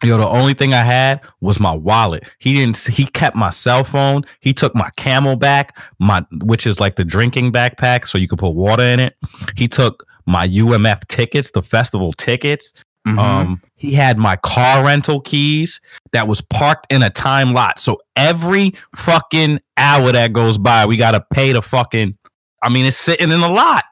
yo, 0.04 0.18
the 0.18 0.28
only 0.28 0.54
thing 0.54 0.74
I 0.74 0.84
had 0.84 1.22
was 1.42 1.60
my 1.60 1.76
wallet. 1.76 2.24
He 2.40 2.54
didn't 2.54 2.78
he 2.78 3.06
kept 3.06 3.36
my 3.36 3.50
cell 3.50 3.84
phone, 3.84 4.24
he 4.40 4.54
took 4.54 4.74
my 4.76 4.90
CamelBak, 4.98 5.72
my 6.00 6.24
which 6.44 6.66
is 6.66 6.80
like 6.80 6.96
the 6.96 7.04
drinking 7.04 7.52
backpack, 7.52 8.08
so 8.08 8.18
you 8.18 8.28
could 8.28 8.40
put 8.40 8.56
water 8.56 8.84
in 8.84 9.00
it. 9.00 9.16
He 9.58 9.68
took 9.68 10.06
my 10.28 10.48
UMF 10.48 11.08
tickets, 11.08 11.52
the 11.52 11.64
festival 11.64 12.14
tickets. 12.14 12.72
Mhm. 13.16 13.20
Um, 13.20 13.62
he 13.76 13.94
had 13.94 14.18
my 14.18 14.36
car 14.38 14.84
rental 14.86 15.22
keys 15.22 15.80
that 16.12 16.28
was 16.28 16.42
parked 16.42 16.88
in 16.92 17.02
a 17.02 17.10
time 17.10 17.54
lot. 17.54 17.80
So 17.80 18.00
every 18.16 18.74
fucking 18.96 19.60
hour 19.78 20.12
that 20.12 20.34
goes 20.34 20.58
by, 20.58 20.86
we 20.86 20.98
gotta 20.98 21.24
pay 21.34 21.54
the 21.54 21.62
fucking. 21.62 22.16
I 22.62 22.70
mean, 22.70 22.86
it's 22.86 22.98
sitting 22.98 23.32
in 23.32 23.40
a 23.42 23.48
lot. 23.52 23.84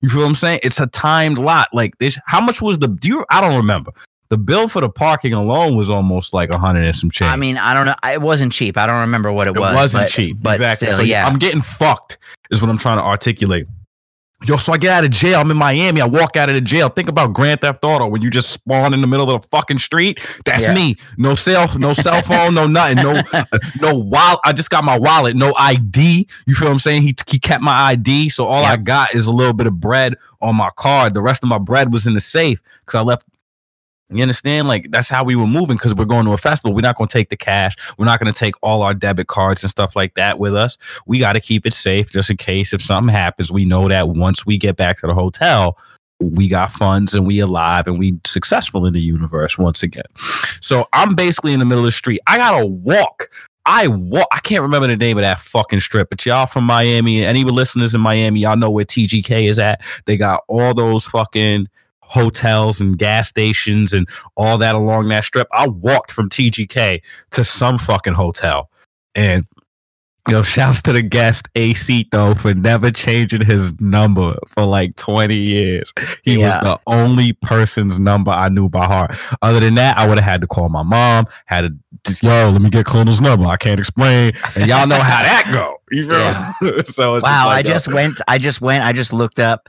You 0.00 0.08
feel 0.08 0.20
what 0.22 0.28
I'm 0.28 0.34
saying? 0.34 0.60
It's 0.62 0.80
a 0.80 0.86
timed 0.86 1.38
lot. 1.38 1.68
Like 1.72 1.96
this. 1.98 2.18
How 2.26 2.40
much 2.40 2.60
was 2.62 2.78
the? 2.78 2.88
Do 2.88 3.08
you? 3.08 3.24
I 3.30 3.40
don't 3.40 3.56
remember. 3.56 3.92
The 4.30 4.38
bill 4.38 4.68
for 4.68 4.80
the 4.80 4.88
parking 4.88 5.34
alone 5.34 5.76
was 5.76 5.90
almost 5.90 6.32
like 6.32 6.52
a 6.52 6.58
hundred 6.58 6.84
and 6.84 6.96
some 6.96 7.10
change. 7.10 7.30
I 7.30 7.36
mean, 7.36 7.58
I 7.58 7.74
don't 7.74 7.86
know. 7.86 7.94
It 8.10 8.22
wasn't 8.22 8.52
cheap. 8.52 8.76
I 8.78 8.86
don't 8.86 9.00
remember 9.00 9.30
what 9.30 9.46
it, 9.46 9.56
it 9.56 9.60
was. 9.60 9.72
It 9.72 9.76
wasn't 9.76 10.04
but- 10.04 10.10
cheap. 10.10 10.38
but 10.42 10.54
exactly. 10.54 10.86
still, 10.86 10.96
so 10.98 11.02
yeah. 11.02 11.26
I'm 11.26 11.38
getting 11.38 11.60
fucked. 11.60 12.18
Is 12.50 12.60
what 12.62 12.70
I'm 12.70 12.78
trying 12.78 12.98
to 12.98 13.04
articulate. 13.04 13.66
Yo, 14.42 14.58
so 14.58 14.74
I 14.74 14.78
get 14.78 14.90
out 14.90 15.04
of 15.04 15.10
jail. 15.10 15.40
I'm 15.40 15.50
in 15.50 15.56
Miami. 15.56 16.02
I 16.02 16.06
walk 16.06 16.36
out 16.36 16.50
of 16.50 16.54
the 16.54 16.60
jail. 16.60 16.88
Think 16.90 17.08
about 17.08 17.32
Grand 17.32 17.62
Theft 17.62 17.82
Auto 17.82 18.06
when 18.08 18.20
you 18.20 18.28
just 18.28 18.50
spawn 18.50 18.92
in 18.92 19.00
the 19.00 19.06
middle 19.06 19.30
of 19.30 19.40
the 19.40 19.48
fucking 19.48 19.78
street. 19.78 20.18
That's 20.44 20.66
Yeah. 20.66 20.74
me. 20.74 20.96
No 21.16 21.34
cell, 21.34 21.66
no 21.78 21.94
cell 21.94 22.20
phone, 22.22 22.52
no 22.52 22.66
nothing. 22.66 22.96
No, 22.96 23.22
no 23.80 23.96
wallet. 23.98 24.40
I 24.44 24.52
just 24.52 24.68
got 24.68 24.84
my 24.84 24.98
wallet. 24.98 25.34
No 25.34 25.54
ID. 25.58 26.28
You 26.46 26.54
feel 26.54 26.68
what 26.68 26.72
I'm 26.74 26.78
saying? 26.78 27.02
He 27.02 27.14
he 27.26 27.38
kept 27.38 27.62
my 27.62 27.72
ID. 27.72 28.28
So 28.28 28.44
all 28.44 28.64
I 28.64 28.76
got 28.76 29.14
is 29.14 29.26
a 29.26 29.32
little 29.32 29.54
bit 29.54 29.66
of 29.66 29.80
bread 29.80 30.16
on 30.42 30.56
my 30.56 30.68
card. 30.76 31.14
The 31.14 31.22
rest 31.22 31.42
of 31.42 31.48
my 31.48 31.58
bread 31.58 31.90
was 31.90 32.06
in 32.06 32.12
the 32.12 32.20
safe 32.20 32.60
because 32.80 32.98
I 32.98 33.02
left. 33.02 33.24
You 34.10 34.22
understand? 34.22 34.68
Like 34.68 34.90
that's 34.90 35.08
how 35.08 35.24
we 35.24 35.34
were 35.34 35.46
moving 35.46 35.76
because 35.76 35.94
we're 35.94 36.04
going 36.04 36.26
to 36.26 36.32
a 36.32 36.38
festival. 36.38 36.74
We're 36.74 36.82
not 36.82 36.96
going 36.96 37.08
to 37.08 37.12
take 37.12 37.30
the 37.30 37.36
cash. 37.36 37.74
We're 37.98 38.04
not 38.04 38.20
going 38.20 38.32
to 38.32 38.38
take 38.38 38.54
all 38.62 38.82
our 38.82 38.94
debit 38.94 39.28
cards 39.28 39.62
and 39.62 39.70
stuff 39.70 39.96
like 39.96 40.14
that 40.14 40.38
with 40.38 40.54
us. 40.54 40.76
We 41.06 41.18
got 41.18 41.32
to 41.32 41.40
keep 41.40 41.66
it 41.66 41.72
safe 41.72 42.10
just 42.10 42.30
in 42.30 42.36
case 42.36 42.72
if 42.72 42.82
something 42.82 43.14
happens. 43.14 43.50
We 43.50 43.64
know 43.64 43.88
that 43.88 44.10
once 44.10 44.44
we 44.44 44.58
get 44.58 44.76
back 44.76 44.98
to 44.98 45.06
the 45.06 45.14
hotel, 45.14 45.78
we 46.20 46.48
got 46.48 46.70
funds 46.70 47.14
and 47.14 47.26
we 47.26 47.40
alive 47.40 47.86
and 47.86 47.98
we 47.98 48.18
successful 48.26 48.86
in 48.86 48.92
the 48.92 49.00
universe 49.00 49.58
once 49.58 49.82
again. 49.82 50.04
So 50.60 50.86
I'm 50.92 51.14
basically 51.14 51.52
in 51.52 51.58
the 51.58 51.64
middle 51.64 51.84
of 51.84 51.88
the 51.88 51.92
street. 51.92 52.20
I 52.26 52.38
gotta 52.38 52.66
walk. 52.66 53.30
I 53.66 53.88
walk. 53.88 54.28
I 54.32 54.40
can't 54.40 54.62
remember 54.62 54.86
the 54.86 54.96
name 54.96 55.16
of 55.16 55.22
that 55.22 55.40
fucking 55.40 55.80
strip, 55.80 56.10
but 56.10 56.24
y'all 56.24 56.46
from 56.46 56.64
Miami, 56.64 57.18
and 57.18 57.26
any 57.26 57.44
listeners 57.44 57.94
in 57.94 58.00
Miami, 58.00 58.40
y'all 58.40 58.56
know 58.56 58.70
where 58.70 58.84
TGK 58.84 59.48
is 59.48 59.58
at. 59.58 59.80
They 60.04 60.16
got 60.16 60.44
all 60.48 60.74
those 60.74 61.06
fucking 61.06 61.68
hotels 62.14 62.80
and 62.80 62.96
gas 62.96 63.28
stations 63.28 63.92
and 63.92 64.08
all 64.36 64.56
that 64.58 64.74
along 64.74 65.08
that 65.08 65.24
strip. 65.24 65.48
I 65.52 65.66
walked 65.68 66.12
from 66.12 66.28
TGK 66.28 67.02
to 67.32 67.44
some 67.44 67.76
fucking 67.76 68.14
hotel. 68.14 68.70
And 69.16 69.44
yo, 70.30 70.42
shouts 70.42 70.80
to 70.82 70.92
the 70.92 71.02
guest 71.02 71.48
AC 71.54 72.08
though 72.12 72.34
for 72.34 72.54
never 72.54 72.90
changing 72.90 73.44
his 73.44 73.72
number 73.80 74.36
for 74.48 74.64
like 74.64 74.94
20 74.96 75.34
years. 75.36 75.92
He 76.22 76.38
Yeah. 76.40 76.48
was 76.48 76.56
the 76.62 76.80
only 76.86 77.32
person's 77.34 77.98
number 77.98 78.30
I 78.30 78.48
knew 78.48 78.68
by 78.68 78.86
heart. 78.86 79.16
Other 79.42 79.60
than 79.60 79.74
that, 79.74 79.98
I 79.98 80.06
would 80.08 80.16
have 80.18 80.24
had 80.24 80.40
to 80.40 80.46
call 80.46 80.68
my 80.70 80.82
mom, 80.84 81.26
had 81.46 81.62
to 81.62 81.70
just 82.06 82.22
yo, 82.22 82.50
let 82.50 82.60
me 82.62 82.70
get 82.70 82.86
Colonel's 82.86 83.20
number. 83.20 83.46
I 83.46 83.56
can't 83.56 83.80
explain. 83.80 84.32
And 84.54 84.68
y'all 84.68 84.86
know 84.86 85.00
how 85.00 85.22
that 85.22 85.50
go. 85.52 85.76
You 85.90 86.06
feel 86.08 86.18
Yeah. 86.18 86.52
so 86.86 87.16
it's 87.16 87.22
wow, 87.24 87.46
like, 87.46 87.66
I 87.66 87.68
yo, 87.68 87.74
just 87.74 87.88
went. 87.92 88.20
I 88.28 88.38
just 88.38 88.60
went. 88.60 88.84
I 88.84 88.92
just 88.92 89.12
looked 89.12 89.38
up 89.38 89.68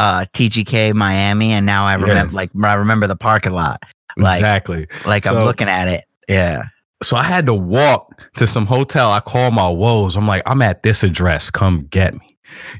uh, 0.00 0.24
TGK 0.32 0.94
Miami, 0.94 1.52
and 1.52 1.66
now 1.66 1.84
I 1.84 1.96
Yeah. 1.96 2.04
remember. 2.06 2.32
Like 2.32 2.50
I 2.64 2.74
remember 2.74 3.06
the 3.06 3.16
parking 3.16 3.52
lot. 3.52 3.82
Like 4.16 4.38
exactly. 4.40 4.86
like 5.04 5.26
I'm 5.26 5.44
looking 5.44 5.68
at 5.68 5.88
it. 5.88 6.04
Yeah. 6.28 6.64
So 7.02 7.16
I 7.16 7.22
had 7.22 7.46
to 7.46 7.54
walk 7.54 8.30
to 8.36 8.46
some 8.46 8.66
hotel. 8.66 9.10
I 9.10 9.20
call 9.20 9.50
my 9.50 9.68
woes. 9.68 10.16
I'm 10.16 10.26
like, 10.26 10.42
I'm 10.46 10.62
at 10.62 10.82
this 10.82 11.02
address. 11.02 11.50
Come 11.50 11.82
get 11.90 12.14
me. 12.14 12.26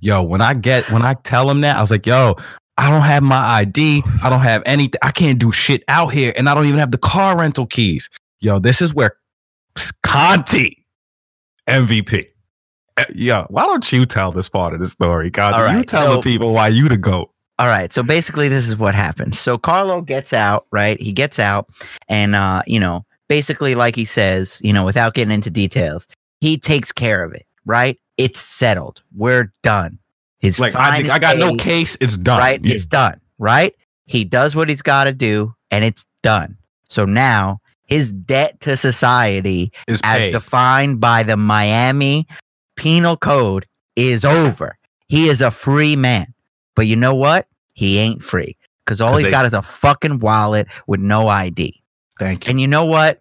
Yo, 0.01 0.23
when 0.23 0.41
I 0.41 0.55
get 0.55 0.91
when 0.91 1.03
I 1.03 1.15
tell 1.15 1.49
him 1.51 1.61
that, 1.61 1.77
I 1.77 1.81
was 1.81 1.91
like, 1.91 2.07
yo, 2.07 2.35
I 2.79 2.91
don't 2.91 3.03
have 3.03 3.23
my 3.23 3.37
ID. 3.61 4.03
I 4.23 4.31
don't 4.31 4.41
have 4.41 4.63
anything. 4.67 4.99
I 5.03 5.11
can't 5.11 5.39
do 5.39 5.53
shit 5.53 5.83
out 5.89 6.09
here. 6.09 6.33
And 6.37 6.49
I 6.49 6.55
don't 6.55 6.67
even 6.67 6.79
have 6.81 6.91
the 6.91 6.99
car 6.99 7.39
rental 7.39 7.67
keys. 7.67 8.09
Yo, 8.41 8.59
this 8.59 8.81
is 8.83 8.95
where 8.95 9.17
Conti 10.03 10.85
MVP. 11.69 12.27
Yo, 13.15 13.47
why 13.51 13.63
don't 13.65 13.91
you 13.93 14.05
tell 14.07 14.33
this 14.33 14.49
part 14.49 14.75
of 14.75 14.81
the 14.81 14.87
story, 14.87 15.31
Conti? 15.31 15.59
All 15.59 15.69
you 15.71 15.79
right, 15.79 15.89
tell 15.89 16.07
so- 16.07 16.17
the 16.17 16.23
people 16.23 16.53
why 16.53 16.69
you 16.69 16.89
the 16.89 16.97
GOAT. 16.97 17.31
All 17.59 17.67
right. 17.67 17.93
So 17.93 18.03
basically, 18.03 18.49
this 18.49 18.67
is 18.67 18.77
what 18.79 18.95
happens. 18.95 19.39
So 19.39 19.59
Carlo 19.59 20.01
gets 20.01 20.33
out, 20.33 20.67
right? 20.71 20.99
He 20.99 21.13
gets 21.13 21.39
out, 21.39 21.69
and 22.09 22.35
uh, 22.35 22.63
you 22.67 22.81
know, 22.81 23.05
basically, 23.29 23.75
like 23.75 23.95
he 23.95 24.07
says, 24.07 24.59
you 24.65 24.73
know, 24.73 24.83
without 24.85 25.13
getting 25.13 25.33
into 25.33 25.51
details, 25.51 26.09
he 26.41 26.57
takes 26.57 26.91
care 26.91 27.23
of 27.23 27.35
it, 27.35 27.47
right? 27.67 27.99
It's 28.17 28.41
settled. 28.41 29.03
We're 29.15 29.53
done. 29.63 29.99
His 30.39 30.59
Like 30.59 30.75
I, 30.75 30.97
I 31.13 31.19
got 31.19 31.37
no 31.37 31.55
case. 31.55 31.99
It's 32.01 32.17
done. 32.17 32.39
right? 32.39 32.65
Yeah. 32.65 32.73
It's 32.75 32.87
done, 32.87 33.21
right? 33.39 33.75
He 34.07 34.25
does 34.25 34.57
what 34.57 34.71
he's 34.71 34.81
got 34.83 35.05
to 35.05 35.13
do, 35.13 35.55
and 35.71 35.85
it's 35.85 36.07
done. 36.23 36.57
So 36.89 37.05
now 37.05 37.61
his 37.89 38.11
debt 38.13 38.59
to 38.61 38.77
society, 38.77 39.71
is 39.87 40.01
as 40.03 40.19
paid. 40.19 40.31
defined 40.31 40.99
by 41.01 41.25
the 41.25 41.37
Miami 41.37 42.27
Penal 42.81 43.17
Code, 43.17 43.67
is 43.97 44.25
over. 44.25 44.79
He 45.09 45.29
is 45.29 45.43
a 45.43 45.51
free 45.51 45.97
man. 45.97 46.33
But 46.75 46.87
you 46.87 46.97
know 46.97 47.15
what? 47.15 47.47
He 47.75 47.99
ain't 47.99 48.23
free 48.23 48.57
because 48.85 49.01
all 49.01 49.11
'Cause 49.11 49.19
he's 49.19 49.27
they- 49.27 49.31
got 49.31 49.45
is 49.45 49.53
a 49.53 49.61
fucking 49.61 50.21
wallet 50.21 50.67
with 50.87 51.01
no 51.01 51.29
ID. 51.29 51.83
Thank 52.19 52.47
you. 52.47 52.51
And 52.51 52.61
you 52.61 52.67
know 52.67 52.85
what? 52.87 53.21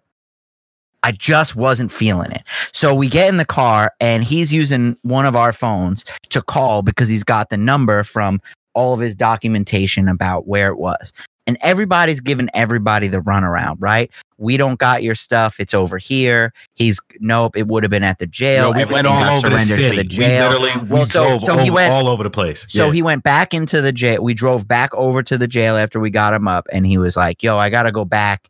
I 1.02 1.12
just 1.12 1.56
wasn't 1.56 1.90
feeling 1.92 2.30
it. 2.30 2.42
So 2.72 2.94
we 2.94 3.08
get 3.08 3.28
in 3.28 3.36
the 3.38 3.44
car 3.44 3.92
and 4.00 4.22
he's 4.22 4.52
using 4.52 4.96
one 5.02 5.24
of 5.26 5.34
our 5.34 5.52
phones 5.52 6.04
to 6.30 6.42
call 6.42 6.82
because 6.82 7.08
he's 7.08 7.24
got 7.24 7.50
the 7.50 7.56
number 7.56 8.04
from 8.04 8.40
all 8.74 8.94
of 8.94 9.00
his 9.00 9.14
documentation 9.14 10.08
about 10.08 10.46
where 10.46 10.68
it 10.68 10.78
was. 10.78 11.12
And 11.50 11.58
everybody's 11.62 12.20
giving 12.20 12.48
everybody 12.54 13.08
the 13.08 13.18
runaround, 13.18 13.78
right? 13.80 14.08
We 14.38 14.56
don't 14.56 14.78
got 14.78 15.02
your 15.02 15.16
stuff. 15.16 15.58
It's 15.58 15.74
over 15.74 15.98
here. 15.98 16.52
He's 16.74 17.00
nope. 17.18 17.56
It 17.56 17.66
would 17.66 17.82
have 17.82 17.90
been 17.90 18.04
at 18.04 18.20
the 18.20 18.28
jail. 18.28 18.72
We 18.72 18.84
went 18.84 19.08
all 19.08 19.28
over 19.38 19.50
the 19.50 19.58
city. 19.58 19.96
the 19.96 20.04
jail. 20.04 20.48
We 20.48 20.58
literally 20.60 20.88
Well, 20.88 21.02
we 21.02 21.10
so- 21.10 21.24
drove 21.24 21.42
so 21.42 21.58
over- 21.58 21.72
went- 21.72 21.92
all 21.92 22.06
over 22.06 22.22
the 22.22 22.30
place. 22.30 22.64
So 22.68 22.86
Yeah. 22.86 22.92
he 22.92 23.02
went 23.02 23.24
back 23.24 23.52
into 23.52 23.80
the 23.82 23.90
jail. 23.90 24.22
We 24.22 24.32
drove 24.32 24.68
back 24.68 24.94
over 24.94 25.24
to 25.24 25.36
the 25.36 25.48
jail 25.48 25.76
after 25.76 25.98
we 25.98 26.10
got 26.10 26.34
him 26.34 26.46
up, 26.46 26.68
and 26.70 26.86
he 26.86 26.98
was 26.98 27.16
like, 27.16 27.42
"Yo, 27.42 27.58
I 27.58 27.68
gotta 27.68 27.90
go 27.90 28.04
back 28.04 28.48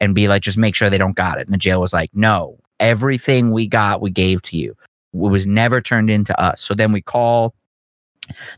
and 0.00 0.14
be 0.14 0.26
like, 0.26 0.40
just 0.40 0.56
make 0.56 0.74
sure 0.74 0.88
they 0.88 0.96
don't 0.96 1.16
got 1.16 1.36
it." 1.36 1.44
And 1.44 1.52
the 1.52 1.58
jail 1.58 1.82
was 1.82 1.92
like, 1.92 2.08
"No, 2.14 2.56
everything 2.80 3.50
we 3.52 3.66
got, 3.66 4.00
we 4.00 4.08
gave 4.10 4.40
to 4.44 4.56
you. 4.56 4.70
It 5.12 5.18
was 5.18 5.46
never 5.46 5.82
turned 5.82 6.08
into 6.10 6.34
us." 6.40 6.62
So 6.62 6.72
then 6.72 6.92
we 6.92 7.02
call 7.02 7.54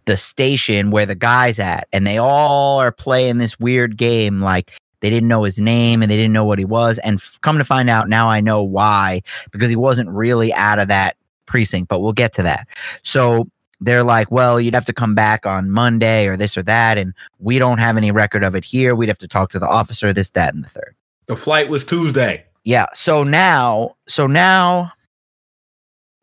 the 0.05 0.17
station 0.17 0.91
where 0.91 1.07
the 1.07 1.15
guy's 1.15 1.59
at, 1.59 1.89
and 1.93 2.07
they 2.07 2.19
all 2.19 2.79
are 2.81 2.93
playing 2.93 3.39
this 3.39 3.59
weird 3.59 3.97
game, 3.97 4.41
like. 4.41 4.73
They 5.03 5.09
didn't 5.09 5.31
know 5.31 5.45
his 5.45 5.59
name 5.59 6.03
and 6.03 6.11
they 6.11 6.17
didn't 6.19 6.35
know 6.35 6.45
what 6.45 6.59
he 6.59 6.67
was. 6.67 6.99
And 6.99 7.17
f- 7.17 7.39
come 7.41 7.57
to 7.57 7.65
find 7.65 7.89
out, 7.89 8.11
now 8.11 8.29
I 8.29 8.43
know 8.43 8.63
why, 8.63 9.23
because 9.51 9.71
he 9.71 9.77
wasn't 9.77 10.11
really 10.11 10.53
out 10.53 10.79
of 10.79 10.89
that 10.89 11.17
precinct, 11.47 11.89
but 11.89 12.01
we'll 12.01 12.13
get 12.13 12.35
to 12.35 12.43
that. 12.43 12.69
So 13.03 13.49
they're 13.81 14.03
like, 14.05 14.31
well, 14.31 14.61
you'd 14.61 14.75
have 14.75 14.85
to 14.85 14.93
come 14.93 15.15
back 15.15 15.47
on 15.47 15.71
Monday 15.71 16.27
or 16.27 16.37
this 16.37 16.55
or 16.55 16.63
that. 16.65 16.99
And 16.99 17.15
we 17.39 17.59
don't 17.59 17.79
have 17.79 17.97
any 17.97 18.11
record 18.11 18.45
of 18.45 18.55
it 18.55 18.63
here. 18.63 18.95
We'd 18.95 19.09
have 19.09 19.17
to 19.21 19.27
talk 19.27 19.49
to 19.53 19.59
the 19.59 19.67
officer, 19.67 20.13
this, 20.13 20.29
that, 20.33 20.53
and 20.53 20.63
the 20.63 20.69
third. 20.69 20.95
the 21.31 21.37
flight 21.37 21.71
was 21.71 21.85
Tuesday. 21.85 22.45
Yeah. 22.65 22.87
So 22.93 23.23
now, 23.25 23.97
so 24.07 24.27
now, 24.27 24.93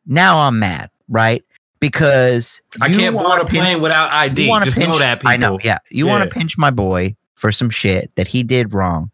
now 0.06 0.38
I'm 0.38 0.60
mad, 0.60 0.92
right? 1.10 1.44
Because 1.80 2.62
I 2.82 2.90
can't 2.90 3.16
board 3.18 3.40
a 3.42 3.46
pin- 3.46 3.62
plane 3.62 3.82
without 3.82 4.12
ID. 4.12 4.46
you 4.48 4.60
Just 4.64 4.78
pinch, 4.78 4.90
know 4.90 5.00
that 5.00 5.20
people. 5.20 5.30
I 5.32 5.38
know. 5.38 5.60
Yeah. 5.64 5.78
You 5.92 6.08
want 6.08 6.24
to 6.24 6.30
pinch 6.30 6.58
my 6.58 6.72
boy 6.72 7.16
for 7.36 7.52
some 7.52 7.70
shit 7.70 8.12
that 8.16 8.28
he 8.28 8.42
did 8.44 8.74
wrong. 8.74 9.12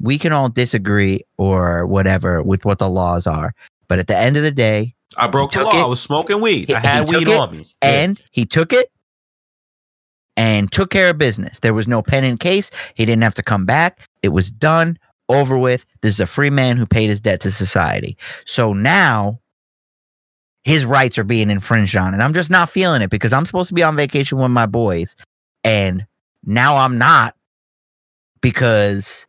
We 0.00 0.18
can 0.18 0.32
all 0.32 0.48
disagree 0.48 1.22
or 1.38 1.86
whatever 1.86 2.42
with 2.42 2.64
what 2.64 2.78
the 2.78 2.88
laws 2.88 3.26
are. 3.26 3.54
But 3.88 3.98
at 3.98 4.06
the 4.06 4.16
end 4.16 4.36
of 4.36 4.42
the 4.42 4.50
day, 4.52 4.94
I 5.16 5.26
broke 5.28 5.52
the 5.52 5.64
law. 5.64 5.70
it. 5.70 5.74
I 5.82 5.86
was 5.86 6.00
smoking 6.00 6.40
weed. 6.40 6.68
He- 6.68 6.74
I 6.74 6.80
had 6.80 7.08
weed 7.08 7.28
it, 7.28 7.38
on 7.38 7.50
me. 7.56 7.66
Yeah. 7.82 7.88
and 7.88 8.20
he 8.32 8.44
took 8.44 8.72
it 8.72 8.90
and 10.36 10.70
took 10.70 10.90
care 10.90 11.10
of 11.10 11.18
business. 11.18 11.60
There 11.60 11.74
was 11.74 11.88
no 11.88 12.02
pen 12.02 12.24
in 12.24 12.36
case. 12.36 12.70
He 12.94 13.04
didn't 13.04 13.22
have 13.22 13.34
to 13.34 13.42
come 13.42 13.64
back. 13.64 14.06
It 14.22 14.28
was 14.30 14.50
done, 14.50 14.98
over 15.28 15.56
with. 15.56 15.86
This 16.02 16.12
is 16.12 16.20
a 16.20 16.26
free 16.26 16.50
man 16.50 16.76
who 16.76 16.86
paid 16.86 17.08
his 17.08 17.20
debt 17.20 17.40
to 17.40 17.50
society. 17.50 18.16
So 18.44 18.72
now 18.72 19.40
his 20.66 20.84
rights 20.84 21.16
are 21.16 21.22
being 21.24 21.48
infringed 21.48 21.94
on. 21.94 22.12
And 22.12 22.20
I'm 22.20 22.34
just 22.34 22.50
not 22.50 22.68
feeling 22.68 23.00
it 23.00 23.08
because 23.08 23.32
I'm 23.32 23.46
supposed 23.46 23.68
to 23.68 23.74
be 23.74 23.84
on 23.84 23.94
vacation 23.94 24.36
with 24.38 24.50
my 24.50 24.66
boys. 24.66 25.14
And 25.62 26.04
now 26.44 26.76
I'm 26.76 26.98
not 26.98 27.36
because 28.40 29.28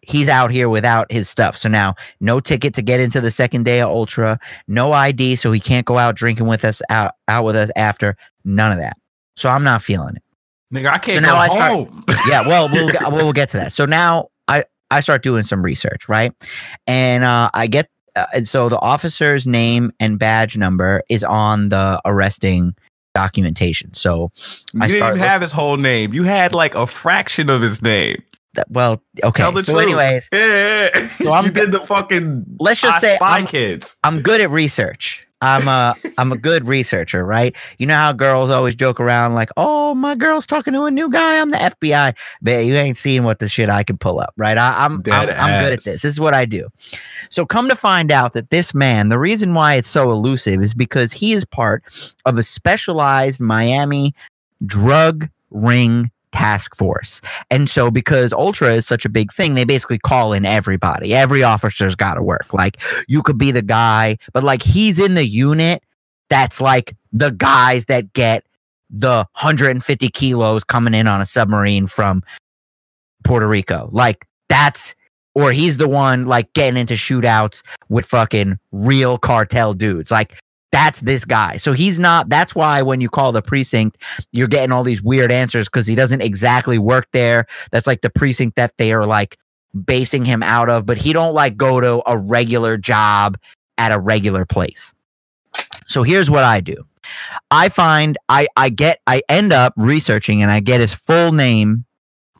he's 0.00 0.30
out 0.30 0.50
here 0.50 0.70
without 0.70 1.12
his 1.12 1.28
stuff. 1.28 1.54
So 1.54 1.68
now 1.68 1.96
no 2.20 2.40
ticket 2.40 2.72
to 2.74 2.82
get 2.82 2.98
into 2.98 3.20
the 3.20 3.30
second 3.30 3.64
day 3.64 3.82
of 3.82 3.90
Ultra, 3.90 4.38
no 4.68 4.92
ID, 4.92 5.36
so 5.36 5.52
he 5.52 5.60
can't 5.60 5.84
go 5.84 5.98
out 5.98 6.16
drinking 6.16 6.46
with 6.46 6.64
us 6.64 6.80
out 6.88 7.12
out 7.28 7.44
with 7.44 7.54
us 7.54 7.70
after. 7.76 8.16
None 8.46 8.72
of 8.72 8.78
that. 8.78 8.96
So 9.36 9.50
I'm 9.50 9.64
not 9.64 9.82
feeling 9.82 10.16
it. 10.16 10.22
Nigga, 10.74 10.92
I 10.94 10.98
can't 10.98 11.24
So 11.26 11.30
go 11.32 11.36
I 11.36 11.48
start- 11.48 11.72
home. 11.72 12.04
Yeah, 12.28 12.46
well, 12.48 12.70
we'll 12.70 12.86
we'll 13.02 13.10
we'll 13.12 13.32
get 13.34 13.50
to 13.50 13.58
that. 13.58 13.72
So 13.74 13.84
now 13.84 14.28
I 14.48 14.64
I 14.90 15.00
start 15.00 15.22
doing 15.22 15.42
some 15.42 15.62
research, 15.62 16.08
right? 16.08 16.32
And 16.86 17.22
uh, 17.22 17.50
I 17.52 17.66
get 17.66 17.90
uh, 18.18 18.26
and 18.34 18.48
so 18.48 18.68
the 18.68 18.80
officer's 18.80 19.46
name 19.46 19.92
and 20.00 20.18
badge 20.18 20.56
number 20.56 21.02
is 21.08 21.22
on 21.24 21.68
the 21.70 22.00
arresting 22.04 22.74
documentation. 23.14 23.92
So 23.94 24.30
you 24.74 24.80
I 24.82 24.88
didn't 24.88 25.06
even 25.08 25.18
have 25.18 25.42
his 25.42 25.52
whole 25.52 25.76
name. 25.76 26.12
You 26.14 26.24
had 26.24 26.52
like 26.52 26.74
a 26.74 26.86
fraction 26.86 27.50
of 27.50 27.62
his 27.62 27.82
name. 27.82 28.22
that, 28.54 28.70
well, 28.70 29.02
okay. 29.24 29.42
Tell 29.42 29.52
the 29.52 29.62
So 29.62 29.72
truth. 29.74 29.84
anyways, 29.84 30.28
Yeah. 30.32 31.08
So 31.18 31.32
I'm- 31.32 31.44
you 31.46 31.50
did 31.50 31.72
the 31.72 31.80
fucking 31.86 32.44
let's 32.60 32.80
just 32.80 32.96
I 32.96 33.00
say 33.00 33.18
I'm, 33.20 33.46
Kids. 33.46 33.96
I'm 34.04 34.22
good 34.22 34.40
at 34.40 34.50
research. 34.50 35.26
I'm 35.40 35.68
a 35.68 35.94
I'm 36.18 36.32
a 36.32 36.36
good 36.36 36.66
researcher, 36.66 37.24
right? 37.24 37.54
You 37.78 37.86
know 37.86 37.94
how 37.94 38.12
girls 38.12 38.50
always 38.50 38.74
joke 38.74 38.98
around 38.98 39.34
like, 39.34 39.50
"Oh, 39.56 39.94
my 39.94 40.14
girl's 40.14 40.46
talking 40.46 40.72
to 40.72 40.82
a 40.82 40.90
new 40.90 41.10
guy. 41.10 41.40
I'm 41.40 41.50
the 41.50 41.58
FBI." 41.58 42.16
But 42.42 42.64
you 42.64 42.74
ain't 42.74 42.96
seeing 42.96 43.22
what 43.22 43.38
the 43.38 43.48
shit 43.48 43.70
I 43.70 43.84
can 43.84 43.98
pull 43.98 44.20
up, 44.20 44.34
right? 44.36 44.58
I, 44.58 44.84
I'm 44.84 45.02
I'm, 45.06 45.30
I'm 45.30 45.64
good 45.64 45.72
at 45.74 45.84
this. 45.84 46.02
This 46.02 46.12
is 46.12 46.20
what 46.20 46.34
I 46.34 46.44
do. 46.44 46.68
So 47.30 47.46
come 47.46 47.68
to 47.68 47.76
find 47.76 48.10
out 48.10 48.32
that 48.32 48.50
this 48.50 48.74
man, 48.74 49.10
the 49.10 49.18
reason 49.18 49.54
why 49.54 49.74
it's 49.74 49.88
so 49.88 50.10
elusive 50.10 50.60
is 50.60 50.74
because 50.74 51.12
he 51.12 51.32
is 51.32 51.44
part 51.44 51.84
of 52.26 52.36
a 52.36 52.42
specialized 52.42 53.40
Miami 53.40 54.14
drug 54.66 55.28
ring 55.50 56.10
task 56.32 56.74
force. 56.76 57.20
And 57.50 57.68
so 57.68 57.90
because 57.90 58.32
Ultra 58.32 58.74
is 58.74 58.86
such 58.86 59.04
a 59.04 59.08
big 59.08 59.32
thing, 59.32 59.54
they 59.54 59.64
basically 59.64 59.98
call 59.98 60.32
in 60.32 60.44
everybody. 60.44 61.14
Every 61.14 61.42
officer's 61.42 61.94
got 61.94 62.14
to 62.14 62.22
work. 62.22 62.52
Like 62.52 62.80
you 63.08 63.22
could 63.22 63.38
be 63.38 63.50
the 63.50 63.62
guy, 63.62 64.18
but 64.32 64.42
like 64.42 64.62
he's 64.62 64.98
in 64.98 65.14
the 65.14 65.26
unit 65.26 65.82
that's 66.28 66.60
like 66.60 66.94
the 67.12 67.30
guys 67.30 67.86
that 67.86 68.12
get 68.12 68.44
the 68.90 69.26
150 69.32 70.08
kilos 70.10 70.64
coming 70.64 70.94
in 70.94 71.06
on 71.06 71.20
a 71.20 71.26
submarine 71.26 71.86
from 71.86 72.22
Puerto 73.24 73.46
Rico. 73.46 73.88
Like 73.92 74.26
that's 74.48 74.94
or 75.34 75.52
he's 75.52 75.76
the 75.76 75.88
one 75.88 76.26
like 76.26 76.52
getting 76.54 76.80
into 76.80 76.94
shootouts 76.94 77.62
with 77.88 78.04
fucking 78.04 78.58
real 78.72 79.18
cartel 79.18 79.74
dudes. 79.74 80.10
Like 80.10 80.38
that's 80.70 81.00
this 81.00 81.24
guy. 81.24 81.56
So 81.56 81.72
he's 81.72 81.98
not 81.98 82.28
that's 82.28 82.54
why 82.54 82.82
when 82.82 83.00
you 83.00 83.08
call 83.08 83.32
the 83.32 83.42
precinct, 83.42 83.98
you're 84.32 84.48
getting 84.48 84.72
all 84.72 84.84
these 84.84 85.02
weird 85.02 85.32
answers 85.32 85.68
because 85.68 85.86
he 85.86 85.94
doesn't 85.94 86.20
exactly 86.20 86.78
work 86.78 87.08
there. 87.12 87.46
That's 87.70 87.86
like 87.86 88.02
the 88.02 88.10
precinct 88.10 88.56
that 88.56 88.76
they 88.76 88.92
are 88.92 89.06
like 89.06 89.38
basing 89.84 90.24
him 90.24 90.42
out 90.42 90.68
of, 90.68 90.86
but 90.86 90.98
he 90.98 91.12
don't 91.12 91.34
like 91.34 91.56
go 91.56 91.80
to 91.80 92.02
a 92.06 92.18
regular 92.18 92.76
job 92.76 93.38
at 93.78 93.92
a 93.92 93.98
regular 93.98 94.44
place. 94.44 94.92
So 95.86 96.02
here's 96.02 96.30
what 96.30 96.44
I 96.44 96.60
do. 96.60 96.84
I 97.50 97.70
find 97.70 98.18
I 98.28 98.46
I 98.56 98.68
get 98.68 99.00
I 99.06 99.22
end 99.28 99.52
up 99.52 99.72
researching 99.76 100.42
and 100.42 100.50
I 100.50 100.60
get 100.60 100.80
his 100.80 100.92
full 100.92 101.32
name. 101.32 101.84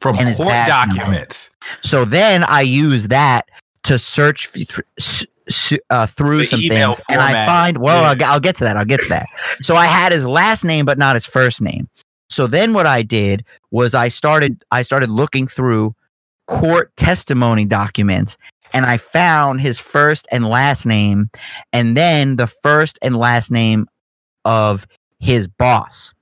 From 0.01 0.15
court 0.17 0.37
badge 0.39 0.89
number. 0.89 0.95
documents. 0.95 1.51
So 1.83 2.05
then 2.05 2.45
I 2.45 2.61
use 2.61 3.09
that 3.09 3.49
to 3.83 3.99
search 3.99 4.47
f- 4.47 4.53
th- 4.53 4.69
s- 4.71 4.83
s- 5.23 5.27
uh, 5.91 6.07
through 6.07 6.39
The 6.39 6.45
some 6.47 6.61
things, 6.61 7.01
and 7.09 7.21
I 7.21 7.47
find 7.47 7.79
well, 7.79 8.03
Yeah. 8.03 8.27
I'll, 8.27 8.33
I'll 8.35 8.41
get 8.41 8.57
to 8.57 8.65
that. 8.65 8.77
I'll 8.77 8.85
get 8.85 9.01
to 9.01 9.09
that. 9.09 9.27
So 9.63 9.77
I 9.77 9.87
had 9.87 10.13
his 10.13 10.27
last 10.27 10.65
name, 10.65 10.85
but 10.85 10.99
not 10.99 11.17
his 11.17 11.27
first 11.27 11.61
name. 11.61 11.89
So 12.31 12.47
then 12.47 12.75
what 12.75 12.87
I 12.87 13.03
did 13.03 13.45
was 13.71 13.95
I 13.95 14.09
started 14.09 14.63
I 14.71 14.83
started 14.83 15.11
looking 15.11 15.47
through 15.47 15.95
court 16.47 16.95
testimony 16.97 17.65
documents 17.65 18.37
and 18.73 18.85
I 18.85 18.97
found 18.99 19.61
his 19.61 19.81
first 19.81 20.27
and 20.31 20.47
last 20.47 20.85
name 20.85 21.31
and 21.73 21.97
then 21.97 22.37
the 22.37 22.47
first 22.47 22.99
and 23.03 23.17
last 23.17 23.51
name 23.51 23.87
of 24.45 24.87
his 25.21 25.49
boss. 25.49 26.13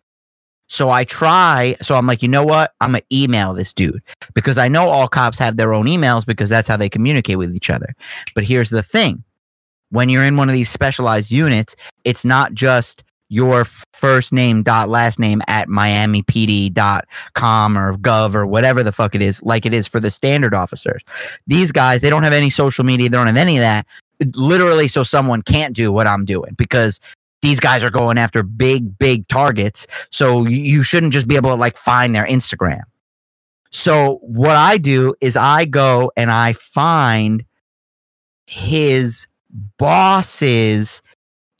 So 0.68 0.90
I 0.90 1.04
try, 1.04 1.76
so 1.80 1.94
I'm 1.94 2.06
like, 2.06 2.22
you 2.22 2.28
know 2.28 2.44
what? 2.44 2.72
I'm 2.80 2.92
going 2.92 3.02
to 3.08 3.16
email 3.16 3.54
this 3.54 3.72
dude 3.72 4.02
because 4.34 4.58
I 4.58 4.68
know 4.68 4.88
all 4.88 5.08
cops 5.08 5.38
have 5.38 5.56
their 5.56 5.72
own 5.72 5.86
emails 5.86 6.26
because 6.26 6.48
that's 6.48 6.68
how 6.68 6.76
they 6.76 6.88
communicate 6.88 7.38
with 7.38 7.54
each 7.54 7.70
other. 7.70 7.94
But 8.34 8.44
here's 8.44 8.70
the 8.70 8.82
thing 8.82 9.22
when 9.90 10.08
you're 10.08 10.24
in 10.24 10.36
one 10.36 10.48
of 10.48 10.54
these 10.54 10.68
specialized 10.68 11.30
units, 11.30 11.76
it's 12.04 12.24
not 12.24 12.54
just 12.54 13.04
your 13.28 13.64
first 13.92 14.32
name 14.32 14.62
dot 14.62 14.88
last 14.88 15.18
name 15.18 15.42
at 15.48 15.68
miamipd.com 15.68 17.78
or 17.78 17.96
gov 17.96 18.34
or 18.34 18.46
whatever 18.46 18.84
the 18.84 18.92
fuck 18.92 19.16
it 19.16 19.22
is 19.22 19.42
like 19.42 19.66
it 19.66 19.74
is 19.74 19.88
for 19.88 19.98
the 19.98 20.12
standard 20.12 20.54
officers 20.54 21.02
these 21.48 21.72
guys 21.72 22.02
they 22.02 22.10
don't 22.10 22.22
have 22.22 22.32
any 22.32 22.50
social 22.50 22.84
media 22.84 23.08
they 23.08 23.16
don't 23.16 23.26
have 23.26 23.36
any 23.36 23.56
of 23.56 23.62
that 23.62 23.84
literally 24.34 24.86
so 24.86 25.02
someone 25.02 25.42
can't 25.42 25.74
do 25.74 25.90
what 25.90 26.06
i'm 26.06 26.24
doing 26.24 26.54
because 26.56 27.00
these 27.46 27.60
guys 27.60 27.84
are 27.84 27.90
going 27.90 28.18
after 28.18 28.42
big 28.42 28.98
big 28.98 29.28
targets. 29.28 29.86
So 30.10 30.46
you, 30.46 30.82
shouldn't 30.82 31.12
just 31.12 31.28
be 31.28 31.36
able 31.36 31.50
to 31.50 31.54
like 31.54 31.76
find 31.76 32.12
their 32.12 32.26
instagram. 32.26 32.82
So 33.70 34.18
what 34.22 34.56
i 34.56 34.78
do 34.78 35.14
is 35.20 35.36
i 35.36 35.64
go 35.64 36.10
and 36.16 36.30
i 36.32 36.54
find 36.54 37.44
his 38.46 39.28
boss's 39.78 41.02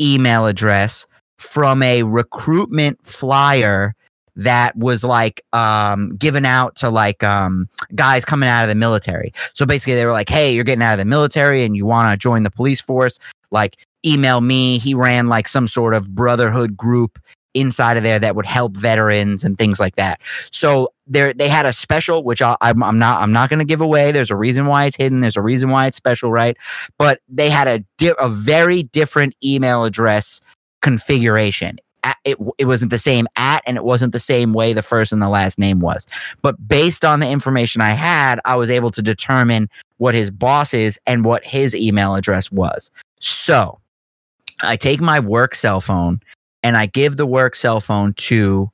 email 0.00 0.46
address 0.46 1.06
from 1.38 1.84
a 1.84 2.02
recruitment 2.02 2.98
flyer 3.06 3.94
that 4.34 4.76
was 4.76 5.04
like 5.04 5.40
um 5.52 6.16
given 6.16 6.44
out 6.44 6.74
to 6.76 6.90
like 6.90 7.22
um 7.22 7.68
guys 7.94 8.24
coming 8.24 8.48
out 8.48 8.64
of 8.64 8.68
the 8.68 8.74
military. 8.74 9.32
So 9.54 9.64
basically 9.64 9.94
they 9.94 10.04
were 10.04 10.12
like, 10.12 10.28
"Hey, 10.28 10.52
you're 10.52 10.64
getting 10.64 10.82
out 10.82 10.94
of 10.94 10.98
the 10.98 11.04
military 11.04 11.62
and 11.62 11.76
you 11.76 11.86
want 11.86 12.12
to 12.12 12.16
join 12.16 12.42
the 12.42 12.50
police 12.50 12.80
force, 12.80 13.20
like 13.52 13.76
email 14.04 14.40
me." 14.40 14.78
He 14.78 14.94
ran 14.94 15.28
like 15.28 15.48
some 15.48 15.68
sort 15.68 15.94
of 15.94 16.14
brotherhood 16.14 16.76
group 16.76 17.18
inside 17.56 17.96
of 17.96 18.02
there 18.02 18.18
that 18.18 18.36
would 18.36 18.46
help 18.46 18.76
veterans 18.76 19.42
and 19.42 19.56
things 19.56 19.80
like 19.80 19.96
that. 19.96 20.20
So 20.50 20.90
there 21.06 21.32
they 21.32 21.48
had 21.48 21.66
a 21.66 21.72
special 21.72 22.22
which 22.22 22.42
I, 22.42 22.56
I'm, 22.60 22.82
I'm 22.82 22.98
not 22.98 23.22
I'm 23.22 23.32
not 23.32 23.48
going 23.48 23.58
to 23.58 23.64
give 23.64 23.80
away. 23.80 24.12
There's 24.12 24.30
a 24.30 24.36
reason 24.36 24.66
why 24.66 24.84
it's 24.84 24.96
hidden. 24.96 25.20
There's 25.20 25.36
a 25.36 25.42
reason 25.42 25.70
why 25.70 25.86
it's 25.86 25.96
special, 25.96 26.30
right? 26.30 26.56
But 26.98 27.20
they 27.28 27.48
had 27.48 27.66
a 27.66 27.84
di- 27.98 28.12
a 28.20 28.28
very 28.28 28.84
different 28.84 29.34
email 29.42 29.84
address 29.84 30.40
configuration. 30.82 31.78
It, 32.24 32.38
it 32.58 32.66
wasn't 32.66 32.90
the 32.90 32.98
same 32.98 33.26
at 33.34 33.64
and 33.66 33.76
it 33.76 33.84
wasn't 33.84 34.12
the 34.12 34.20
same 34.20 34.52
way 34.52 34.72
the 34.72 34.82
first 34.82 35.10
and 35.10 35.20
the 35.20 35.28
last 35.28 35.58
name 35.58 35.80
was. 35.80 36.06
But 36.40 36.68
based 36.68 37.04
on 37.04 37.18
the 37.18 37.28
information 37.28 37.80
I 37.80 37.90
had, 37.90 38.38
I 38.44 38.54
was 38.54 38.70
able 38.70 38.92
to 38.92 39.02
determine 39.02 39.68
what 39.96 40.14
his 40.14 40.30
boss 40.30 40.72
is 40.72 41.00
and 41.06 41.24
what 41.24 41.44
his 41.44 41.74
email 41.74 42.14
address 42.14 42.52
was. 42.52 42.92
So 43.18 43.80
I 44.62 44.76
take 44.76 45.00
my 45.00 45.20
work 45.20 45.54
cell 45.54 45.80
phone 45.80 46.20
and 46.62 46.76
I 46.76 46.86
give 46.86 47.16
the 47.16 47.26
work 47.26 47.56
cell 47.56 47.80
phone 47.80 48.14
to 48.14 48.70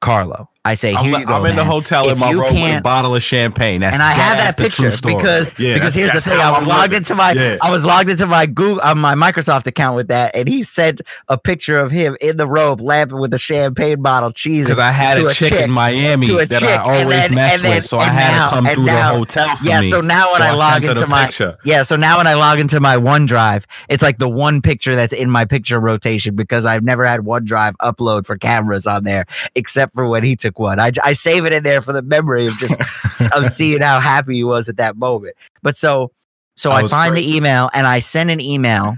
Carlo. 0.00 0.48
I 0.64 0.74
say, 0.76 0.94
I'm, 0.94 1.04
you 1.06 1.26
go. 1.26 1.34
I'm 1.34 1.46
in 1.46 1.56
the 1.56 1.64
hotel 1.64 2.06
If 2.06 2.12
in 2.12 2.18
my 2.20 2.30
room 2.30 2.54
with 2.60 2.78
a 2.78 2.80
bottle 2.82 3.16
of 3.16 3.22
champagne. 3.24 3.80
That's, 3.80 3.94
and 3.94 4.02
I 4.02 4.12
have 4.12 4.38
that 4.38 4.56
picture 4.56 4.92
because 5.04 5.58
Yeah, 5.58 5.74
because 5.74 5.92
here's 5.92 6.12
the 6.12 6.20
thing. 6.20 6.38
I 6.38 6.52
was 6.52 6.62
I'm 6.62 6.68
logged 6.68 6.82
living. 6.92 6.96
into 6.98 7.14
my 7.16 7.32
Yeah. 7.32 7.56
I 7.60 7.68
was 7.72 7.84
logged 7.84 8.08
into 8.08 8.26
my 8.28 8.46
Google 8.46 8.80
on 8.82 8.90
uh, 8.92 8.94
my 8.94 9.14
Microsoft 9.16 9.66
account 9.66 9.96
with 9.96 10.06
that, 10.08 10.36
and 10.36 10.48
he 10.48 10.62
sent 10.62 11.00
a 11.28 11.36
picture 11.36 11.80
of 11.80 11.90
him 11.90 12.16
in 12.20 12.36
the 12.36 12.46
robe, 12.46 12.80
lamping 12.80 13.18
with 13.18 13.34
a 13.34 13.38
champagne 13.40 14.00
bottle, 14.02 14.30
cheese. 14.30 14.66
because 14.66 14.78
I 14.78 14.92
had 14.92 15.18
a, 15.18 15.26
a 15.26 15.32
chick, 15.32 15.48
chick- 15.48 15.62
in 15.62 15.70
Miami 15.72 16.28
that 16.28 16.50
chick, 16.50 16.62
I 16.62 16.76
always 16.76 17.08
then- 17.08 17.34
mess 17.34 17.60
then- 17.60 17.74
with, 17.76 17.84
so 17.86 17.98
I 17.98 18.04
had 18.04 18.30
now- 18.30 18.48
to 18.50 18.54
come 18.54 18.66
through 18.66 18.84
now- 18.84 19.12
the 19.12 19.18
hotel 19.18 19.56
for 19.56 19.64
yeah. 19.66 19.80
me. 19.80 19.90
So 19.90 20.00
now 20.00 20.28
when 20.30 20.42
So 20.42 20.44
I 20.46 20.50
log 20.52 20.84
into 20.84 21.06
my 21.08 21.26
picture. 21.26 21.58
yeah, 21.64 21.82
so 21.82 21.96
now 21.96 22.18
when 22.18 22.28
I 22.28 22.34
log 22.34 22.60
into 22.60 22.78
my 22.78 22.94
OneDrive, 22.94 23.64
it's 23.88 24.02
like 24.02 24.18
the 24.18 24.28
one 24.28 24.62
picture 24.62 24.94
that's 24.94 25.12
in 25.12 25.28
my 25.28 25.44
picture 25.44 25.80
rotation 25.80 26.36
because 26.36 26.64
I've 26.64 26.84
never 26.84 27.04
had 27.04 27.22
OneDrive 27.22 27.72
upload 27.82 28.26
for 28.26 28.38
cameras 28.38 28.86
on 28.86 29.02
there 29.02 29.24
except 29.56 29.92
for 29.92 30.06
when 30.06 30.22
he 30.22 30.36
took 30.36 30.51
one. 30.58 30.78
I, 30.80 30.92
I 31.04 31.12
save 31.12 31.44
it 31.44 31.52
in 31.52 31.62
there 31.62 31.82
for 31.82 31.92
the 31.92 32.02
memory 32.02 32.46
of 32.46 32.54
just 32.54 32.80
of 33.36 33.46
seeing 33.48 33.80
how 33.80 34.00
happy 34.00 34.36
he 34.36 34.44
was 34.44 34.68
at 34.68 34.76
that 34.76 34.96
moment. 34.96 35.34
But 35.62 35.76
so 35.76 36.10
so 36.56 36.70
I 36.70 36.80
I, 36.82 36.88
find 36.88 37.12
great. 37.14 37.22
the 37.22 37.36
email 37.36 37.70
and 37.74 37.86
I 37.86 37.98
send 37.98 38.30
an 38.30 38.40
email 38.40 38.96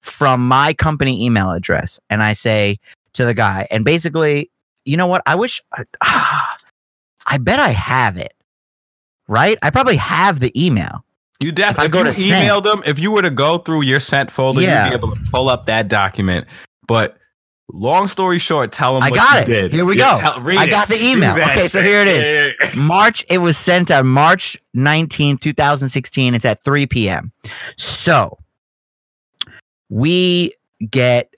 from 0.00 0.46
my 0.46 0.72
company 0.74 1.24
email 1.24 1.50
address 1.50 2.00
and 2.08 2.22
I 2.22 2.32
say 2.32 2.78
to 3.14 3.24
the 3.24 3.34
guy 3.34 3.66
and 3.70 3.84
basically, 3.84 4.50
you 4.84 4.96
know 4.96 5.06
what? 5.06 5.22
I 5.26 5.34
wish 5.34 5.60
I 6.00 7.38
bet 7.38 7.58
I 7.58 7.70
have 7.70 8.16
it. 8.16 8.32
Right? 9.28 9.56
I 9.62 9.70
probably 9.70 9.96
have 9.96 10.40
the 10.40 10.52
email. 10.60 11.04
You 11.38 11.52
definitely 11.52 12.00
I 12.00 12.08
if 12.08 12.18
you 12.18 12.32
emailed 12.34 12.64
them, 12.64 12.82
if 12.84 12.98
you 12.98 13.10
were 13.12 13.22
to 13.22 13.30
go 13.30 13.58
through 13.58 13.82
your 13.82 14.00
sent 14.00 14.30
folder, 14.30 14.60
Yeah. 14.60 14.84
you'd 14.84 14.90
be 14.90 14.96
able 15.06 15.16
to 15.16 15.30
pull 15.30 15.48
up 15.48 15.66
that 15.66 15.88
document. 15.88 16.46
But 16.86 17.16
long 17.72 18.08
story 18.08 18.38
short, 18.38 18.72
tell 18.72 18.94
them 18.94 19.02
I 19.02 19.10
what 19.10 19.16
got 19.16 19.42
it. 19.42 19.46
did. 19.46 19.72
Here 19.72 19.84
we 19.84 19.98
Yeah, 19.98 20.14
go. 20.14 20.20
tell- 20.20 20.48
I 20.58 20.64
it. 20.64 20.70
got 20.70 20.88
the 20.88 21.02
email. 21.10 21.32
Okay, 21.32 21.68
so 21.68 21.82
here 21.82 22.00
it 22.00 22.08
is. 22.08 22.28
Yeah, 22.28 22.66
yeah, 22.66 22.70
yeah. 22.74 22.80
March, 22.82 23.24
it 23.28 23.38
was 23.38 23.56
sent 23.56 23.90
on 23.90 24.06
March 24.06 24.58
19, 24.74 25.36
2016. 25.38 26.34
It's 26.34 26.44
at 26.44 26.62
3 26.64 26.86
p.m. 26.86 27.32
So 27.76 28.38
we 29.88 30.52
get 30.90 31.32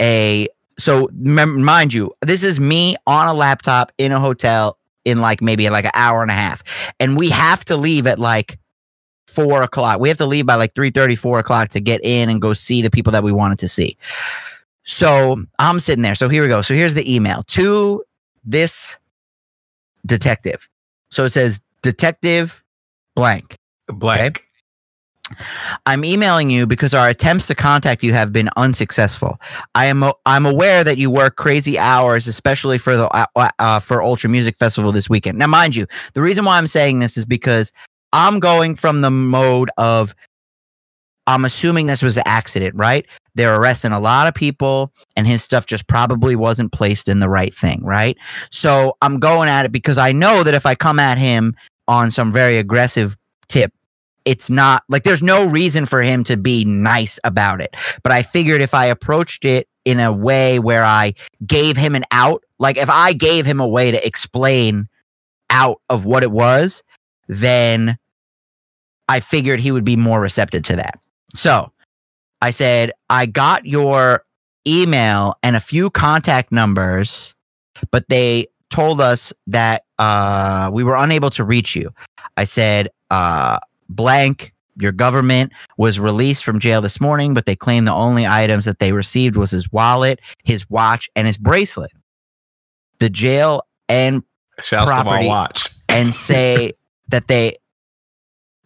a 0.00 0.48
so 0.78 1.08
mem- 1.12 1.62
mind 1.62 1.92
you, 1.92 2.12
this 2.22 2.42
is 2.42 2.58
me 2.58 2.96
on 3.06 3.28
a 3.28 3.34
laptop 3.34 3.92
in 3.98 4.12
a 4.12 4.20
hotel 4.20 4.78
in 5.04 5.20
like 5.20 5.42
maybe 5.42 5.68
like 5.70 5.84
an 5.84 5.90
hour 5.94 6.22
and 6.22 6.30
a 6.30 6.34
half, 6.34 6.62
and 6.98 7.18
we 7.18 7.28
have 7.30 7.64
to 7.66 7.76
leave 7.76 8.06
at 8.06 8.18
like 8.18 8.58
four 9.26 9.62
o'clock. 9.62 10.00
We 10.00 10.08
have 10.08 10.18
to 10.18 10.26
leave 10.26 10.46
by 10.46 10.56
like 10.56 10.74
3 10.74 10.90
4 11.16 11.38
o'clock 11.38 11.68
to 11.70 11.80
get 11.80 12.00
in 12.02 12.28
and 12.28 12.40
go 12.42 12.52
see 12.52 12.82
the 12.82 12.90
people 12.90 13.12
that 13.12 13.22
we 13.22 13.30
wanted 13.30 13.58
to 13.60 13.68
see. 13.68 13.96
So 14.90 15.40
I'm 15.60 15.78
sitting 15.78 16.02
there. 16.02 16.16
So 16.16 16.28
here 16.28 16.42
we 16.42 16.48
go. 16.48 16.62
So 16.62 16.74
here's 16.74 16.94
the 16.94 17.14
email 17.14 17.44
to 17.44 18.02
this 18.44 18.98
detective. 20.04 20.68
So 21.10 21.24
it 21.24 21.30
says 21.30 21.60
detective 21.82 22.62
blank. 23.14 23.56
Blank. 23.86 24.44
I'm 25.86 26.04
emailing 26.04 26.50
you 26.50 26.66
because 26.66 26.92
our 26.92 27.08
attempts 27.08 27.46
to 27.46 27.54
contact 27.54 28.02
you 28.02 28.12
have 28.12 28.32
been 28.32 28.50
unsuccessful. 28.56 29.40
I 29.76 29.86
am 29.86 30.04
I'm 30.26 30.44
aware 30.44 30.82
that 30.82 30.98
you 30.98 31.08
work 31.08 31.36
crazy 31.36 31.78
hours, 31.78 32.26
especially 32.26 32.78
for 32.78 32.96
the 32.96 33.08
uh, 33.10 33.26
uh, 33.36 33.50
uh, 33.60 33.78
for 33.78 34.02
Ultra 34.02 34.28
Music 34.28 34.58
Festival 34.58 34.90
this 34.90 35.08
weekend. 35.08 35.38
Now, 35.38 35.46
mind 35.46 35.76
you, 35.76 35.86
the 36.14 36.20
reason 36.20 36.44
why 36.44 36.58
I'm 36.58 36.66
saying 36.66 36.98
this 36.98 37.16
is 37.16 37.24
because 37.24 37.72
I'm 38.12 38.40
going 38.40 38.74
from 38.74 39.02
the 39.02 39.10
mode 39.10 39.70
of 39.78 40.16
I'm 41.30 41.44
assuming 41.44 41.86
this 41.86 42.02
was 42.02 42.16
an 42.16 42.24
accident, 42.26 42.74
right? 42.74 43.06
They're 43.36 43.54
arresting 43.54 43.92
a 43.92 44.00
lot 44.00 44.26
of 44.26 44.34
people, 44.34 44.92
and 45.16 45.26
his 45.26 45.44
stuff 45.44 45.66
just 45.66 45.86
probably 45.86 46.34
wasn't 46.34 46.72
placed 46.72 47.08
in 47.08 47.20
the 47.20 47.28
right 47.28 47.54
thing, 47.54 47.84
right? 47.84 48.18
So 48.50 48.96
I'm 49.00 49.20
going 49.20 49.48
at 49.48 49.64
it 49.64 49.70
because 49.70 49.96
I 49.96 50.10
know 50.10 50.42
that 50.42 50.54
if 50.54 50.66
I 50.66 50.74
come 50.74 50.98
at 50.98 51.18
him 51.18 51.54
on 51.86 52.10
some 52.10 52.32
very 52.32 52.58
aggressive 52.58 53.16
tip, 53.48 53.72
it's 54.24 54.50
not 54.50 54.82
like 54.88 55.04
there's 55.04 55.22
no 55.22 55.44
reason 55.46 55.86
for 55.86 56.02
him 56.02 56.24
to 56.24 56.36
be 56.36 56.64
nice 56.64 57.20
about 57.22 57.60
it. 57.60 57.76
But 58.02 58.10
I 58.10 58.24
figured 58.24 58.60
if 58.60 58.74
I 58.74 58.86
approached 58.86 59.44
it 59.44 59.68
in 59.84 60.00
a 60.00 60.12
way 60.12 60.58
where 60.58 60.84
I 60.84 61.14
gave 61.46 61.76
him 61.76 61.94
an 61.94 62.04
out, 62.10 62.42
like 62.58 62.76
if 62.76 62.90
I 62.90 63.12
gave 63.12 63.46
him 63.46 63.60
a 63.60 63.68
way 63.68 63.92
to 63.92 64.04
explain 64.04 64.88
out 65.48 65.80
of 65.88 66.04
what 66.04 66.24
it 66.24 66.32
was, 66.32 66.82
then 67.28 67.96
I 69.08 69.20
figured 69.20 69.60
he 69.60 69.70
would 69.70 69.84
be 69.84 69.96
more 69.96 70.20
receptive 70.20 70.64
to 70.64 70.76
that. 70.76 70.98
So 71.34 71.72
I 72.42 72.50
said, 72.50 72.92
I 73.08 73.26
got 73.26 73.66
your 73.66 74.24
email 74.66 75.34
and 75.42 75.56
a 75.56 75.60
few 75.60 75.90
contact 75.90 76.52
numbers, 76.52 77.34
but 77.90 78.08
they 78.08 78.46
told 78.70 79.00
us 79.00 79.32
that 79.46 79.84
uh, 79.98 80.70
we 80.72 80.84
were 80.84 80.96
unable 80.96 81.30
to 81.30 81.44
reach 81.44 81.74
you. 81.74 81.92
I 82.36 82.44
said, 82.44 82.88
uh, 83.10 83.58
blank, 83.88 84.54
your 84.76 84.92
government 84.92 85.52
was 85.76 86.00
released 86.00 86.44
from 86.44 86.58
jail 86.58 86.80
this 86.80 87.00
morning, 87.00 87.34
but 87.34 87.46
they 87.46 87.56
claim 87.56 87.84
the 87.84 87.92
only 87.92 88.26
items 88.26 88.64
that 88.64 88.78
they 88.78 88.92
received 88.92 89.36
was 89.36 89.50
his 89.50 89.70
wallet, 89.72 90.20
his 90.44 90.68
watch, 90.70 91.10
and 91.16 91.26
his 91.26 91.36
bracelet. 91.36 91.92
The 92.98 93.10
jail 93.10 93.62
and 93.88 94.22
Shouts 94.62 94.92
my 95.04 95.26
watch. 95.26 95.68
and 95.88 96.14
say 96.14 96.72
that 97.08 97.28
they 97.28 97.56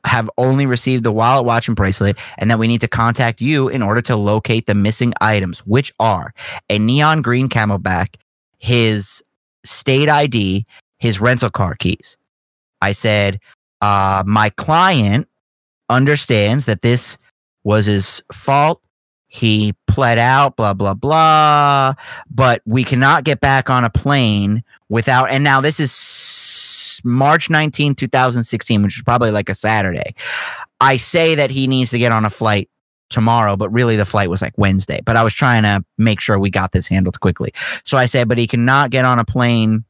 have 0.04 0.30
only 0.38 0.66
received 0.66 1.04
the 1.04 1.12
wallet, 1.12 1.44
watch, 1.44 1.68
and 1.68 1.76
bracelet, 1.76 2.16
and 2.38 2.50
that 2.50 2.58
we 2.58 2.68
need 2.68 2.80
to 2.80 2.88
contact 2.88 3.40
you 3.40 3.68
in 3.68 3.82
order 3.82 4.02
to 4.02 4.16
locate 4.16 4.66
the 4.66 4.74
missing 4.74 5.12
items, 5.20 5.60
which 5.60 5.92
are 5.98 6.34
a 6.68 6.78
neon 6.78 7.22
green 7.22 7.48
CamelBak 7.48 8.16
his 8.64 9.22
state 9.62 10.08
ID, 10.08 10.64
his 10.98 11.20
rental 11.20 11.50
car 11.50 11.74
keys. 11.74 12.16
I 12.80 12.92
said, 12.92 13.38
uh, 13.82 14.24
my 14.26 14.48
client 14.50 15.28
understands 15.90 16.64
that 16.64 16.80
this 16.80 17.18
was 17.62 17.84
his 17.84 18.22
fault. 18.32 18.80
He 19.26 19.74
pled 19.86 20.18
out, 20.18 20.56
blah, 20.56 20.72
blah, 20.72 20.94
blah. 20.94 21.92
But 22.30 22.62
we 22.64 22.84
cannot 22.84 23.24
get 23.24 23.40
back 23.40 23.68
on 23.68 23.84
a 23.84 23.90
plane 23.90 24.64
without. 24.88 25.30
And 25.30 25.44
now 25.44 25.60
this 25.60 25.78
is 25.78 25.92
March 27.04 27.50
19, 27.50 27.94
2016, 27.94 28.82
which 28.82 28.96
is 28.96 29.02
probably 29.02 29.30
like 29.30 29.48
a 29.48 29.54
Saturday. 29.54 30.14
I 30.80 30.96
say 30.96 31.34
that 31.34 31.50
he 31.50 31.66
needs 31.66 31.90
to 31.90 31.98
get 31.98 32.12
on 32.12 32.24
a 32.24 32.30
flight 32.30 32.68
tomorrow, 33.10 33.56
but 33.56 33.70
really 33.70 33.96
the 33.96 34.04
flight 34.04 34.30
was 34.30 34.42
like 34.42 34.56
Wednesday. 34.58 35.00
But 35.04 35.16
I 35.16 35.22
was 35.22 35.34
trying 35.34 35.62
to 35.62 35.84
make 35.98 36.20
sure 36.20 36.38
we 36.38 36.50
got 36.50 36.72
this 36.72 36.88
handled 36.88 37.20
quickly. 37.20 37.52
So 37.84 37.96
I 37.96 38.06
said, 38.06 38.28
but 38.28 38.38
he 38.38 38.46
cannot 38.46 38.90
get 38.90 39.04
on 39.04 39.18
a 39.18 39.24
plane 39.24 39.84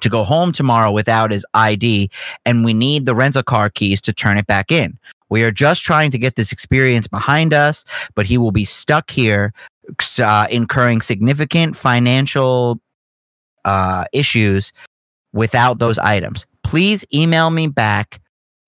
to 0.00 0.08
go 0.08 0.24
home 0.24 0.52
tomorrow 0.52 0.90
without 0.90 1.30
his 1.30 1.46
ID, 1.54 2.10
and 2.44 2.64
we 2.64 2.74
need 2.74 3.06
the 3.06 3.14
rental 3.14 3.42
car 3.42 3.70
keys 3.70 4.00
to 4.02 4.12
turn 4.12 4.38
it 4.38 4.46
back 4.46 4.72
in. 4.72 4.98
We 5.28 5.44
are 5.44 5.50
just 5.50 5.82
trying 5.82 6.10
to 6.10 6.18
get 6.18 6.36
this 6.36 6.52
experience 6.52 7.08
behind 7.08 7.54
us, 7.54 7.84
but 8.14 8.26
he 8.26 8.36
will 8.36 8.52
be 8.52 8.64
stuck 8.64 9.10
here, 9.10 9.52
uh, 10.18 10.46
incurring 10.50 11.00
significant 11.00 11.76
financial 11.76 12.80
uh, 13.64 14.04
issues 14.12 14.72
without 15.32 15.78
those 15.78 15.98
items. 15.98 16.46
Please 16.62 17.04
email 17.12 17.50
me 17.50 17.66
back 17.66 18.20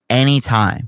anytime. 0.09 0.87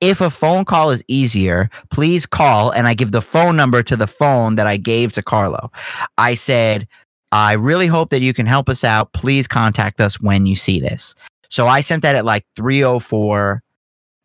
If 0.00 0.20
a 0.20 0.30
phone 0.30 0.64
call 0.64 0.90
is 0.90 1.02
easier, 1.08 1.70
please 1.90 2.26
call 2.26 2.70
and 2.70 2.86
I 2.86 2.94
give 2.94 3.12
the 3.12 3.22
phone 3.22 3.56
number 3.56 3.82
to 3.82 3.96
the 3.96 4.06
phone 4.06 4.56
that 4.56 4.66
I 4.66 4.76
gave 4.76 5.12
to 5.12 5.22
Carlo. 5.22 5.70
I 6.18 6.34
said, 6.34 6.86
I 7.32 7.54
really 7.54 7.86
hope 7.86 8.10
that 8.10 8.20
you 8.20 8.34
can 8.34 8.46
help 8.46 8.68
us 8.68 8.84
out. 8.84 9.12
Please 9.12 9.48
contact 9.48 10.00
us 10.00 10.20
when 10.20 10.46
you 10.46 10.56
see 10.56 10.78
this. 10.78 11.14
So 11.48 11.66
I 11.68 11.80
sent 11.80 12.02
that 12.02 12.16
at 12.16 12.24
like 12.24 12.44
304 12.56 13.62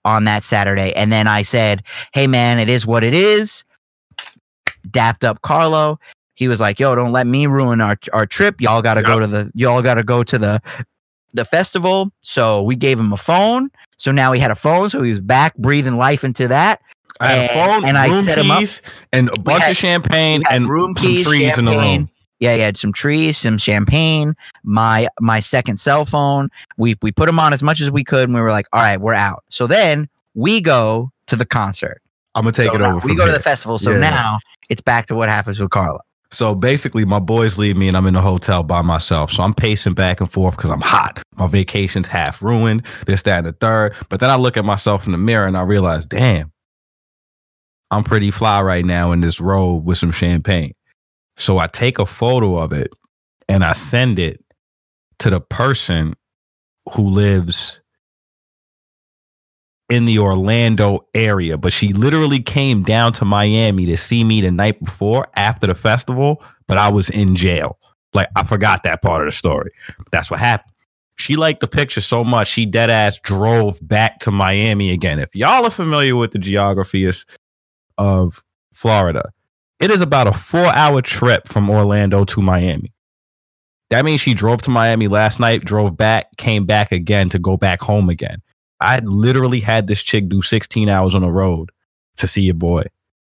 on 0.06 0.24
that 0.26 0.44
Saturday. 0.44 0.94
And 0.94 1.12
then 1.12 1.28
I 1.28 1.44
said, 1.44 1.84
Hey 2.14 2.28
man, 2.28 2.60
it 2.60 2.70
is 2.70 2.86
what 2.86 3.04
it 3.04 3.14
is. 3.14 3.64
Dapped 4.90 5.24
up 5.24 5.42
Carlo. 5.42 6.00
He 6.40 6.48
was 6.48 6.62
like, 6.62 6.80
Yo, 6.80 6.96
don't 6.96 7.12
let 7.12 7.28
me 7.28 7.48
ruin 7.48 7.82
our 7.82 7.98
our 8.14 8.26
trip. 8.26 8.62
Y'all 8.62 8.82
gotta 8.82 9.02
yep. 9.02 9.08
go 9.08 9.20
to 9.20 9.28
the 9.28 9.52
y'all 9.56 9.82
gotta 9.82 10.04
go 10.04 10.24
to 10.24 10.38
the 10.38 10.62
the 11.34 11.44
festival. 11.44 12.14
So 12.22 12.64
we 12.64 12.78
gave 12.78 12.98
him 12.98 13.12
a 13.12 13.18
phone. 13.18 13.70
So 13.98 14.14
now 14.14 14.32
he 14.32 14.40
had 14.40 14.50
a 14.50 14.56
phone. 14.56 14.90
So 14.90 15.04
he 15.04 15.12
was 15.12 15.20
back 15.20 15.54
breathing 15.58 15.98
life 15.98 16.24
into 16.24 16.48
that. 16.48 16.82
I 17.20 17.28
had 17.28 17.52
and, 17.52 17.52
a 17.52 17.54
phone 17.54 17.86
and 17.90 17.98
I 17.98 18.14
set 18.22 18.38
him 18.38 18.52
up 18.52 18.64
and 19.12 19.28
a 19.28 19.40
bunch 19.42 19.64
had, 19.64 19.72
of 19.72 19.78
champagne 19.78 20.44
and 20.50 20.70
room 20.70 20.96
some 20.96 21.12
trees 21.12 21.24
champagne, 21.24 21.60
in 21.60 21.66
the 21.66 21.72
room. 21.72 22.10
Yeah, 22.40 22.56
he 22.56 22.62
had 22.62 22.78
some 22.78 22.94
trees, 22.94 23.38
some 23.38 23.58
champagne, 23.58 24.34
my 24.64 25.10
my 25.20 25.42
second 25.42 25.76
cell 25.76 26.06
phone. 26.06 26.48
We 26.78 26.96
we 27.02 27.12
put 27.12 27.28
him 27.28 27.38
on 27.38 27.52
as 27.52 27.62
much 27.62 27.82
as 27.82 27.92
we 27.92 28.06
could, 28.06 28.30
and 28.30 28.34
we 28.34 28.40
were 28.40 28.52
like, 28.52 28.68
all 28.72 28.82
right, 28.82 28.96
we're 28.96 29.14
out. 29.14 29.44
So 29.50 29.68
then 29.68 30.08
we 30.36 30.62
go 30.62 31.12
to 31.28 31.36
the 31.36 31.46
concert. 31.46 32.02
I'm 32.34 32.44
gonna 32.44 32.54
take 32.54 32.70
so 32.70 32.76
it 32.76 32.82
over. 32.82 33.06
We 33.06 33.14
go 33.14 33.24
here. 33.24 33.34
to 33.34 33.38
the 33.38 33.44
festival. 33.44 33.78
So 33.78 33.92
yeah. 33.92 34.00
now 34.00 34.40
it's 34.70 34.80
back 34.80 35.08
to 35.08 35.16
what 35.16 35.28
happens 35.28 35.60
with 35.60 35.72
Carlo. 35.72 36.00
So 36.32 36.54
basically, 36.54 37.06
my 37.06 37.20
boys 37.20 37.58
leave 37.58 37.76
me 37.76 37.88
and 37.88 37.98
I'm 37.98 38.06
in 38.06 38.14
the 38.14 38.22
hotel 38.22 38.62
by 38.62 38.82
myself. 38.82 39.32
So 39.32 39.42
I'm 39.42 39.54
pacing 39.54 39.94
back 39.94 40.22
and 40.22 40.32
forth 40.32 40.56
because 40.56 40.70
I'm 40.70 40.82
hot. 40.82 41.22
My 41.38 41.48
vacation's 41.48 42.08
half 42.08 42.42
ruined, 42.42 42.86
this, 43.08 43.24
that, 43.24 43.40
and 43.40 43.48
the 43.48 43.54
third. 43.54 43.96
But 44.10 44.20
then 44.20 44.30
I 44.30 44.36
look 44.36 44.56
at 44.56 44.66
myself 44.66 45.06
in 45.06 45.12
the 45.12 45.18
mirror 45.18 45.48
and 45.48 45.58
I 45.58 45.62
realize, 45.62 46.06
damn, 46.06 46.52
I'm 47.90 48.04
pretty 48.04 48.30
fly 48.30 48.62
right 48.62 48.86
now 48.86 49.12
in 49.12 49.22
this 49.22 49.42
robe 49.42 49.86
with 49.86 49.98
some 49.98 50.12
champagne. 50.12 50.74
So 51.38 51.58
I 51.58 51.68
take 51.68 51.98
a 51.98 52.06
photo 52.06 52.58
of 52.58 52.74
it 52.74 52.94
and 53.48 53.64
I 53.64 53.74
send 53.74 54.20
it 54.20 54.44
to 55.20 55.30
the 55.32 55.42
person 55.42 56.14
who 56.92 57.10
lives 57.10 57.82
in 59.90 60.06
the 60.06 60.20
Orlando 60.20 61.06
area, 61.14 61.58
but 61.58 61.74
she 61.74 61.94
literally 61.94 62.40
came 62.40 62.84
down 62.84 63.12
to 63.14 63.26
Miami 63.26 63.86
to 63.88 63.98
see 63.98 64.24
me 64.24 64.42
the 64.42 64.52
night 64.52 64.84
before 64.84 65.28
after 65.36 65.68
the 65.68 65.76
festival, 65.76 66.44
but 66.68 66.78
I 66.78 66.90
was 66.90 67.10
in 67.10 67.36
jail. 67.36 67.80
Like 68.14 68.30
I 68.36 68.44
forgot 68.44 68.84
that 68.84 69.02
part 69.02 69.22
of 69.22 69.28
the 69.28 69.32
story. 69.32 69.72
But 69.98 70.12
That's 70.12 70.32
what 70.32 70.40
happened. 70.40 70.74
She 71.16 71.36
liked 71.36 71.60
the 71.60 71.68
picture 71.68 72.02
so 72.02 72.24
much, 72.24 72.48
she 72.48 72.66
dead 72.66 72.90
ass 72.90 73.18
drove 73.18 73.78
back 73.82 74.20
to 74.20 74.32
Miami 74.32 74.92
again. 74.92 75.20
If 75.20 75.36
y'all 75.36 75.66
are 75.66 75.72
familiar 75.72 76.16
with 76.16 76.32
the 76.32 76.40
geography 76.40 77.12
of 77.98 78.44
Florida, 78.72 79.32
it 79.82 79.92
is 79.92 80.02
about 80.02 80.28
a 80.28 80.34
four 80.34 80.68
hour 80.68 81.02
trip 81.02 81.48
from 81.48 81.70
Orlando 81.70 82.24
to 82.26 82.42
Miami. 82.42 82.94
That 83.90 84.06
means 84.06 84.22
she 84.22 84.34
drove 84.34 84.62
to 84.62 84.70
Miami 84.70 85.08
last 85.08 85.40
night, 85.40 85.66
drove 85.66 85.98
back, 85.98 86.38
came 86.38 86.66
back 86.66 86.92
again 86.92 87.28
to 87.30 87.40
go 87.40 87.58
back 87.58 87.82
home 87.82 88.08
again. 88.08 88.42
I 88.82 89.00
literally 89.00 89.60
had 89.60 89.88
this 89.88 90.02
chick 90.02 90.30
do 90.30 90.42
16 90.42 90.90
hours 90.90 91.14
on 91.14 91.22
the 91.22 91.32
road 91.32 91.72
to 92.18 92.28
see 92.28 92.42
your 92.42 92.54
boy. 92.54 92.84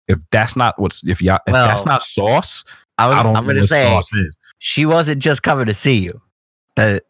If 0.08 0.20
that's 0.32 0.56
not 0.56 0.80
what's 0.80 1.08
if 1.08 1.22
y'all 1.22 1.40
if 1.48 1.54
well, 1.54 1.68
that's 1.68 1.86
not 1.86 2.04
sauce, 2.04 2.64
I, 2.98 3.08
was, 3.08 3.18
I 3.18 3.24
don't 3.24 3.36
I'm 3.36 3.48
gonna 3.48 3.66
say 3.66 4.00
she 4.60 4.86
wasn't 4.86 5.22
just 5.22 5.44
coming 5.44 5.66
to 5.68 5.74
see 5.74 6.00
you. 6.00 6.22
That 6.76 7.04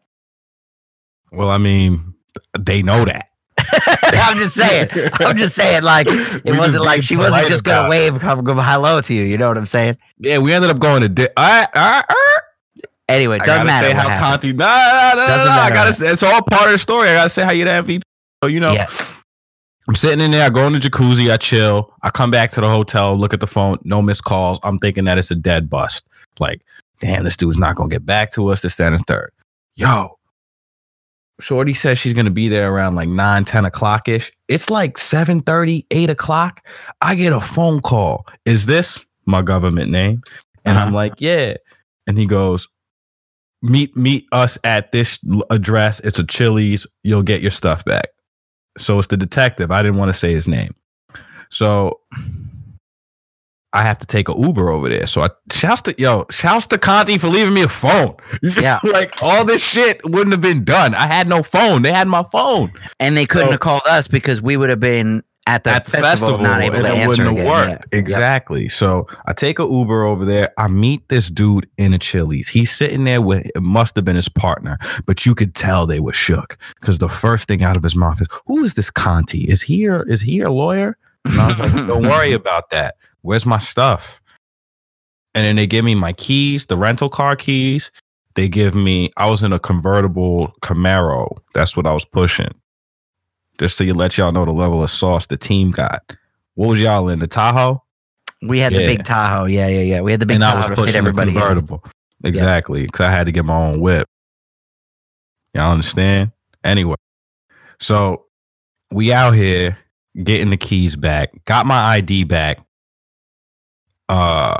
well, 1.32 1.50
I 1.50 1.58
mean, 1.58 2.14
they 2.58 2.82
know 2.82 3.04
that. 3.04 3.28
I'm 3.58 4.38
just 4.38 4.54
saying. 4.54 4.88
I'm 5.14 5.36
just 5.36 5.56
saying. 5.56 5.82
Like 5.82 6.06
it 6.08 6.44
we 6.44 6.56
wasn't 6.56 6.84
like 6.84 7.02
she 7.02 7.16
wasn't 7.16 7.48
just 7.48 7.64
gonna 7.64 7.88
wave, 7.88 8.18
come 8.20 8.44
go 8.44 8.54
hello 8.54 9.00
to 9.00 9.14
you. 9.14 9.22
You 9.22 9.38
know 9.38 9.48
what 9.48 9.58
I'm 9.58 9.66
saying? 9.66 9.98
Yeah, 10.18 10.38
we 10.38 10.52
ended 10.52 10.70
up 10.70 10.78
going 10.78 11.02
to. 11.02 11.08
Di-. 11.08 12.04
Anyway, 13.08 13.38
doesn't 13.38 13.60
I 13.60 13.64
matter. 13.64 13.88
Say 13.88 13.92
how 13.92 14.18
Conti. 14.18 14.52
Nah, 14.52 14.66
nah, 14.66 15.14
nah, 15.14 15.26
nah, 15.26 15.44
nah 15.44 15.62
I 15.62 15.70
gotta 15.70 15.92
say 15.92 16.10
it's 16.10 16.22
all 16.22 16.42
part 16.42 16.66
of 16.66 16.72
the 16.72 16.78
story. 16.78 17.08
I 17.08 17.14
gotta 17.14 17.28
say 17.28 17.44
how 17.44 17.50
you're 17.50 17.66
the 17.66 17.72
MVP. 17.72 18.02
So 18.44 18.48
you 18.48 18.60
know. 18.60 18.72
Yeah. 18.72 18.86
I'm 19.88 19.94
sitting 19.94 20.20
in 20.20 20.30
there. 20.32 20.44
I 20.44 20.50
go 20.50 20.66
in 20.66 20.74
the 20.74 20.78
jacuzzi. 20.78 21.32
I 21.32 21.38
chill. 21.38 21.92
I 22.02 22.10
come 22.10 22.30
back 22.30 22.50
to 22.52 22.60
the 22.60 22.68
hotel. 22.68 23.16
Look 23.16 23.32
at 23.34 23.40
the 23.40 23.46
phone. 23.46 23.78
No 23.84 24.02
missed 24.02 24.24
calls. 24.24 24.58
I'm 24.62 24.78
thinking 24.78 25.04
that 25.04 25.16
it's 25.16 25.30
a 25.30 25.34
dead 25.34 25.68
bust. 25.70 26.06
Like, 26.38 26.60
damn, 27.00 27.24
this 27.24 27.36
dude's 27.38 27.56
not 27.58 27.76
gonna 27.76 27.88
get 27.88 28.04
back 28.04 28.30
to 28.32 28.48
us. 28.48 28.60
This, 28.60 28.76
that, 28.76 28.92
and 28.92 29.06
third. 29.06 29.30
Yo, 29.76 30.18
Shorty 31.40 31.72
says 31.74 31.98
she's 31.98 32.12
gonna 32.12 32.30
be 32.30 32.48
there 32.48 32.70
around 32.72 32.94
like 32.96 33.08
9, 33.08 33.44
10 33.46 33.64
o'clock 33.64 34.08
ish. 34.08 34.30
It's 34.48 34.68
like 34.70 34.98
7 34.98 35.40
30, 35.42 35.86
8 35.90 36.10
o'clock. 36.10 36.66
I 37.00 37.14
get 37.14 37.32
a 37.32 37.40
phone 37.40 37.80
call. 37.80 38.26
Is 38.44 38.66
this 38.66 39.02
my 39.26 39.40
government 39.42 39.90
name? 39.90 40.22
And 40.66 40.78
I'm 40.78 40.88
Uh-huh. 40.88 40.96
like, 40.96 41.14
yeah. 41.18 41.54
And 42.06 42.18
he 42.18 42.26
goes, 42.26 42.68
meet 43.62 43.94
meet 43.96 44.26
us 44.32 44.56
at 44.64 44.92
this 44.92 45.18
address. 45.50 46.00
It's 46.00 46.18
a 46.18 46.24
Chili's. 46.24 46.86
You'll 47.02 47.22
get 47.22 47.42
your 47.42 47.50
stuff 47.50 47.84
back. 47.84 48.08
So 48.78 48.98
it's 48.98 49.08
the 49.08 49.16
detective. 49.16 49.70
I 49.70 49.82
didn't 49.82 49.98
want 49.98 50.10
to 50.10 50.18
say 50.18 50.32
his 50.32 50.48
name. 50.48 50.74
So 51.50 52.00
I 53.72 53.82
have 53.84 53.98
to 53.98 54.06
take 54.06 54.28
a 54.28 54.34
Uber 54.38 54.68
over 54.70 54.88
there. 54.88 55.06
So 55.06 55.22
I 55.22 55.30
shouts 55.52 55.82
to 55.82 55.94
yo, 56.00 56.26
shouts 56.30 56.66
to 56.68 56.78
Conti 56.78 57.18
for 57.18 57.28
leaving 57.28 57.54
me 57.54 57.62
a 57.62 57.68
phone. 57.68 58.14
Yeah. 58.42 58.78
like 58.84 59.20
all 59.22 59.44
this 59.44 59.64
shit 59.66 60.00
wouldn't 60.04 60.32
have 60.32 60.40
been 60.40 60.64
done. 60.64 60.94
I 60.94 61.06
had 61.06 61.26
no 61.28 61.42
phone. 61.42 61.82
They 61.82 61.92
had 61.92 62.06
my 62.08 62.22
phone 62.30 62.72
And 63.00 63.16
they 63.16 63.26
couldn't 63.26 63.48
So- 63.48 63.52
have 63.52 63.60
called 63.60 63.82
us 63.86 64.06
because 64.08 64.40
we 64.42 64.56
would 64.56 64.70
have 64.70 64.80
been 64.80 65.22
at 65.46 65.64
the, 65.64 65.70
at 65.70 65.84
the 65.84 65.90
festival, 65.90 66.38
festival, 66.38 66.38
not 66.38 66.62
able 66.62 66.80
to 66.80 66.88
answer 66.88 67.08
wouldn't 67.08 67.28
again. 67.38 67.46
have 67.46 67.68
worked. 67.68 67.86
Yeah. 67.92 67.98
Exactly. 67.98 68.68
So 68.68 69.06
I 69.26 69.32
take 69.34 69.58
a 69.58 69.64
Uber 69.64 70.04
over 70.04 70.24
there. 70.24 70.50
I 70.56 70.68
meet 70.68 71.08
this 71.08 71.30
dude 71.30 71.68
in 71.76 71.92
a 71.92 71.98
Chili's. 71.98 72.48
He's 72.48 72.74
sitting 72.74 73.04
there 73.04 73.20
with 73.20 73.46
it 73.54 73.62
must 73.62 73.94
have 73.96 74.04
been 74.04 74.16
his 74.16 74.28
partner, 74.28 74.78
but 75.06 75.26
you 75.26 75.34
could 75.34 75.54
tell 75.54 75.86
they 75.86 76.00
were 76.00 76.12
shook 76.14 76.56
because 76.80 76.98
the 76.98 77.08
first 77.08 77.46
thing 77.46 77.62
out 77.62 77.76
of 77.76 77.82
his 77.82 77.94
mouth 77.94 78.20
is, 78.22 78.28
"Who 78.46 78.64
is 78.64 78.74
this 78.74 78.90
Conti? 78.90 79.42
Is 79.42 79.60
he 79.60 79.84
a, 79.84 80.00
is 80.02 80.22
he 80.22 80.40
a 80.40 80.50
lawyer?" 80.50 80.96
And 81.26 81.40
I 81.40 81.48
was 81.48 81.58
like, 81.58 81.72
"Don't 81.72 82.02
worry 82.08 82.32
about 82.32 82.70
that. 82.70 82.96
Where's 83.20 83.44
my 83.44 83.58
stuff?" 83.58 84.22
And 85.34 85.44
then 85.44 85.56
they 85.56 85.66
give 85.66 85.84
me 85.84 85.94
my 85.94 86.12
keys, 86.12 86.66
the 86.66 86.76
rental 86.76 87.08
car 87.08 87.36
keys. 87.36 87.90
They 88.34 88.48
give 88.48 88.74
me. 88.74 89.10
I 89.16 89.28
was 89.28 89.42
in 89.42 89.52
a 89.52 89.58
convertible 89.58 90.52
Camaro. 90.62 91.36
That's 91.52 91.76
what 91.76 91.86
I 91.86 91.92
was 91.92 92.04
pushing. 92.04 92.52
Just 93.58 93.76
so 93.76 93.84
you 93.84 93.94
let 93.94 94.18
y'all 94.18 94.32
know 94.32 94.44
the 94.44 94.52
level 94.52 94.82
of 94.82 94.90
sauce 94.90 95.26
the 95.26 95.36
team 95.36 95.70
got. 95.70 96.16
What 96.54 96.68
was 96.68 96.80
y'all 96.80 97.08
in 97.08 97.18
the 97.18 97.26
Tahoe? 97.26 97.82
We 98.42 98.58
had 98.58 98.72
the 98.72 98.78
big 98.78 99.04
Tahoe. 99.04 99.46
Yeah, 99.46 99.68
yeah, 99.68 99.80
yeah. 99.80 100.00
We 100.00 100.10
had 100.10 100.20
the 100.20 100.26
big 100.26 100.36
and 100.36 100.44
I 100.44 100.52
Tahoe 100.52 100.56
was 100.56 100.66
to 100.66 100.70
fit 100.70 100.76
pushing 100.76 100.92
the 100.92 101.22
everybody. 101.32 101.74
in. 101.74 101.80
Exactly, 102.24 102.82
because 102.84 103.06
I 103.06 103.10
had 103.10 103.26
to 103.26 103.32
get 103.32 103.44
my 103.44 103.56
own 103.56 103.80
whip. 103.80 104.08
Y'all 105.54 105.70
understand? 105.70 106.32
Anyway, 106.64 106.96
so 107.80 108.24
we 108.90 109.12
out 109.12 109.32
here 109.32 109.78
getting 110.22 110.50
the 110.50 110.56
keys 110.56 110.96
back. 110.96 111.30
Got 111.44 111.66
my 111.66 111.76
ID 111.96 112.24
back. 112.24 112.60
Uh, 114.08 114.54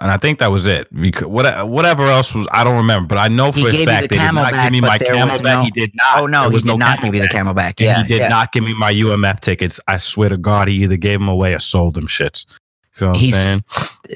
and 0.00 0.10
I 0.10 0.16
think 0.16 0.38
that 0.38 0.48
was 0.50 0.66
it. 0.66 0.88
Because 0.94 1.26
what, 1.28 1.68
whatever 1.68 2.04
else 2.06 2.34
was, 2.34 2.46
I 2.50 2.64
don't 2.64 2.76
remember. 2.78 3.08
But 3.08 3.18
I 3.18 3.28
know 3.28 3.52
He 3.52 3.62
for 3.62 3.68
a 3.70 3.84
fact 3.84 4.08
the 4.10 4.16
they 4.16 4.22
did 4.24 4.32
not 4.34 4.52
give 4.52 4.72
me 4.72 4.80
my 4.80 4.98
CamelBak. 4.98 5.42
no- 5.42 5.62
he 5.62 5.70
did 5.70 5.90
not. 5.94 6.18
Oh 6.18 6.26
no, 6.26 6.40
There 6.42 6.50
he 6.50 6.54
was 6.54 6.62
did 6.62 6.68
no 6.68 6.76
not 6.76 7.00
give 7.02 7.14
you 7.14 7.20
the 7.20 7.28
CamelBak. 7.28 7.74
CamelBak. 7.74 7.74
And 7.78 7.80
Yeah, 7.80 8.02
he 8.02 8.08
did 8.08 8.18
yeah. 8.20 8.28
not 8.28 8.52
give 8.52 8.64
me 8.64 8.74
my 8.74 8.92
UMF 8.92 9.40
tickets. 9.40 9.78
I 9.86 9.98
swear 9.98 10.28
to 10.30 10.36
God, 10.38 10.68
he 10.68 10.82
either 10.82 10.96
gave 10.96 11.20
them 11.20 11.28
away 11.28 11.54
or 11.54 11.58
sold 11.58 11.94
them 11.94 12.06
shits. 12.06 12.46
Feel 12.92 13.12
what 13.12 13.18
I'm 13.22 13.30
saying? 13.30 13.64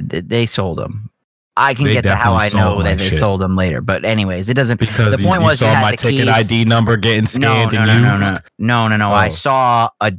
They 0.03 0.47
sold 0.47 0.79
them. 0.79 1.11
I 1.57 1.75
can 1.75 1.85
They 1.85 1.93
get 1.93 2.03
to 2.05 2.17
how 2.17 2.35
I 2.35 2.49
know 2.49 2.83
that 2.83 2.99
they 2.99 3.11
shit. 3.11 3.19
sold 3.21 3.41
them 3.41 3.55
later. 3.55 3.81
But 3.81 4.05
anyways, 4.05 4.49
it 4.49 4.55
doesn't. 4.55 4.81
Because 4.81 5.17
the 5.17 5.23
point 5.25 5.41
you 5.41 5.47
was 5.47 5.61
you 5.61 5.69
saw 5.69 5.81
my 5.81 5.93
ticket 5.93 6.23
keys. 6.25 6.29
ID 6.29 6.65
number 6.65 6.97
getting 6.97 7.23
No, 7.23 7.27
scanned 7.27 7.73
no, 7.73 7.79
and 7.79 7.87
no, 7.87 7.95
used. 7.95 8.05
no, 8.05 8.19
no, 8.19 8.39
no, 8.59 8.89
no, 8.89 8.97
no. 8.97 9.13
I 9.15 9.27
Oh. 9.29 9.31
saw 9.31 9.89
a. 10.01 10.13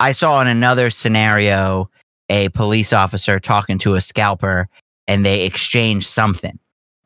I 0.00 0.12
saw 0.12 0.40
in 0.40 0.46
another 0.48 0.88
scenario 0.90 1.90
a 2.28 2.48
police 2.50 2.92
officer 2.92 3.38
talking 3.40 3.78
to 3.78 3.94
a 3.94 4.00
scalper, 4.00 4.68
and 5.06 5.24
they 5.24 5.44
exchange 5.44 6.06
something, 6.08 6.58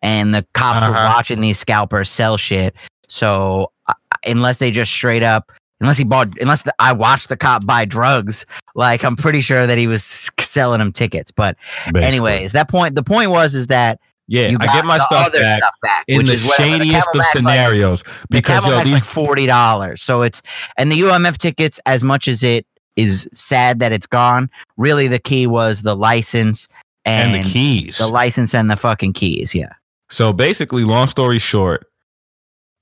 and 0.02 0.34
the 0.34 0.46
cops 0.54 0.80
were 0.86 0.94
Uh-huh. 0.94 1.12
watching 1.14 1.40
these 1.40 1.58
scalpers 1.58 2.10
sell 2.10 2.36
shit. 2.36 2.74
So 3.08 3.72
uh, 3.88 3.94
unless 4.26 4.58
they 4.58 4.70
just 4.70 4.92
straight 4.92 5.22
up, 5.22 5.50
unless 5.80 5.98
he 5.98 6.04
bought, 6.04 6.28
unless 6.40 6.62
the, 6.62 6.72
I 6.78 6.92
watched 6.92 7.28
the 7.28 7.36
cop 7.36 7.66
buy 7.66 7.84
drugs, 7.84 8.46
like 8.74 9.04
I'm 9.04 9.16
pretty 9.16 9.40
sure 9.40 9.66
that 9.66 9.76
he 9.78 9.86
was 9.86 10.30
selling 10.38 10.78
them 10.78 10.92
tickets. 10.92 11.30
But 11.30 11.56
Basically. 11.86 12.02
anyways, 12.02 12.52
that 12.52 12.68
point, 12.68 12.94
the 12.94 13.02
point 13.02 13.30
was 13.30 13.54
is 13.54 13.66
that 13.66 13.98
yeah, 14.28 14.46
you 14.48 14.58
I 14.60 14.66
get 14.66 14.84
my 14.84 14.98
stuff 14.98 15.32
back 15.32 15.60
stuff 15.60 15.74
back 15.82 16.04
in 16.06 16.18
which 16.18 16.26
the 16.28 16.32
is 16.34 16.46
whatever. 16.46 16.70
The 16.70 16.78
shadiest 16.78 17.08
of 17.08 17.14
CamelBak's 17.14 17.16
like- 17.18 17.26
scenarios 17.42 18.04
because 18.30 18.64
yo, 18.64 18.84
these 18.84 18.92
like 18.94 19.02
forty 19.04 19.46
dollars. 19.46 20.00
So 20.02 20.22
it's 20.22 20.40
and 20.78 20.90
the 20.92 21.00
UMF 21.00 21.36
tickets, 21.36 21.80
as 21.84 22.04
much 22.04 22.28
as 22.28 22.44
it 22.44 22.64
is 22.96 23.28
sad 23.32 23.78
that 23.80 23.92
it's 23.92 24.06
gone, 24.06 24.50
really 24.76 25.08
the 25.08 25.18
key 25.18 25.46
was 25.46 25.82
the 25.82 25.96
license 25.96 26.68
and, 27.04 27.34
and 27.34 27.44
the 27.44 27.50
keys. 27.50 27.98
the 27.98 28.08
license 28.08 28.54
and 28.54 28.70
the 28.70 28.76
fucking 28.76 29.12
keys. 29.12 29.54
Yeah. 29.54 29.72
So 30.10 30.32
basically, 30.32 30.84
long 30.84 31.06
story 31.06 31.38
short, 31.38 31.86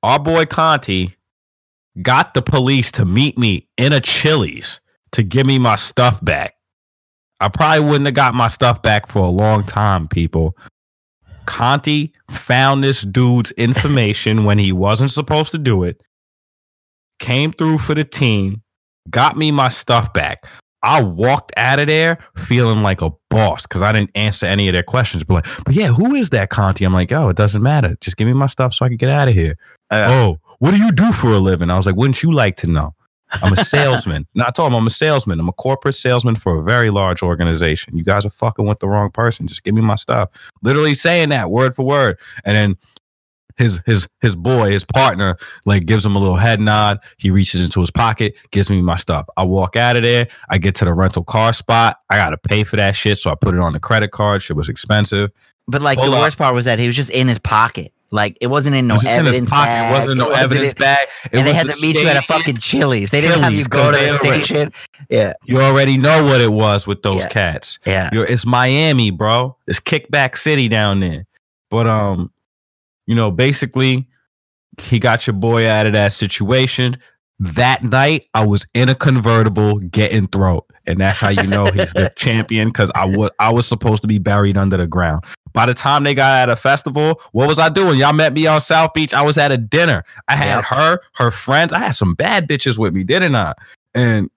our 0.02 0.18
boy 0.18 0.46
Conti 0.46 1.14
got 2.02 2.34
the 2.34 2.42
police 2.42 2.90
to 2.92 3.04
meet 3.04 3.38
me 3.38 3.68
in 3.76 3.92
a 3.92 4.00
Chili's 4.00 4.80
to 5.12 5.22
give 5.22 5.46
me 5.46 5.58
my 5.58 5.76
stuff 5.76 6.24
back. 6.24 6.54
I 7.40 7.48
probably 7.48 7.84
wouldn't 7.84 8.06
have 8.06 8.14
got 8.14 8.34
my 8.34 8.48
stuff 8.48 8.82
back 8.82 9.06
for 9.06 9.20
a 9.20 9.30
long 9.30 9.62
time, 9.62 10.08
people. 10.08 10.56
Conti 11.46 12.12
found 12.30 12.82
this 12.82 13.02
dude's 13.02 13.50
information 13.56 14.44
when 14.44 14.58
he 14.58 14.72
wasn't 14.72 15.10
supposed 15.10 15.50
to 15.52 15.58
do 15.58 15.84
it, 15.84 16.02
came 17.18 17.52
through 17.52 17.78
for 17.78 17.94
the 17.94 18.04
team, 18.04 18.62
got 19.10 19.36
me 19.36 19.50
my 19.50 19.68
stuff 19.68 20.12
back. 20.12 20.44
I 20.82 21.02
walked 21.02 21.52
out 21.56 21.80
of 21.80 21.88
there 21.88 22.18
feeling 22.36 22.82
like 22.82 23.02
a 23.02 23.10
boss 23.30 23.66
because 23.66 23.82
I 23.82 23.92
didn't 23.92 24.10
answer 24.14 24.46
any 24.46 24.68
of 24.68 24.72
their 24.74 24.84
questions. 24.84 25.24
But 25.24 25.34
like, 25.34 25.64
but 25.64 25.74
yeah, 25.74 25.88
who 25.88 26.14
is 26.14 26.30
that 26.30 26.50
Conti? 26.50 26.84
I'm 26.84 26.92
like, 26.92 27.10
oh, 27.10 27.28
it 27.28 27.36
doesn't 27.36 27.62
matter. 27.62 27.96
Just 28.00 28.16
give 28.16 28.28
me 28.28 28.32
my 28.32 28.46
stuff 28.46 28.74
so 28.74 28.84
I 28.84 28.88
can 28.88 28.96
get 28.96 29.10
out 29.10 29.28
of 29.28 29.34
here. 29.34 29.56
Uh, 29.90 30.06
oh, 30.08 30.40
what 30.60 30.70
do 30.70 30.76
you 30.76 30.92
do 30.92 31.12
for 31.12 31.32
a 31.32 31.38
living? 31.38 31.70
I 31.70 31.76
was 31.76 31.86
like, 31.86 31.96
wouldn't 31.96 32.22
you 32.22 32.32
like 32.32 32.56
to 32.56 32.68
know? 32.68 32.94
I'm 33.30 33.52
a 33.52 33.56
salesman. 33.64 34.26
no, 34.34 34.44
I 34.46 34.50
told 34.50 34.72
him 34.72 34.76
I'm 34.76 34.86
a 34.86 34.90
salesman. 34.90 35.40
I'm 35.40 35.48
a 35.48 35.52
corporate 35.52 35.94
salesman 35.94 36.36
for 36.36 36.58
a 36.58 36.62
very 36.62 36.90
large 36.90 37.22
organization. 37.22 37.96
You 37.96 38.04
guys 38.04 38.24
are 38.24 38.30
fucking 38.30 38.66
with 38.66 38.78
the 38.78 38.88
wrong 38.88 39.10
person. 39.10 39.46
Just 39.46 39.64
give 39.64 39.74
me 39.74 39.82
my 39.82 39.96
stuff. 39.96 40.30
Literally 40.62 40.94
saying 40.94 41.30
that 41.30 41.50
word 41.50 41.74
for 41.74 41.84
word. 41.84 42.18
And 42.44 42.56
then 42.56 42.76
his 43.58 43.80
his 43.86 44.08
his 44.20 44.34
boy, 44.36 44.70
his 44.70 44.84
partner, 44.84 45.36
like 45.66 45.84
gives 45.86 46.04
him 46.06 46.16
a 46.16 46.18
little 46.18 46.36
head 46.36 46.60
nod. 46.60 46.98
He 47.18 47.30
reaches 47.30 47.60
into 47.60 47.80
his 47.80 47.90
pocket, 47.90 48.34
gives 48.50 48.70
me 48.70 48.80
my 48.80 48.96
stuff. 48.96 49.26
I 49.36 49.44
walk 49.44 49.76
out 49.76 49.96
of 49.96 50.02
there. 50.02 50.28
I 50.48 50.58
get 50.58 50.74
to 50.76 50.84
the 50.84 50.94
rental 50.94 51.24
car 51.24 51.52
spot. 51.52 51.98
I 52.08 52.16
gotta 52.16 52.38
pay 52.38 52.64
for 52.64 52.76
that 52.76 52.94
shit, 52.96 53.18
so 53.18 53.30
I 53.30 53.34
put 53.34 53.54
it 53.54 53.60
on 53.60 53.72
the 53.72 53.80
credit 53.80 54.10
card. 54.12 54.42
Shit 54.42 54.56
was 54.56 54.68
expensive. 54.68 55.30
But 55.66 55.82
like 55.82 55.98
the 55.98 56.04
up. 56.04 56.12
worst 56.20 56.38
part 56.38 56.54
was 56.54 56.64
that 56.64 56.78
he 56.78 56.86
was 56.86 56.96
just 56.96 57.10
in 57.10 57.28
his 57.28 57.38
pocket. 57.38 57.92
Like 58.10 58.38
it 58.40 58.46
wasn't 58.46 58.74
in 58.74 58.86
no 58.86 58.94
it 58.94 59.02
just 59.02 59.18
in 59.18 59.26
his 59.26 59.50
pocket. 59.50 59.66
bag. 59.66 59.90
It 59.90 59.98
wasn't 59.98 60.16
no 60.18 60.28
wasn't 60.30 60.44
evidence 60.44 60.72
in- 60.72 60.78
bag. 60.78 61.08
It 61.24 61.34
and 61.36 61.46
they 61.46 61.52
had 61.52 61.66
the 61.66 61.74
to 61.74 61.80
meet 61.82 61.94
you 62.00 62.08
at 62.08 62.16
a 62.16 62.22
fucking 62.22 62.54
Chili's. 62.56 63.10
They 63.10 63.20
didn't 63.20 63.42
have 63.42 63.52
you 63.52 63.58
Chili's, 63.58 63.66
go 63.66 63.90
to 63.90 63.98
the 63.98 64.10
already- 64.18 64.44
station. 64.44 64.72
Yeah, 65.10 65.34
You 65.44 65.60
already 65.60 65.98
know 65.98 66.24
what 66.24 66.40
it 66.40 66.50
was 66.50 66.86
with 66.86 67.02
those 67.02 67.20
Yeah. 67.24 67.28
cats. 67.28 67.78
yeah. 67.84 68.08
You're, 68.12 68.24
it's 68.24 68.46
Miami, 68.46 69.10
bro. 69.10 69.56
It's 69.66 69.78
kickback 69.78 70.38
city 70.38 70.68
down 70.68 71.00
there. 71.00 71.26
But 71.70 71.86
um, 71.86 72.30
you 73.08 73.14
know, 73.14 73.30
basically, 73.30 74.06
he 74.78 74.98
got 74.98 75.26
your 75.26 75.34
boy 75.34 75.66
out 75.66 75.86
of 75.86 75.94
that 75.94 76.12
situation. 76.12 76.98
That 77.40 77.82
night, 77.82 78.26
I 78.34 78.46
was 78.46 78.66
in 78.74 78.90
a 78.90 78.94
convertible 78.94 79.78
getting 79.78 80.26
throat, 80.26 80.66
and 80.86 81.00
that's 81.00 81.18
how 81.18 81.30
you 81.30 81.46
know 81.46 81.66
he's 81.66 81.94
the 81.94 82.12
champion. 82.16 82.68
Because 82.68 82.92
I 82.94 83.06
was 83.06 83.30
I 83.38 83.50
was 83.50 83.66
supposed 83.66 84.02
to 84.02 84.08
be 84.08 84.18
buried 84.18 84.58
under 84.58 84.76
the 84.76 84.86
ground. 84.86 85.24
By 85.54 85.64
the 85.64 85.72
time 85.72 86.04
they 86.04 86.14
got 86.14 86.42
at 86.42 86.50
a 86.50 86.56
festival, 86.56 87.22
what 87.32 87.48
was 87.48 87.58
I 87.58 87.70
doing? 87.70 87.98
Y'all 87.98 88.12
met 88.12 88.34
me 88.34 88.46
on 88.46 88.60
South 88.60 88.92
Beach. 88.92 89.14
I 89.14 89.22
was 89.22 89.38
at 89.38 89.52
a 89.52 89.56
dinner. 89.56 90.04
I 90.28 90.36
had 90.36 90.62
her, 90.64 91.00
her 91.14 91.30
friends. 91.30 91.72
I 91.72 91.78
had 91.78 91.94
some 91.94 92.14
bad 92.14 92.46
bitches 92.46 92.76
with 92.76 92.92
me, 92.92 93.04
didn't 93.04 93.34
I? 93.34 93.54
And 93.94 94.28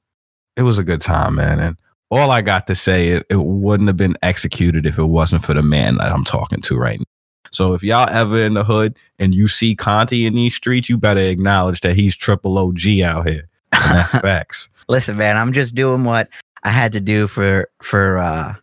it 0.55 0.63
was 0.63 0.77
a 0.77 0.83
good 0.85 1.01
time, 1.01 1.35
man. 1.35 1.59
And 1.59 1.77
all 2.09 2.31
I 2.31 2.39
got 2.39 2.67
to 2.67 2.75
say 2.75 3.09
is 3.09 3.23
it 3.29 3.43
wouldn't 3.43 3.87
have 3.87 3.97
been 3.97 4.15
executed 4.23 4.85
if 4.85 4.97
it 4.97 5.03
wasn't 5.03 5.43
for 5.43 5.53
the 5.53 5.61
man 5.61 5.97
that 5.97 6.13
I'm 6.13 6.23
talking 6.23 6.61
to 6.61 6.77
right 6.77 6.99
now. 6.99 7.05
So 7.51 7.73
if 7.73 7.83
y'all 7.83 8.09
ever 8.09 8.37
in 8.37 8.53
the 8.53 8.63
hood 8.63 8.97
and 9.19 9.35
you 9.35 9.47
see 9.47 9.75
Conti 9.75 10.25
in 10.25 10.35
these 10.35 10.55
streets, 10.55 10.89
you 10.89 10.97
better 10.97 11.19
acknowledge 11.19 11.81
that 11.81 11.95
he's 11.95 12.15
triple 12.15 12.57
OG 12.57 13.01
out 13.03 13.27
here. 13.27 13.49
That's 13.71 14.11
facts. 14.19 14.69
Listen, 14.87 15.17
man, 15.17 15.37
I'm 15.37 15.51
just 15.53 15.75
doing 15.75 16.03
what 16.03 16.29
I 16.63 16.69
had 16.69 16.91
to 16.93 17.01
do 17.01 17.27
for 17.27 17.69
for 17.81 18.17
uh 18.17 18.55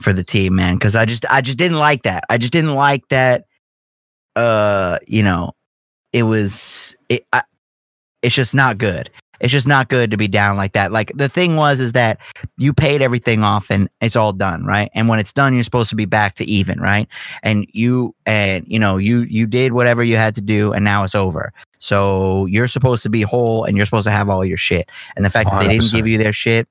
for 0.00 0.12
the 0.12 0.24
team, 0.24 0.54
man, 0.54 0.78
cuz 0.78 0.94
I 0.94 1.04
just 1.04 1.24
I 1.30 1.40
just 1.40 1.58
didn't 1.58 1.78
like 1.78 2.02
that. 2.02 2.24
I 2.28 2.38
just 2.38 2.52
didn't 2.52 2.74
like 2.74 3.08
that 3.08 3.44
uh, 4.36 4.98
you 5.06 5.22
know, 5.22 5.52
it 6.12 6.24
was 6.24 6.96
it 7.08 7.26
I, 7.32 7.42
it's 8.22 8.34
just 8.34 8.54
not 8.54 8.78
good. 8.78 9.10
It's 9.40 9.52
just 9.52 9.66
not 9.66 9.88
good 9.88 10.10
to 10.10 10.16
be 10.16 10.28
down 10.28 10.56
like 10.56 10.72
that. 10.72 10.92
Like 10.92 11.12
the 11.14 11.28
thing 11.28 11.56
was 11.56 11.80
is 11.80 11.92
that 11.92 12.20
you 12.56 12.72
paid 12.72 13.02
everything 13.02 13.42
off 13.42 13.70
and 13.70 13.88
it's 14.00 14.16
all 14.16 14.32
done, 14.32 14.64
right? 14.64 14.90
And 14.94 15.08
when 15.08 15.18
it's 15.18 15.32
done, 15.32 15.54
you're 15.54 15.64
supposed 15.64 15.90
to 15.90 15.96
be 15.96 16.04
back 16.04 16.34
to 16.36 16.44
even, 16.44 16.80
right? 16.80 17.08
And 17.42 17.66
you 17.72 18.14
and 18.26 18.64
you 18.68 18.78
know, 18.78 18.96
you 18.96 19.22
you 19.22 19.46
did 19.46 19.72
whatever 19.72 20.02
you 20.02 20.16
had 20.16 20.34
to 20.36 20.40
do 20.40 20.72
and 20.72 20.84
now 20.84 21.04
it's 21.04 21.14
over. 21.14 21.52
So 21.78 22.46
you're 22.46 22.68
supposed 22.68 23.02
to 23.02 23.10
be 23.10 23.22
whole 23.22 23.64
and 23.64 23.76
you're 23.76 23.86
supposed 23.86 24.06
to 24.06 24.10
have 24.10 24.30
all 24.30 24.44
your 24.44 24.56
shit. 24.56 24.88
And 25.16 25.24
the 25.24 25.30
fact 25.30 25.50
that 25.50 25.60
they 25.60 25.78
didn't 25.78 25.92
give 25.92 26.06
you 26.06 26.16
their 26.16 26.32
shit 26.32 26.66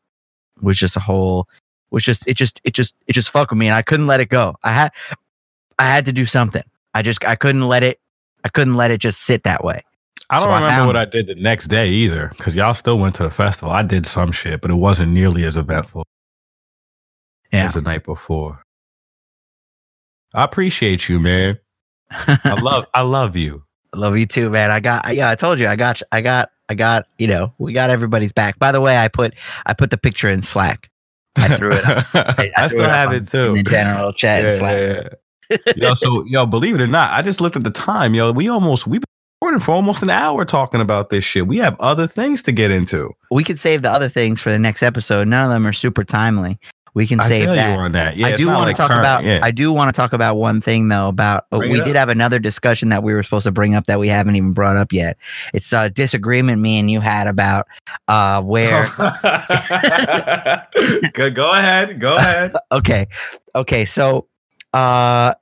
was 0.62 0.78
just 0.78 0.96
a 0.96 1.00
whole 1.00 1.48
was 1.92 2.04
just 2.04 2.28
it 2.28 2.36
just 2.36 2.60
it 2.64 2.74
just 2.74 2.96
it 3.08 3.14
just 3.14 3.30
fucked 3.30 3.52
with 3.52 3.60
me 3.60 3.68
and 3.68 3.76
I 3.76 3.84
couldn't 3.84 4.08
let 4.08 4.20
it 4.20 4.30
go. 4.30 4.56
I 4.64 4.72
had 4.72 4.92
I 5.78 5.84
had 5.84 6.06
to 6.06 6.14
do 6.14 6.26
something. 6.26 6.64
I 6.94 7.02
just 7.02 7.24
I 7.26 7.36
couldn't 7.36 7.68
let 7.68 7.84
it 7.84 8.00
I 8.44 8.50
couldn't 8.50 8.76
let 8.76 8.92
it 8.92 9.00
just 9.00 9.22
sit 9.22 9.44
that 9.44 9.64
way. 9.64 9.84
I 10.34 10.40
don't 10.40 10.48
So 10.48 10.50
I 10.52 10.56
remember 10.56 10.76
found- 10.76 10.88
what 10.88 10.98
I 10.98 11.06
did 11.06 11.28
the 11.28 11.36
next 11.36 11.68
day 11.68 11.88
either, 11.88 12.30
because 12.30 12.56
y'all 12.56 12.74
still 12.74 12.98
went 13.00 13.16
to 13.16 13.24
the 13.24 13.30
festival. 13.30 13.72
I 13.74 13.84
did 13.84 14.06
some 14.06 14.32
shit, 14.32 14.62
but 14.62 14.72
it 14.72 14.76
wasn't 14.76 15.12
nearly 15.12 15.44
as 15.46 15.58
eventful 15.58 16.06
Yeah. 17.52 17.66
as 17.66 17.74
the 17.76 17.82
night 17.82 18.04
before. 18.04 18.64
I 20.34 20.44
appreciate 20.44 21.08
you, 21.10 21.20
man. 21.20 21.60
I 22.12 22.58
love, 22.62 22.86
I 22.94 23.02
love 23.02 23.36
you. 23.36 23.64
I 23.94 23.98
love 24.00 24.18
you 24.18 24.26
too, 24.26 24.50
man. 24.50 24.72
I 24.72 24.80
got 24.80 25.16
yeah, 25.16 25.30
I 25.30 25.36
told 25.36 25.60
you 25.60 25.68
I 25.68 25.76
got 25.76 26.02
I 26.12 26.22
got 26.22 26.50
I 26.70 26.74
got, 26.74 27.06
you 27.20 27.28
know, 27.28 27.54
we 27.60 27.74
got 27.74 27.92
everybody's 27.92 28.32
back. 28.32 28.58
By 28.58 28.72
the 28.72 28.82
way, 28.82 28.98
I 28.98 29.08
put 29.08 29.36
I 29.68 29.74
put 29.74 29.92
the 29.92 29.98
picture 29.98 30.30
in 30.30 30.42
Slack. 30.42 30.90
I 31.36 31.56
threw 31.56 31.72
it 31.72 31.86
up. 31.86 32.04
I, 32.40 32.52
I 32.58 32.68
threw 32.68 32.80
still 32.80 32.86
it 32.86 32.90
have 32.90 33.12
it 33.12 33.28
too. 33.28 33.50
in 33.50 33.54
the 33.56 33.64
general 33.64 34.12
chat 34.14 34.40
in 34.40 34.46
Yeah, 34.46 34.50
Slack. 34.52 34.74
yeah, 35.52 35.58
yeah. 35.68 35.74
yo, 35.76 35.94
so 35.94 36.26
yo, 36.26 36.46
believe 36.48 36.74
it 36.76 36.82
or 36.82 36.88
not, 36.88 37.12
I 37.12 37.22
just 37.22 37.40
looked 37.42 37.56
at 37.56 37.64
the 37.64 37.70
time. 37.72 38.16
Yo, 38.16 38.32
we 38.32 38.50
almost 38.50 38.90
been 38.90 39.02
recording 39.44 39.60
for 39.60 39.74
almost 39.74 40.02
an 40.02 40.10
hour 40.10 40.46
talking 40.46 40.80
about 40.80 41.10
this 41.10 41.26
shit. 41.26 41.46
We 41.48 41.58
have 41.58 41.76
other 41.82 42.08
things 42.08 42.42
to 42.44 42.54
get 42.54 42.72
into. 42.72 43.12
We 43.30 43.44
could 43.44 43.60
save 43.60 43.82
the 43.82 43.92
other 43.92 44.08
things 44.08 44.40
for 44.40 44.50
the 44.52 44.58
next 44.58 44.82
episode. 44.82 45.28
None 45.28 45.44
of 45.44 45.50
them 45.52 45.68
are 45.68 45.74
super 45.74 46.06
timely. 46.06 46.58
We 46.94 47.06
can 47.06 47.20
I 47.20 47.28
save 47.28 47.48
that. 47.48 47.74
you 47.74 47.78
on 47.78 47.92
that. 47.92 48.16
Yeah, 48.16 48.28
I 48.28 48.38
do 48.38 48.48
want 48.48 48.60
like 48.62 48.76
to 48.78 48.82
talk 48.82 48.88
current- 48.88 49.02
about. 49.02 49.26
Yeah. 49.26 49.42
I 49.44 49.52
do 49.52 49.74
want 49.74 49.94
to 49.94 50.00
talk 50.00 50.14
about 50.14 50.36
one 50.36 50.62
thing 50.62 50.88
though. 50.88 51.10
About 51.10 51.46
uh, 51.52 51.58
Bring 51.58 51.74
we 51.74 51.82
did 51.82 51.98
have 51.98 52.08
another 52.08 52.40
discussion 52.40 52.88
that 52.88 53.04
we 53.04 53.14
were 53.14 53.22
supposed 53.22 53.44
to 53.44 53.52
bring 53.52 53.76
up 53.76 53.86
that 53.88 54.00
we 54.00 54.08
haven't 54.08 54.38
even 54.38 54.54
brought 54.54 54.78
up 54.78 54.94
yet. 54.94 55.18
It's 55.54 55.74
a 55.74 55.90
disagreement 55.90 56.62
me 56.62 56.80
and 56.80 56.90
you 56.90 57.02
had 57.02 57.28
about 57.28 57.68
uh 58.08 58.42
where. 58.44 58.86
go, 61.14 61.30
go 61.32 61.52
ahead. 61.52 62.00
Go 62.00 62.16
ahead. 62.16 62.54
okay, 62.72 63.08
okay. 63.56 63.84
So, 63.84 64.28
uh, 64.72 65.34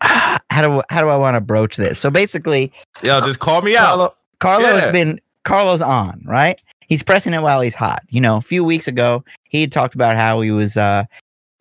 how 0.50 0.62
do 0.62 0.82
how 0.90 1.00
do 1.00 1.08
I 1.08 1.16
want 1.16 1.34
to 1.34 1.40
broach 1.40 1.76
this? 1.76 1.98
So 1.98 2.10
basically, 2.10 2.72
yeah, 3.02 3.20
just 3.20 3.38
call 3.38 3.62
me 3.62 3.76
out. 3.76 3.88
Carlo, 3.88 4.14
Carlo 4.38 4.68
has 4.68 4.92
been 4.92 5.20
Carlo's 5.44 5.82
on, 5.82 6.22
right? 6.24 6.60
He's 6.86 7.02
pressing 7.02 7.34
it 7.34 7.42
while 7.42 7.60
he's 7.60 7.74
hot. 7.74 8.02
You 8.08 8.20
know, 8.20 8.36
a 8.36 8.40
few 8.40 8.64
weeks 8.64 8.88
ago, 8.88 9.24
he 9.44 9.60
had 9.60 9.72
talked 9.72 9.94
about 9.94 10.16
how 10.16 10.40
he 10.40 10.50
was 10.50 10.76
uh 10.76 11.04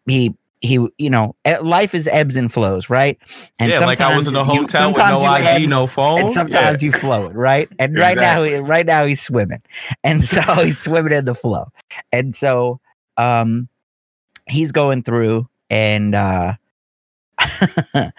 he 0.06 0.36
he 0.62 0.88
you 0.98 1.10
know, 1.10 1.36
life 1.62 1.94
is 1.94 2.08
ebbs 2.08 2.36
and 2.36 2.52
flows, 2.52 2.90
right? 2.90 3.18
And 3.60 3.72
yeah, 3.72 3.80
like 3.86 4.02
I 4.02 4.16
was 4.16 4.28
in 4.28 4.36
a 4.36 4.40
you- 4.40 4.46
hotel 4.46 4.62
with 4.62 4.72
sometimes 4.72 5.22
no 5.22 5.28
ID, 5.28 5.48
ebbs, 5.48 5.70
no 5.70 5.88
phone. 5.88 6.20
and 6.20 6.30
sometimes 6.30 6.82
you 6.82 6.92
float, 6.92 7.34
right? 7.34 7.70
And 7.80 7.98
right 7.98 8.18
now, 8.18 8.44
right 8.62 8.86
now 8.86 9.06
he's 9.06 9.22
swimming, 9.22 9.62
and 10.04 10.24
so 10.24 10.42
he's 10.64 10.80
swimming 10.80 11.14
in 11.14 11.26
the 11.26 11.36
flow, 11.36 11.66
and 12.12 12.36
so 12.36 12.80
um, 13.18 13.68
he's 14.48 14.72
going 14.72 15.04
through, 15.04 15.48
and 15.70 16.16
uh, 16.16 16.54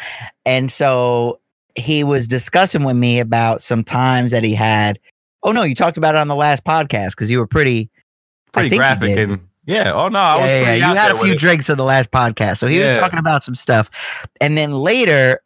and 0.46 0.70
so 0.70 1.40
he 1.74 2.04
was 2.04 2.26
discussing 2.26 2.84
with 2.84 2.96
me 2.96 3.20
about 3.20 3.62
some 3.62 3.84
times 3.84 4.32
that 4.32 4.44
he 4.44 4.54
had. 4.54 4.98
Oh 5.42 5.52
no, 5.52 5.62
you 5.62 5.74
talked 5.74 5.96
about 5.96 6.14
it 6.14 6.18
on 6.18 6.28
the 6.28 6.34
last 6.34 6.64
podcast 6.64 7.10
because 7.10 7.30
you 7.30 7.38
were 7.38 7.46
pretty 7.46 7.90
pretty 8.52 8.66
I 8.66 8.70
think 8.70 8.72
you 8.72 8.78
graphic 8.78 9.16
and 9.16 9.48
yeah. 9.66 9.92
Oh 9.92 10.08
no, 10.08 10.18
I 10.18 10.36
was 10.36 10.46
yeah, 10.46 10.58
yeah, 10.58 10.64
pretty 10.64 10.80
yeah. 10.80 10.90
You 10.90 10.96
had 10.96 11.12
a 11.12 11.18
few 11.18 11.34
drinks 11.36 11.68
in 11.68 11.76
the 11.76 11.84
last 11.84 12.10
podcast. 12.10 12.58
So 12.58 12.66
he 12.66 12.80
was 12.80 12.92
talking 12.92 13.18
about 13.18 13.44
some 13.44 13.54
stuff. 13.54 13.90
And 14.40 14.56
then 14.56 14.72
later 14.72 15.40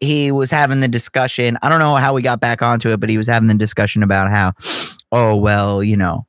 he 0.00 0.32
was 0.32 0.50
having 0.50 0.80
the 0.80 0.88
discussion. 0.88 1.58
I 1.62 1.68
don't 1.68 1.78
know 1.78 1.94
how 1.96 2.12
we 2.12 2.22
got 2.22 2.40
back 2.40 2.62
onto 2.62 2.90
it, 2.90 3.00
but 3.00 3.08
he 3.08 3.18
was 3.18 3.26
having 3.26 3.48
the 3.48 3.54
discussion 3.54 4.02
about 4.02 4.30
how, 4.30 4.52
oh, 5.12 5.36
well, 5.36 5.82
you 5.82 5.96
know, 5.96 6.26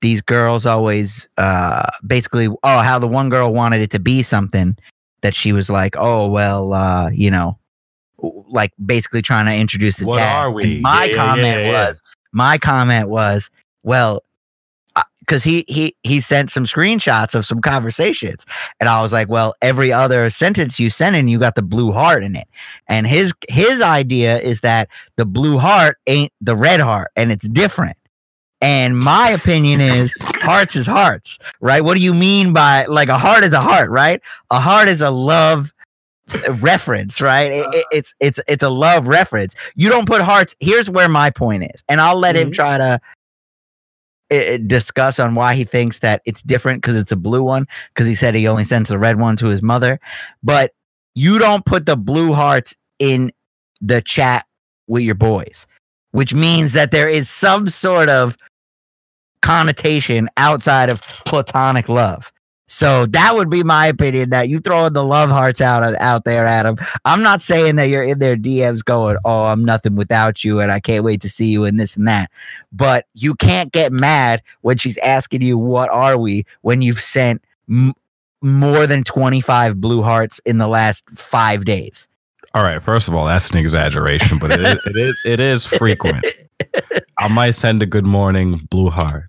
these 0.00 0.20
girls 0.20 0.66
always 0.66 1.26
uh 1.38 1.84
basically 2.06 2.48
oh 2.48 2.78
how 2.80 2.98
the 2.98 3.08
one 3.08 3.30
girl 3.30 3.52
wanted 3.52 3.80
it 3.80 3.90
to 3.90 3.98
be 3.98 4.22
something 4.22 4.76
that 5.22 5.34
she 5.34 5.52
was 5.52 5.68
like 5.70 5.94
oh 5.98 6.28
well 6.28 6.72
uh 6.72 7.10
you 7.10 7.30
know 7.30 7.58
like 8.48 8.72
basically 8.84 9.22
trying 9.22 9.46
to 9.46 9.54
introduce 9.54 9.98
the 9.98 10.06
What 10.06 10.18
dad. 10.18 10.36
are 10.36 10.50
we? 10.52 10.64
And 10.64 10.82
my 10.82 11.04
Yeah, 11.04 11.16
comment 11.16 11.46
yeah, 11.46 11.58
yeah. 11.60 11.72
was 11.88 12.02
my 12.32 12.58
comment 12.58 13.08
was 13.08 13.50
well 13.82 14.22
because 15.20 15.42
he 15.42 15.64
he 15.68 15.94
he 16.04 16.20
sent 16.20 16.50
some 16.50 16.64
screenshots 16.64 17.34
of 17.34 17.44
some 17.44 17.60
conversations 17.60 18.46
and 18.80 18.88
i 18.88 19.00
was 19.02 19.12
like 19.12 19.28
well 19.28 19.54
every 19.60 19.92
other 19.92 20.30
sentence 20.30 20.78
you 20.78 20.88
sent 20.88 21.16
in 21.16 21.28
you 21.28 21.38
got 21.38 21.56
the 21.56 21.62
blue 21.62 21.90
heart 21.92 22.22
in 22.22 22.36
it 22.36 22.46
and 22.88 23.06
his 23.06 23.32
his 23.48 23.80
idea 23.82 24.38
is 24.38 24.60
that 24.60 24.88
the 25.16 25.26
blue 25.26 25.58
heart 25.58 25.98
ain't 26.06 26.32
the 26.40 26.54
red 26.56 26.80
heart 26.80 27.10
and 27.16 27.32
it's 27.32 27.48
different 27.48 27.95
and 28.60 28.98
my 28.98 29.28
opinion 29.30 29.80
is 29.80 30.14
hearts 30.22 30.76
is 30.76 30.86
hearts 30.86 31.38
right? 31.60 31.82
What 31.82 31.96
do 31.96 32.02
you 32.02 32.14
mean 32.14 32.52
by 32.52 32.84
like 32.86 33.08
a 33.08 33.18
heart 33.18 33.44
is 33.44 33.52
a 33.52 33.60
heart 33.60 33.90
right? 33.90 34.20
A 34.50 34.60
heart 34.60 34.88
is 34.88 35.00
a 35.00 35.10
love 35.10 35.72
reference 36.60 37.20
right? 37.20 37.52
It- 37.52 37.66
it- 37.74 37.86
it's 37.92 38.14
it's 38.20 38.40
it's 38.48 38.62
a 38.62 38.70
love 38.70 39.06
reference. 39.06 39.54
You 39.76 39.88
don't 39.90 40.06
put 40.06 40.20
hearts 40.22 40.56
here's 40.60 40.88
where 40.90 41.08
my 41.08 41.30
point 41.30 41.64
is 41.74 41.84
and 41.88 42.00
i'll 42.00 42.18
let 42.18 42.34
him 42.36 42.50
Mhm. 42.50 42.54
try 42.54 42.78
to 42.78 43.00
uh, 44.32 44.56
discuss 44.66 45.20
on 45.20 45.34
why 45.36 45.54
he 45.54 45.62
thinks 45.64 46.00
that 46.00 46.20
it's 46.24 46.42
different 46.42 46.82
because 46.82 46.98
it's 46.98 47.12
a 47.12 47.16
blue 47.16 47.44
one 47.44 47.64
because 47.94 48.06
he 48.06 48.14
said 48.16 48.34
he 48.34 48.48
only 48.48 48.64
sends 48.64 48.90
a 48.90 48.98
red 48.98 49.20
one 49.20 49.36
to 49.36 49.46
his 49.46 49.62
mother. 49.62 50.00
But 50.42 50.72
you 51.14 51.38
don't 51.38 51.64
put 51.64 51.86
the 51.86 51.96
blue 51.96 52.32
hearts 52.32 52.74
in 52.98 53.30
the 53.80 54.00
chat 54.02 54.46
with 54.88 55.02
your 55.04 55.14
boys 55.14 55.66
which 56.12 56.32
means 56.32 56.72
that 56.72 56.92
there 56.92 57.08
is 57.10 57.28
some 57.28 57.68
sort 57.68 58.08
of 58.08 58.36
connotation 59.42 60.28
outside 60.36 60.88
of 60.88 61.00
platonic 61.24 61.88
love. 61.88 62.32
So 62.68 63.06
that 63.06 63.34
would 63.36 63.48
be 63.48 63.62
my 63.62 63.86
opinion 63.86 64.30
that 64.30 64.48
you 64.48 64.58
throwing 64.58 64.92
the 64.92 65.04
love 65.04 65.30
hearts 65.30 65.60
out 65.60 65.82
out 66.00 66.24
there 66.24 66.46
adam. 66.46 66.76
I'm 67.04 67.22
not 67.22 67.40
saying 67.40 67.76
that 67.76 67.88
you're 67.88 68.02
in 68.02 68.18
their 68.18 68.36
dms 68.36 68.84
going 68.84 69.16
oh 69.24 69.46
i'm 69.46 69.64
nothing 69.64 69.94
without 69.94 70.42
you 70.42 70.60
and 70.60 70.72
i 70.72 70.80
can't 70.80 71.04
wait 71.04 71.20
to 71.20 71.28
see 71.28 71.46
you 71.46 71.64
and 71.64 71.78
this 71.78 71.96
and 71.96 72.08
that. 72.08 72.30
But 72.72 73.06
you 73.14 73.36
can't 73.36 73.72
get 73.72 73.92
mad 73.92 74.42
when 74.62 74.78
she's 74.78 74.98
asking 74.98 75.42
you 75.42 75.56
what 75.56 75.88
are 75.90 76.18
we? 76.18 76.44
when 76.62 76.82
you've 76.82 77.00
sent 77.00 77.42
m- 77.70 77.94
more 78.42 78.86
than 78.86 79.04
25 79.04 79.80
blue 79.80 80.02
hearts 80.02 80.40
in 80.44 80.58
the 80.58 80.68
last 80.68 81.08
five 81.10 81.64
days. 81.64 82.08
All 82.54 82.62
right, 82.62 82.82
first 82.82 83.06
of 83.06 83.14
all, 83.14 83.26
that's 83.26 83.50
an 83.50 83.58
exaggeration, 83.58 84.38
but 84.38 84.50
it 84.50 84.60
is 84.60 84.86
it 84.86 84.96
is 84.96 85.20
it 85.24 85.40
is 85.40 85.66
frequent. 85.78 86.24
I 87.26 87.28
might 87.28 87.56
send 87.56 87.82
a 87.82 87.86
good 87.86 88.06
morning, 88.06 88.60
blue 88.70 88.88
heart. 88.88 89.24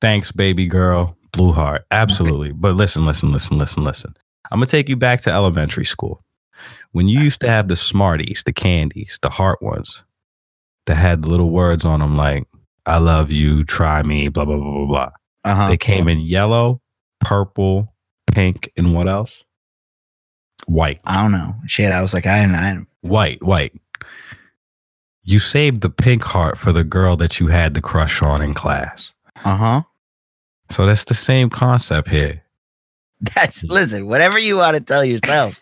Thanks, 0.00 0.32
baby 0.32 0.66
girl, 0.66 1.14
blue 1.30 1.52
heart. 1.52 1.84
Absolutely. 1.90 2.52
But 2.52 2.74
listen, 2.74 3.04
listen, 3.04 3.32
listen, 3.32 3.58
listen, 3.58 3.84
listen. 3.84 4.14
I'm 4.50 4.56
gonna 4.60 4.64
take 4.66 4.88
you 4.88 4.96
back 4.96 5.20
to 5.22 5.30
elementary 5.30 5.84
school. 5.84 6.24
When 6.92 7.06
you 7.06 7.20
used 7.20 7.42
to 7.42 7.50
have 7.50 7.68
the 7.68 7.76
Smarties, 7.76 8.44
the 8.46 8.52
candies, 8.54 9.18
the 9.20 9.28
heart 9.28 9.60
ones 9.60 10.04
that 10.86 10.94
had 10.94 11.26
little 11.26 11.50
words 11.50 11.84
on 11.84 12.00
them 12.00 12.16
like 12.16 12.44
I 12.86 12.96
love 12.96 13.30
you, 13.30 13.62
try 13.64 14.02
me, 14.02 14.28
blah 14.28 14.46
blah 14.46 14.56
blah 14.56 14.72
blah 14.72 14.86
blah. 14.86 15.10
uh-huh 15.44 15.68
They 15.68 15.76
came 15.76 16.08
in 16.08 16.20
yellow, 16.20 16.80
purple, 17.20 17.92
pink, 18.32 18.72
and 18.78 18.94
what 18.94 19.06
else? 19.06 19.44
White. 20.64 21.00
i 21.04 21.20
don't 21.20 21.32
know 21.32 21.54
shit 21.66 21.92
i 21.92 22.00
was 22.00 22.14
like 22.14 22.24
i 22.26 22.42
i 22.42 22.78
White, 23.02 23.42
white. 23.44 23.74
You 25.26 25.38
saved 25.38 25.82
the 25.82 25.90
pink 25.90 26.24
heart 26.24 26.56
for 26.56 26.72
the 26.72 26.84
girl 26.84 27.16
that 27.16 27.38
you 27.38 27.48
had 27.48 27.74
the 27.74 27.82
crush 27.82 28.22
on 28.22 28.40
in 28.40 28.54
class. 28.54 29.12
uh-huh 29.44 29.82
So 30.70 30.86
that's 30.86 31.04
the 31.04 31.14
same 31.14 31.50
concept 31.50 32.08
here. 32.08 32.42
that's 33.34 33.64
listen 33.64 34.06
whatever 34.06 34.38
you 34.38 34.58
want 34.58 34.74
to 34.76 34.80
tell 34.80 35.02
yourself 35.02 35.58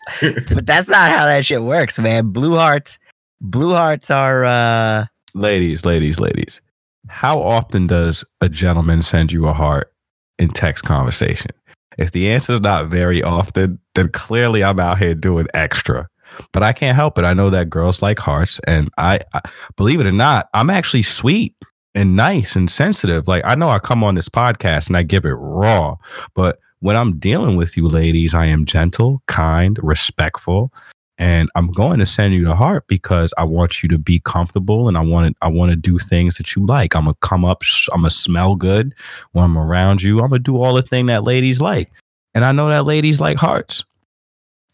but 0.53 0.65
that's 0.65 0.89
not 0.89 1.09
how 1.09 1.25
that 1.25 1.45
shit 1.45 1.63
works 1.63 1.97
man 1.97 2.27
blue 2.27 2.57
hearts 2.57 2.99
blue 3.39 3.73
hearts 3.73 4.11
are 4.11 4.43
uh 4.43 5.05
ladies, 5.35 5.85
ladies, 5.85 6.19
ladies. 6.19 6.61
How 7.07 7.39
often 7.39 7.85
does 7.85 8.25
a 8.41 8.49
gentleman 8.49 9.03
send 9.03 9.31
you 9.31 9.45
a 9.47 9.53
heart 9.53 9.93
in 10.39 10.49
text 10.49 10.85
conversation? 10.85 11.51
If 11.97 12.11
the 12.11 12.29
answer 12.29 12.53
is 12.53 12.61
not 12.61 12.87
very 12.87 13.21
often, 13.21 13.79
then 13.93 14.09
clearly 14.09 14.63
I'm 14.63 14.79
out 14.79 14.97
here 14.97 15.13
doing 15.13 15.47
extra. 15.53 16.07
But 16.51 16.63
I 16.63 16.73
can't 16.73 16.95
help 16.95 17.17
it. 17.17 17.25
I 17.25 17.33
know 17.33 17.49
that 17.49 17.69
girls 17.69 18.01
like 18.01 18.19
hearts, 18.19 18.59
and 18.67 18.89
I, 18.97 19.19
I 19.33 19.41
believe 19.75 19.99
it 19.99 20.07
or 20.07 20.11
not, 20.11 20.49
I'm 20.53 20.69
actually 20.69 21.03
sweet 21.03 21.55
and 21.93 22.15
nice 22.15 22.55
and 22.55 22.69
sensitive. 22.69 23.27
Like 23.27 23.43
I 23.45 23.55
know 23.55 23.69
I 23.69 23.79
come 23.79 24.03
on 24.03 24.15
this 24.15 24.29
podcast 24.29 24.87
and 24.87 24.97
I 24.97 25.03
give 25.03 25.25
it 25.25 25.33
raw, 25.33 25.95
but 26.33 26.59
when 26.79 26.95
I'm 26.95 27.17
dealing 27.17 27.55
with 27.55 27.77
you 27.77 27.87
ladies, 27.87 28.33
I 28.33 28.45
am 28.45 28.65
gentle, 28.65 29.23
kind, 29.27 29.79
respectful, 29.81 30.71
and 31.17 31.49
I'm 31.55 31.71
going 31.71 31.99
to 31.99 32.05
send 32.05 32.33
you 32.33 32.43
the 32.43 32.55
heart 32.55 32.85
because 32.87 33.33
I 33.37 33.43
want 33.45 33.81
you 33.81 33.89
to 33.89 33.97
be 33.97 34.19
comfortable 34.19 34.87
and 34.87 34.97
I 34.97 35.01
want 35.01 35.29
to 35.29 35.35
I 35.41 35.47
want 35.47 35.71
to 35.71 35.77
do 35.77 35.97
things 35.97 36.35
that 36.37 36.55
you 36.55 36.65
like. 36.65 36.95
I'm 36.95 37.05
gonna 37.05 37.15
come 37.21 37.45
up, 37.45 37.63
I'm 37.93 38.01
gonna 38.01 38.09
smell 38.09 38.55
good 38.55 38.93
when 39.31 39.45
I'm 39.45 39.57
around 39.57 40.03
you. 40.03 40.19
I'm 40.19 40.29
gonna 40.29 40.39
do 40.39 40.61
all 40.61 40.73
the 40.73 40.81
thing 40.81 41.05
that 41.07 41.23
ladies 41.23 41.61
like, 41.61 41.91
and 42.33 42.43
I 42.43 42.51
know 42.51 42.69
that 42.69 42.85
ladies 42.85 43.19
like 43.19 43.37
hearts. 43.37 43.85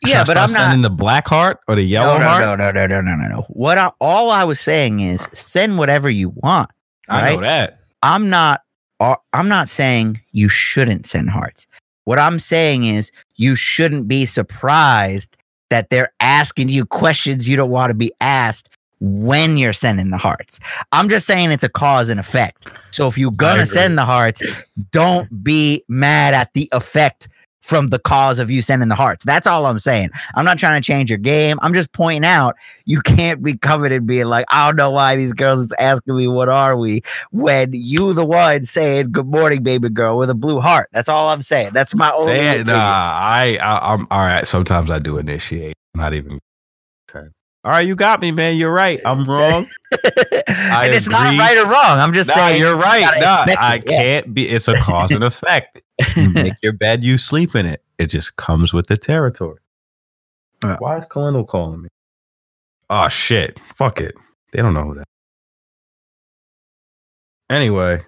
Should 0.04 0.12
Yeah, 0.12 0.24
but 0.26 0.38
I'm 0.38 0.52
not. 0.52 0.60
sending 0.60 0.82
the 0.82 0.90
black 0.90 1.28
heart 1.28 1.60
or 1.68 1.76
the 1.76 1.84
yellow 1.84 2.18
no, 2.18 2.24
heart. 2.26 2.42
no, 2.42 2.56
no, 2.56 2.72
no, 2.72 2.88
no, 2.88 3.02
no, 3.02 3.16
no, 3.16 3.28
no. 3.28 3.42
What 3.50 3.78
I, 3.78 3.92
all 4.00 4.30
I 4.30 4.44
was 4.44 4.60
saying 4.60 5.00
is 5.00 5.28
send 5.32 5.78
whatever 5.78 6.10
you 6.10 6.30
want. 6.30 6.70
I 7.10 7.34
know 7.36 7.42
that. 7.42 7.80
I'm 8.04 8.30
not. 8.30 8.62
uh, 9.00 9.16
I'm 9.34 9.48
not 9.48 9.70
saying 9.70 10.20
you 10.32 10.50
shouldn't 10.50 11.06
send 11.06 11.30
hearts. 11.30 11.68
What 12.06 12.18
I'm 12.20 12.40
saying 12.40 12.84
is 12.86 13.12
you 13.36 13.56
shouldn't 13.56 14.08
be 14.08 14.26
surprised 14.26 15.36
that 15.70 15.90
they're 15.90 16.12
asking 16.20 16.70
you 16.70 16.86
questions 16.86 17.48
you 17.48 17.56
don't 17.56 17.70
want 17.70 17.92
to 17.92 17.96
be 17.96 18.12
asked 18.22 18.70
when 19.00 19.58
you're 19.58 19.74
sending 19.74 20.10
the 20.10 20.18
hearts. 20.18 20.60
I'm 20.92 21.10
just 21.10 21.26
saying 21.26 21.52
it's 21.52 21.64
a 21.64 21.70
cause 21.70 22.10
and 22.10 22.20
effect. 22.20 22.68
So 22.92 23.08
if 23.08 23.18
you're 23.18 23.32
gonna 23.32 23.66
send 23.66 23.98
the 23.98 24.06
hearts, 24.06 24.44
don't 24.92 25.44
be 25.44 25.84
mad 25.88 26.34
at 26.34 26.54
the 26.54 26.68
effect 26.72 27.28
from 27.62 27.90
the 27.90 28.00
cause 28.00 28.40
of 28.40 28.50
you 28.52 28.62
sending 28.62 28.90
the 28.90 28.96
hearts. 28.96 29.24
That's 29.24 29.48
all 29.48 29.66
I'm 29.66 29.80
saying. 29.80 30.10
I'm 30.36 30.46
not 30.46 30.58
trying 30.58 30.82
to 30.82 30.86
change 30.86 31.10
your 31.10 31.20
game. 31.20 31.58
I'm 31.62 31.74
just 31.74 31.92
pointing 31.94 32.26
out 32.26 32.56
you 32.86 33.02
can't 33.02 33.42
be 33.42 33.58
and 33.62 34.08
being 34.08 34.26
like, 34.26 34.46
I 34.50 34.68
don't 34.68 34.76
know 34.76 34.92
why 34.92 35.16
these 35.16 35.34
girls 35.34 35.62
is 35.62 35.74
asking 35.80 36.18
me 36.18 36.28
what 36.28 36.50
are 36.50 36.76
we 36.76 37.02
when 37.32 37.72
you 37.74 38.14
the 38.14 38.26
one 38.26 38.64
saying 38.64 39.12
good 39.12 39.28
morning, 39.28 39.64
baby 39.64 39.90
girl, 39.90 40.18
with 40.18 40.30
a 40.30 40.36
blue 40.36 40.60
heart. 40.60 40.90
That's 40.92 41.10
all 41.10 41.30
I'm 41.30 41.42
saying. 41.42 41.72
That's 41.74 41.96
my 41.96 42.12
only. 42.12 42.34
They, 42.34 42.64
nah, 42.64 42.74
I, 42.74 43.58
I 43.62 43.94
I'm 43.94 44.08
all 44.12 44.22
right. 44.22 44.46
Sometimes 44.48 44.90
I 44.90 45.00
do 45.00 45.18
initiate. 45.18 45.76
Not 45.96 46.14
even. 46.14 46.40
All 47.64 47.72
right, 47.72 47.86
you 47.86 47.96
got 47.96 48.22
me, 48.22 48.32
man. 48.32 48.58
You're 48.58 48.74
right. 48.74 49.00
I'm 49.06 49.24
wrong. 49.30 49.68
and 50.48 50.94
it's 50.94 51.08
not 51.08 51.28
agree. 51.28 51.40
right 51.40 51.58
or 51.58 51.66
wrong. 51.66 52.00
I'm 52.00 52.12
just 52.12 52.30
nah, 52.30 52.36
saying 52.36 52.60
you're 52.60 52.76
right. 52.76 53.02
Nah, 53.20 53.46
I 53.60 53.76
it, 53.76 53.86
can't 53.86 54.34
be. 54.34 54.50
It's 54.50 54.68
a 54.68 54.80
cause 54.80 55.12
and 55.12 55.24
effect. 55.24 55.82
You 56.16 56.30
make 56.30 56.54
your 56.64 56.74
bed, 56.74 57.04
you 57.04 57.18
sleep 57.18 57.56
in 57.56 57.68
it. 57.68 57.84
It 58.00 58.08
just 58.08 58.36
comes 58.36 58.74
with 58.74 58.88
the 58.88 58.98
territory. 58.98 59.60
Yeah. 60.64 60.78
Why 60.80 60.98
is 60.98 61.06
Colonel 61.06 61.44
calling 61.44 61.84
me? 61.84 61.90
Oh 62.90 63.08
shit! 63.10 63.60
Fuck 63.76 64.02
it. 64.02 64.16
They 64.52 64.62
don't 64.62 64.74
know 64.74 64.84
who 64.84 64.96
that. 64.96 65.06
Anyway, 67.50 68.02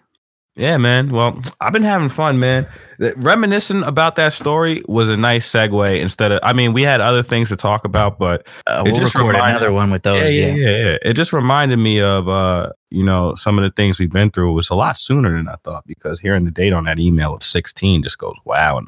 yeah, 0.56 0.78
man. 0.78 1.10
Well, 1.10 1.42
I've 1.62 1.74
been 1.74 1.84
having 1.84 2.10
fun, 2.10 2.40
man. 2.40 2.68
The- 3.00 3.14
Reminiscing 3.18 3.84
about 3.84 4.16
that 4.18 4.34
story 4.34 4.84
was 4.88 5.10
a 5.10 5.18
nice 5.18 5.50
segue. 5.52 6.00
Instead 6.00 6.32
of, 6.32 6.40
I 6.44 6.54
mean, 6.54 6.74
we 6.74 6.84
had 6.84 7.02
other 7.02 7.24
things 7.24 7.50
to 7.50 7.56
talk 7.56 7.86
about, 7.86 8.20
but 8.20 8.48
Uh, 8.68 8.84
we'll 8.86 8.96
just 8.96 9.16
record 9.16 9.34
reminded- 9.34 9.58
another 9.58 9.72
one 9.74 9.90
with 9.92 10.04
those. 10.04 10.22
yeah, 10.34 10.48
yeah, 10.48 10.54
yeah. 10.54 10.70
yeah, 10.70 10.90
yeah. 10.92 10.98
It 11.04 11.14
just 11.14 11.34
reminded 11.34 11.78
me 11.80 12.02
of 12.02 12.30
uh, 12.30 12.70
you 12.92 13.04
know, 13.04 13.34
some 13.36 13.58
of 13.58 13.64
the 13.64 13.72
things 13.72 13.98
we've 14.00 14.12
been 14.12 14.30
through. 14.32 14.52
It 14.52 14.54
was 14.56 14.70
a 14.70 14.76
lot 14.76 14.96
sooner 14.96 15.32
than 15.36 15.48
I 15.48 15.56
thought 15.64 15.86
because 15.88 16.20
hearing 16.20 16.46
the 16.46 16.52
date 16.52 16.74
on 16.74 16.84
that 16.86 17.00
email 17.00 17.34
of 17.34 17.42
16 17.44 18.04
just 18.04 18.18
goes 18.20 18.36
wow 18.46 18.78
and 18.78 18.88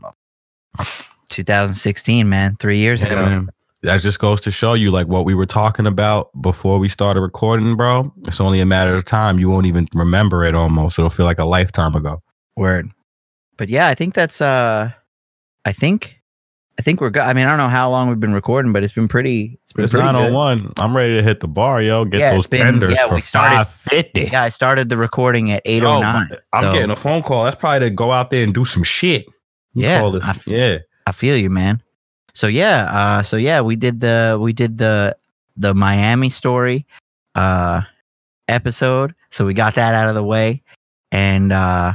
2016, 1.30 2.30
man, 2.30 2.56
three 2.60 2.78
years 2.78 3.02
Yeah, 3.02 3.08
ago. 3.08 3.26
man. 3.26 3.50
That 3.86 4.02
just 4.02 4.20
goes 4.20 4.42
to 4.42 4.52
show 4.52 4.74
you 4.74 4.92
like 4.92 5.08
what 5.08 5.26
we 5.26 5.34
were 5.34 5.46
talking 5.46 5.86
about 5.88 6.30
before 6.42 6.80
we 6.80 6.90
started 6.90 7.22
recording, 7.22 7.76
bro. 7.76 8.12
It's 8.28 8.42
only 8.42 8.60
a 8.60 8.66
matter 8.66 8.94
of 8.96 9.06
time. 9.06 9.40
You 9.40 9.50
won't 9.50 9.66
even 9.66 9.88
remember 9.94 10.44
it 10.44 10.56
almost. 10.56 10.98
It'll 11.00 11.10
feel 11.10 11.26
like 11.26 11.40
a 11.40 11.46
lifetime 11.46 11.96
ago. 11.96 12.22
Word. 12.58 12.90
But 13.58 13.70
yeah, 13.70 13.88
I 13.88 13.96
think 13.96 14.14
that's 14.14 14.42
uh 14.42 14.92
I 15.66 15.72
think 15.72 16.20
I 16.78 16.82
think 16.82 17.00
we're 17.00 17.10
good. 17.10 17.22
I 17.24 17.34
mean, 17.34 17.46
I 17.46 17.50
don't 17.50 17.58
know 17.58 17.70
how 17.70 17.90
long 17.90 18.10
we've 18.10 18.20
been 18.20 18.34
recording, 18.34 18.74
but 18.74 18.84
it's 18.84 18.92
been 18.94 19.08
pretty 19.08 19.60
it's 19.64 19.72
been 19.74 19.86
It's 19.86 19.94
pretty 19.94 20.08
good. 20.08 20.14
901. 20.14 20.74
I'm 20.78 20.96
ready 20.96 21.16
to 21.16 21.24
hit 21.24 21.40
the 21.40 21.48
bar, 21.48 21.82
yo. 21.82 22.04
Get 22.06 22.20
Yeah, 22.20 22.34
those 22.34 22.48
been- 22.48 22.62
tenders 22.62 22.94
yeah, 22.94 23.08
for 23.08 23.16
we 23.16 23.22
started- 23.22 23.66
550. 23.66 24.30
Yeah, 24.32 24.44
I 24.44 24.50
started 24.50 24.90
the 24.90 24.98
recording 24.98 25.52
at 25.52 25.62
809. 25.64 26.28
Yo, 26.32 26.38
I'm 26.52 26.64
so- 26.64 26.74
getting 26.74 26.92
a 26.92 26.96
phone 26.98 27.22
call. 27.24 27.46
That's 27.46 27.56
probably 27.56 27.88
to 27.88 27.90
go 27.92 28.12
out 28.12 28.30
there 28.30 28.44
and 28.44 28.54
do 28.54 28.66
some 28.66 28.84
shit. 28.84 29.26
You 29.74 29.84
Yeah, 29.84 30.04
I- 30.22 30.36
yeah. 30.46 30.78
I 31.08 31.12
feel 31.14 31.38
you, 31.38 31.50
man. 31.50 31.82
So 32.36 32.48
yeah, 32.48 32.90
uh 32.92 33.24
so 33.24 33.38
yeah, 33.38 33.62
we 33.62 33.76
did 33.76 34.02
the 34.02 34.38
we 34.40 34.54
did 34.54 34.78
the 34.78 35.16
the 35.58 35.74
Miami 35.74 36.30
story 36.30 36.86
uh 37.34 37.82
episode. 38.48 39.16
So 39.32 39.46
we 39.46 39.54
got 39.54 39.76
that 39.76 39.96
out 39.96 40.08
of 40.08 40.16
the 40.16 40.24
way. 40.24 40.62
And 41.12 41.52
uh 41.52 41.94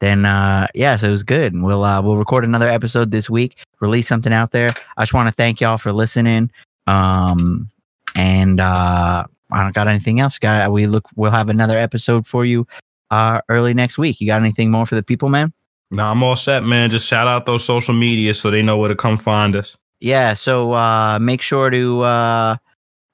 then 0.00 0.26
uh 0.26 0.66
yeah, 0.74 0.96
so 0.96 1.08
it 1.08 1.12
was 1.12 1.22
good. 1.22 1.54
And 1.54 1.64
we'll 1.64 1.82
uh 1.82 2.02
we'll 2.02 2.16
record 2.16 2.44
another 2.44 2.68
episode 2.68 3.10
this 3.10 3.30
week, 3.30 3.56
release 3.80 4.06
something 4.06 4.34
out 4.34 4.50
there. 4.52 4.72
I 4.98 5.02
just 5.02 5.14
want 5.14 5.28
to 5.28 5.34
thank 5.34 5.62
y'all 5.62 5.78
for 5.78 5.92
listening. 5.92 6.50
Um 6.86 7.70
and 8.14 8.60
uh 8.60 9.24
I 9.50 9.62
don't 9.62 9.74
got 9.74 9.88
anything 9.88 10.20
else. 10.20 10.38
Got 10.38 10.70
we 10.72 10.86
look 10.86 11.06
we'll 11.16 11.30
have 11.30 11.48
another 11.48 11.78
episode 11.78 12.26
for 12.26 12.44
you 12.44 12.66
uh 13.10 13.40
early 13.48 13.72
next 13.72 13.96
week. 13.96 14.20
You 14.20 14.26
got 14.26 14.42
anything 14.42 14.70
more 14.70 14.84
for 14.84 14.94
the 14.94 15.02
people, 15.02 15.30
man? 15.30 15.54
Nah, 15.90 16.10
I'm 16.10 16.22
all 16.22 16.36
set, 16.36 16.64
man. 16.64 16.90
Just 16.90 17.06
shout 17.06 17.28
out 17.28 17.46
those 17.46 17.64
social 17.64 17.94
medias 17.94 18.40
so 18.40 18.50
they 18.50 18.62
know 18.62 18.76
where 18.78 18.88
to 18.88 18.96
come 18.96 19.16
find 19.16 19.54
us. 19.54 19.76
Yeah, 20.00 20.34
so 20.34 20.72
uh, 20.72 21.18
make 21.20 21.40
sure 21.40 21.70
to 21.70 22.00
uh, 22.02 22.56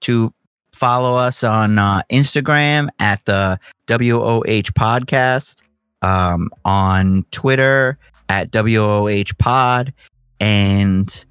to 0.00 0.32
follow 0.72 1.14
us 1.16 1.44
on 1.44 1.78
uh, 1.78 2.02
Instagram 2.10 2.88
at 2.98 3.24
the 3.26 3.58
WOH 3.88 4.72
Podcast, 4.72 5.62
um, 6.02 6.50
on 6.64 7.24
Twitter 7.30 7.98
at 8.28 8.50
WOH 8.52 9.34
Pod, 9.38 9.92
and 10.40 11.24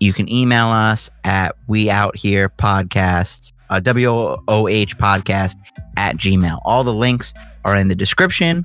you 0.00 0.12
can 0.12 0.30
email 0.32 0.68
us 0.68 1.10
at 1.24 1.56
We 1.68 1.90
Out 1.90 2.16
Here 2.16 2.48
Podcast, 2.48 3.52
uh, 3.70 3.80
WOH 3.84 4.94
Podcast 4.96 5.56
at 5.96 6.16
Gmail. 6.16 6.58
All 6.64 6.84
the 6.84 6.94
links 6.94 7.34
are 7.64 7.76
in 7.76 7.88
the 7.88 7.94
description. 7.94 8.64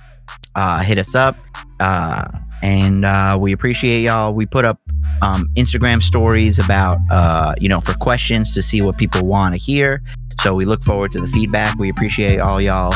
Uh, 0.56 0.82
hit 0.82 0.98
us 0.98 1.16
up, 1.16 1.38
uh, 1.80 2.28
and 2.62 3.06
uh, 3.06 3.38
we 3.40 3.54
appreciate 3.54 4.02
y'all. 4.02 4.34
We 4.34 4.46
put 4.46 4.66
up 4.66 4.80
um, 5.22 5.50
Instagram 5.56 6.02
stories 6.02 6.60
about, 6.60 6.98
uh, 7.10 7.56
you 7.60 7.70
know, 7.70 7.80
for 7.80 7.94
questions 7.94 8.54
to 8.54 8.62
see 8.62 8.82
what 8.82 8.98
people 8.98 9.26
want 9.26 9.54
to 9.54 9.58
hear. 9.58 10.02
So 10.42 10.56
we 10.56 10.66
look 10.66 10.84
forward 10.84 11.12
to 11.12 11.22
the 11.22 11.28
feedback. 11.28 11.78
We 11.78 11.90
appreciate 11.90 12.40
all 12.40 12.60
y'all 12.60 12.94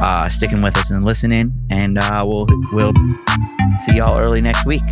uh, 0.00 0.28
sticking 0.28 0.62
with 0.62 0.76
us 0.76 0.90
and 0.90 1.04
listening. 1.04 1.52
And 1.70 1.96
uh, 1.96 2.24
we'll 2.26 2.46
we'll 2.72 2.92
see 3.86 3.96
y'all 3.96 4.18
early 4.18 4.40
next 4.40 4.66
week. 4.66 4.82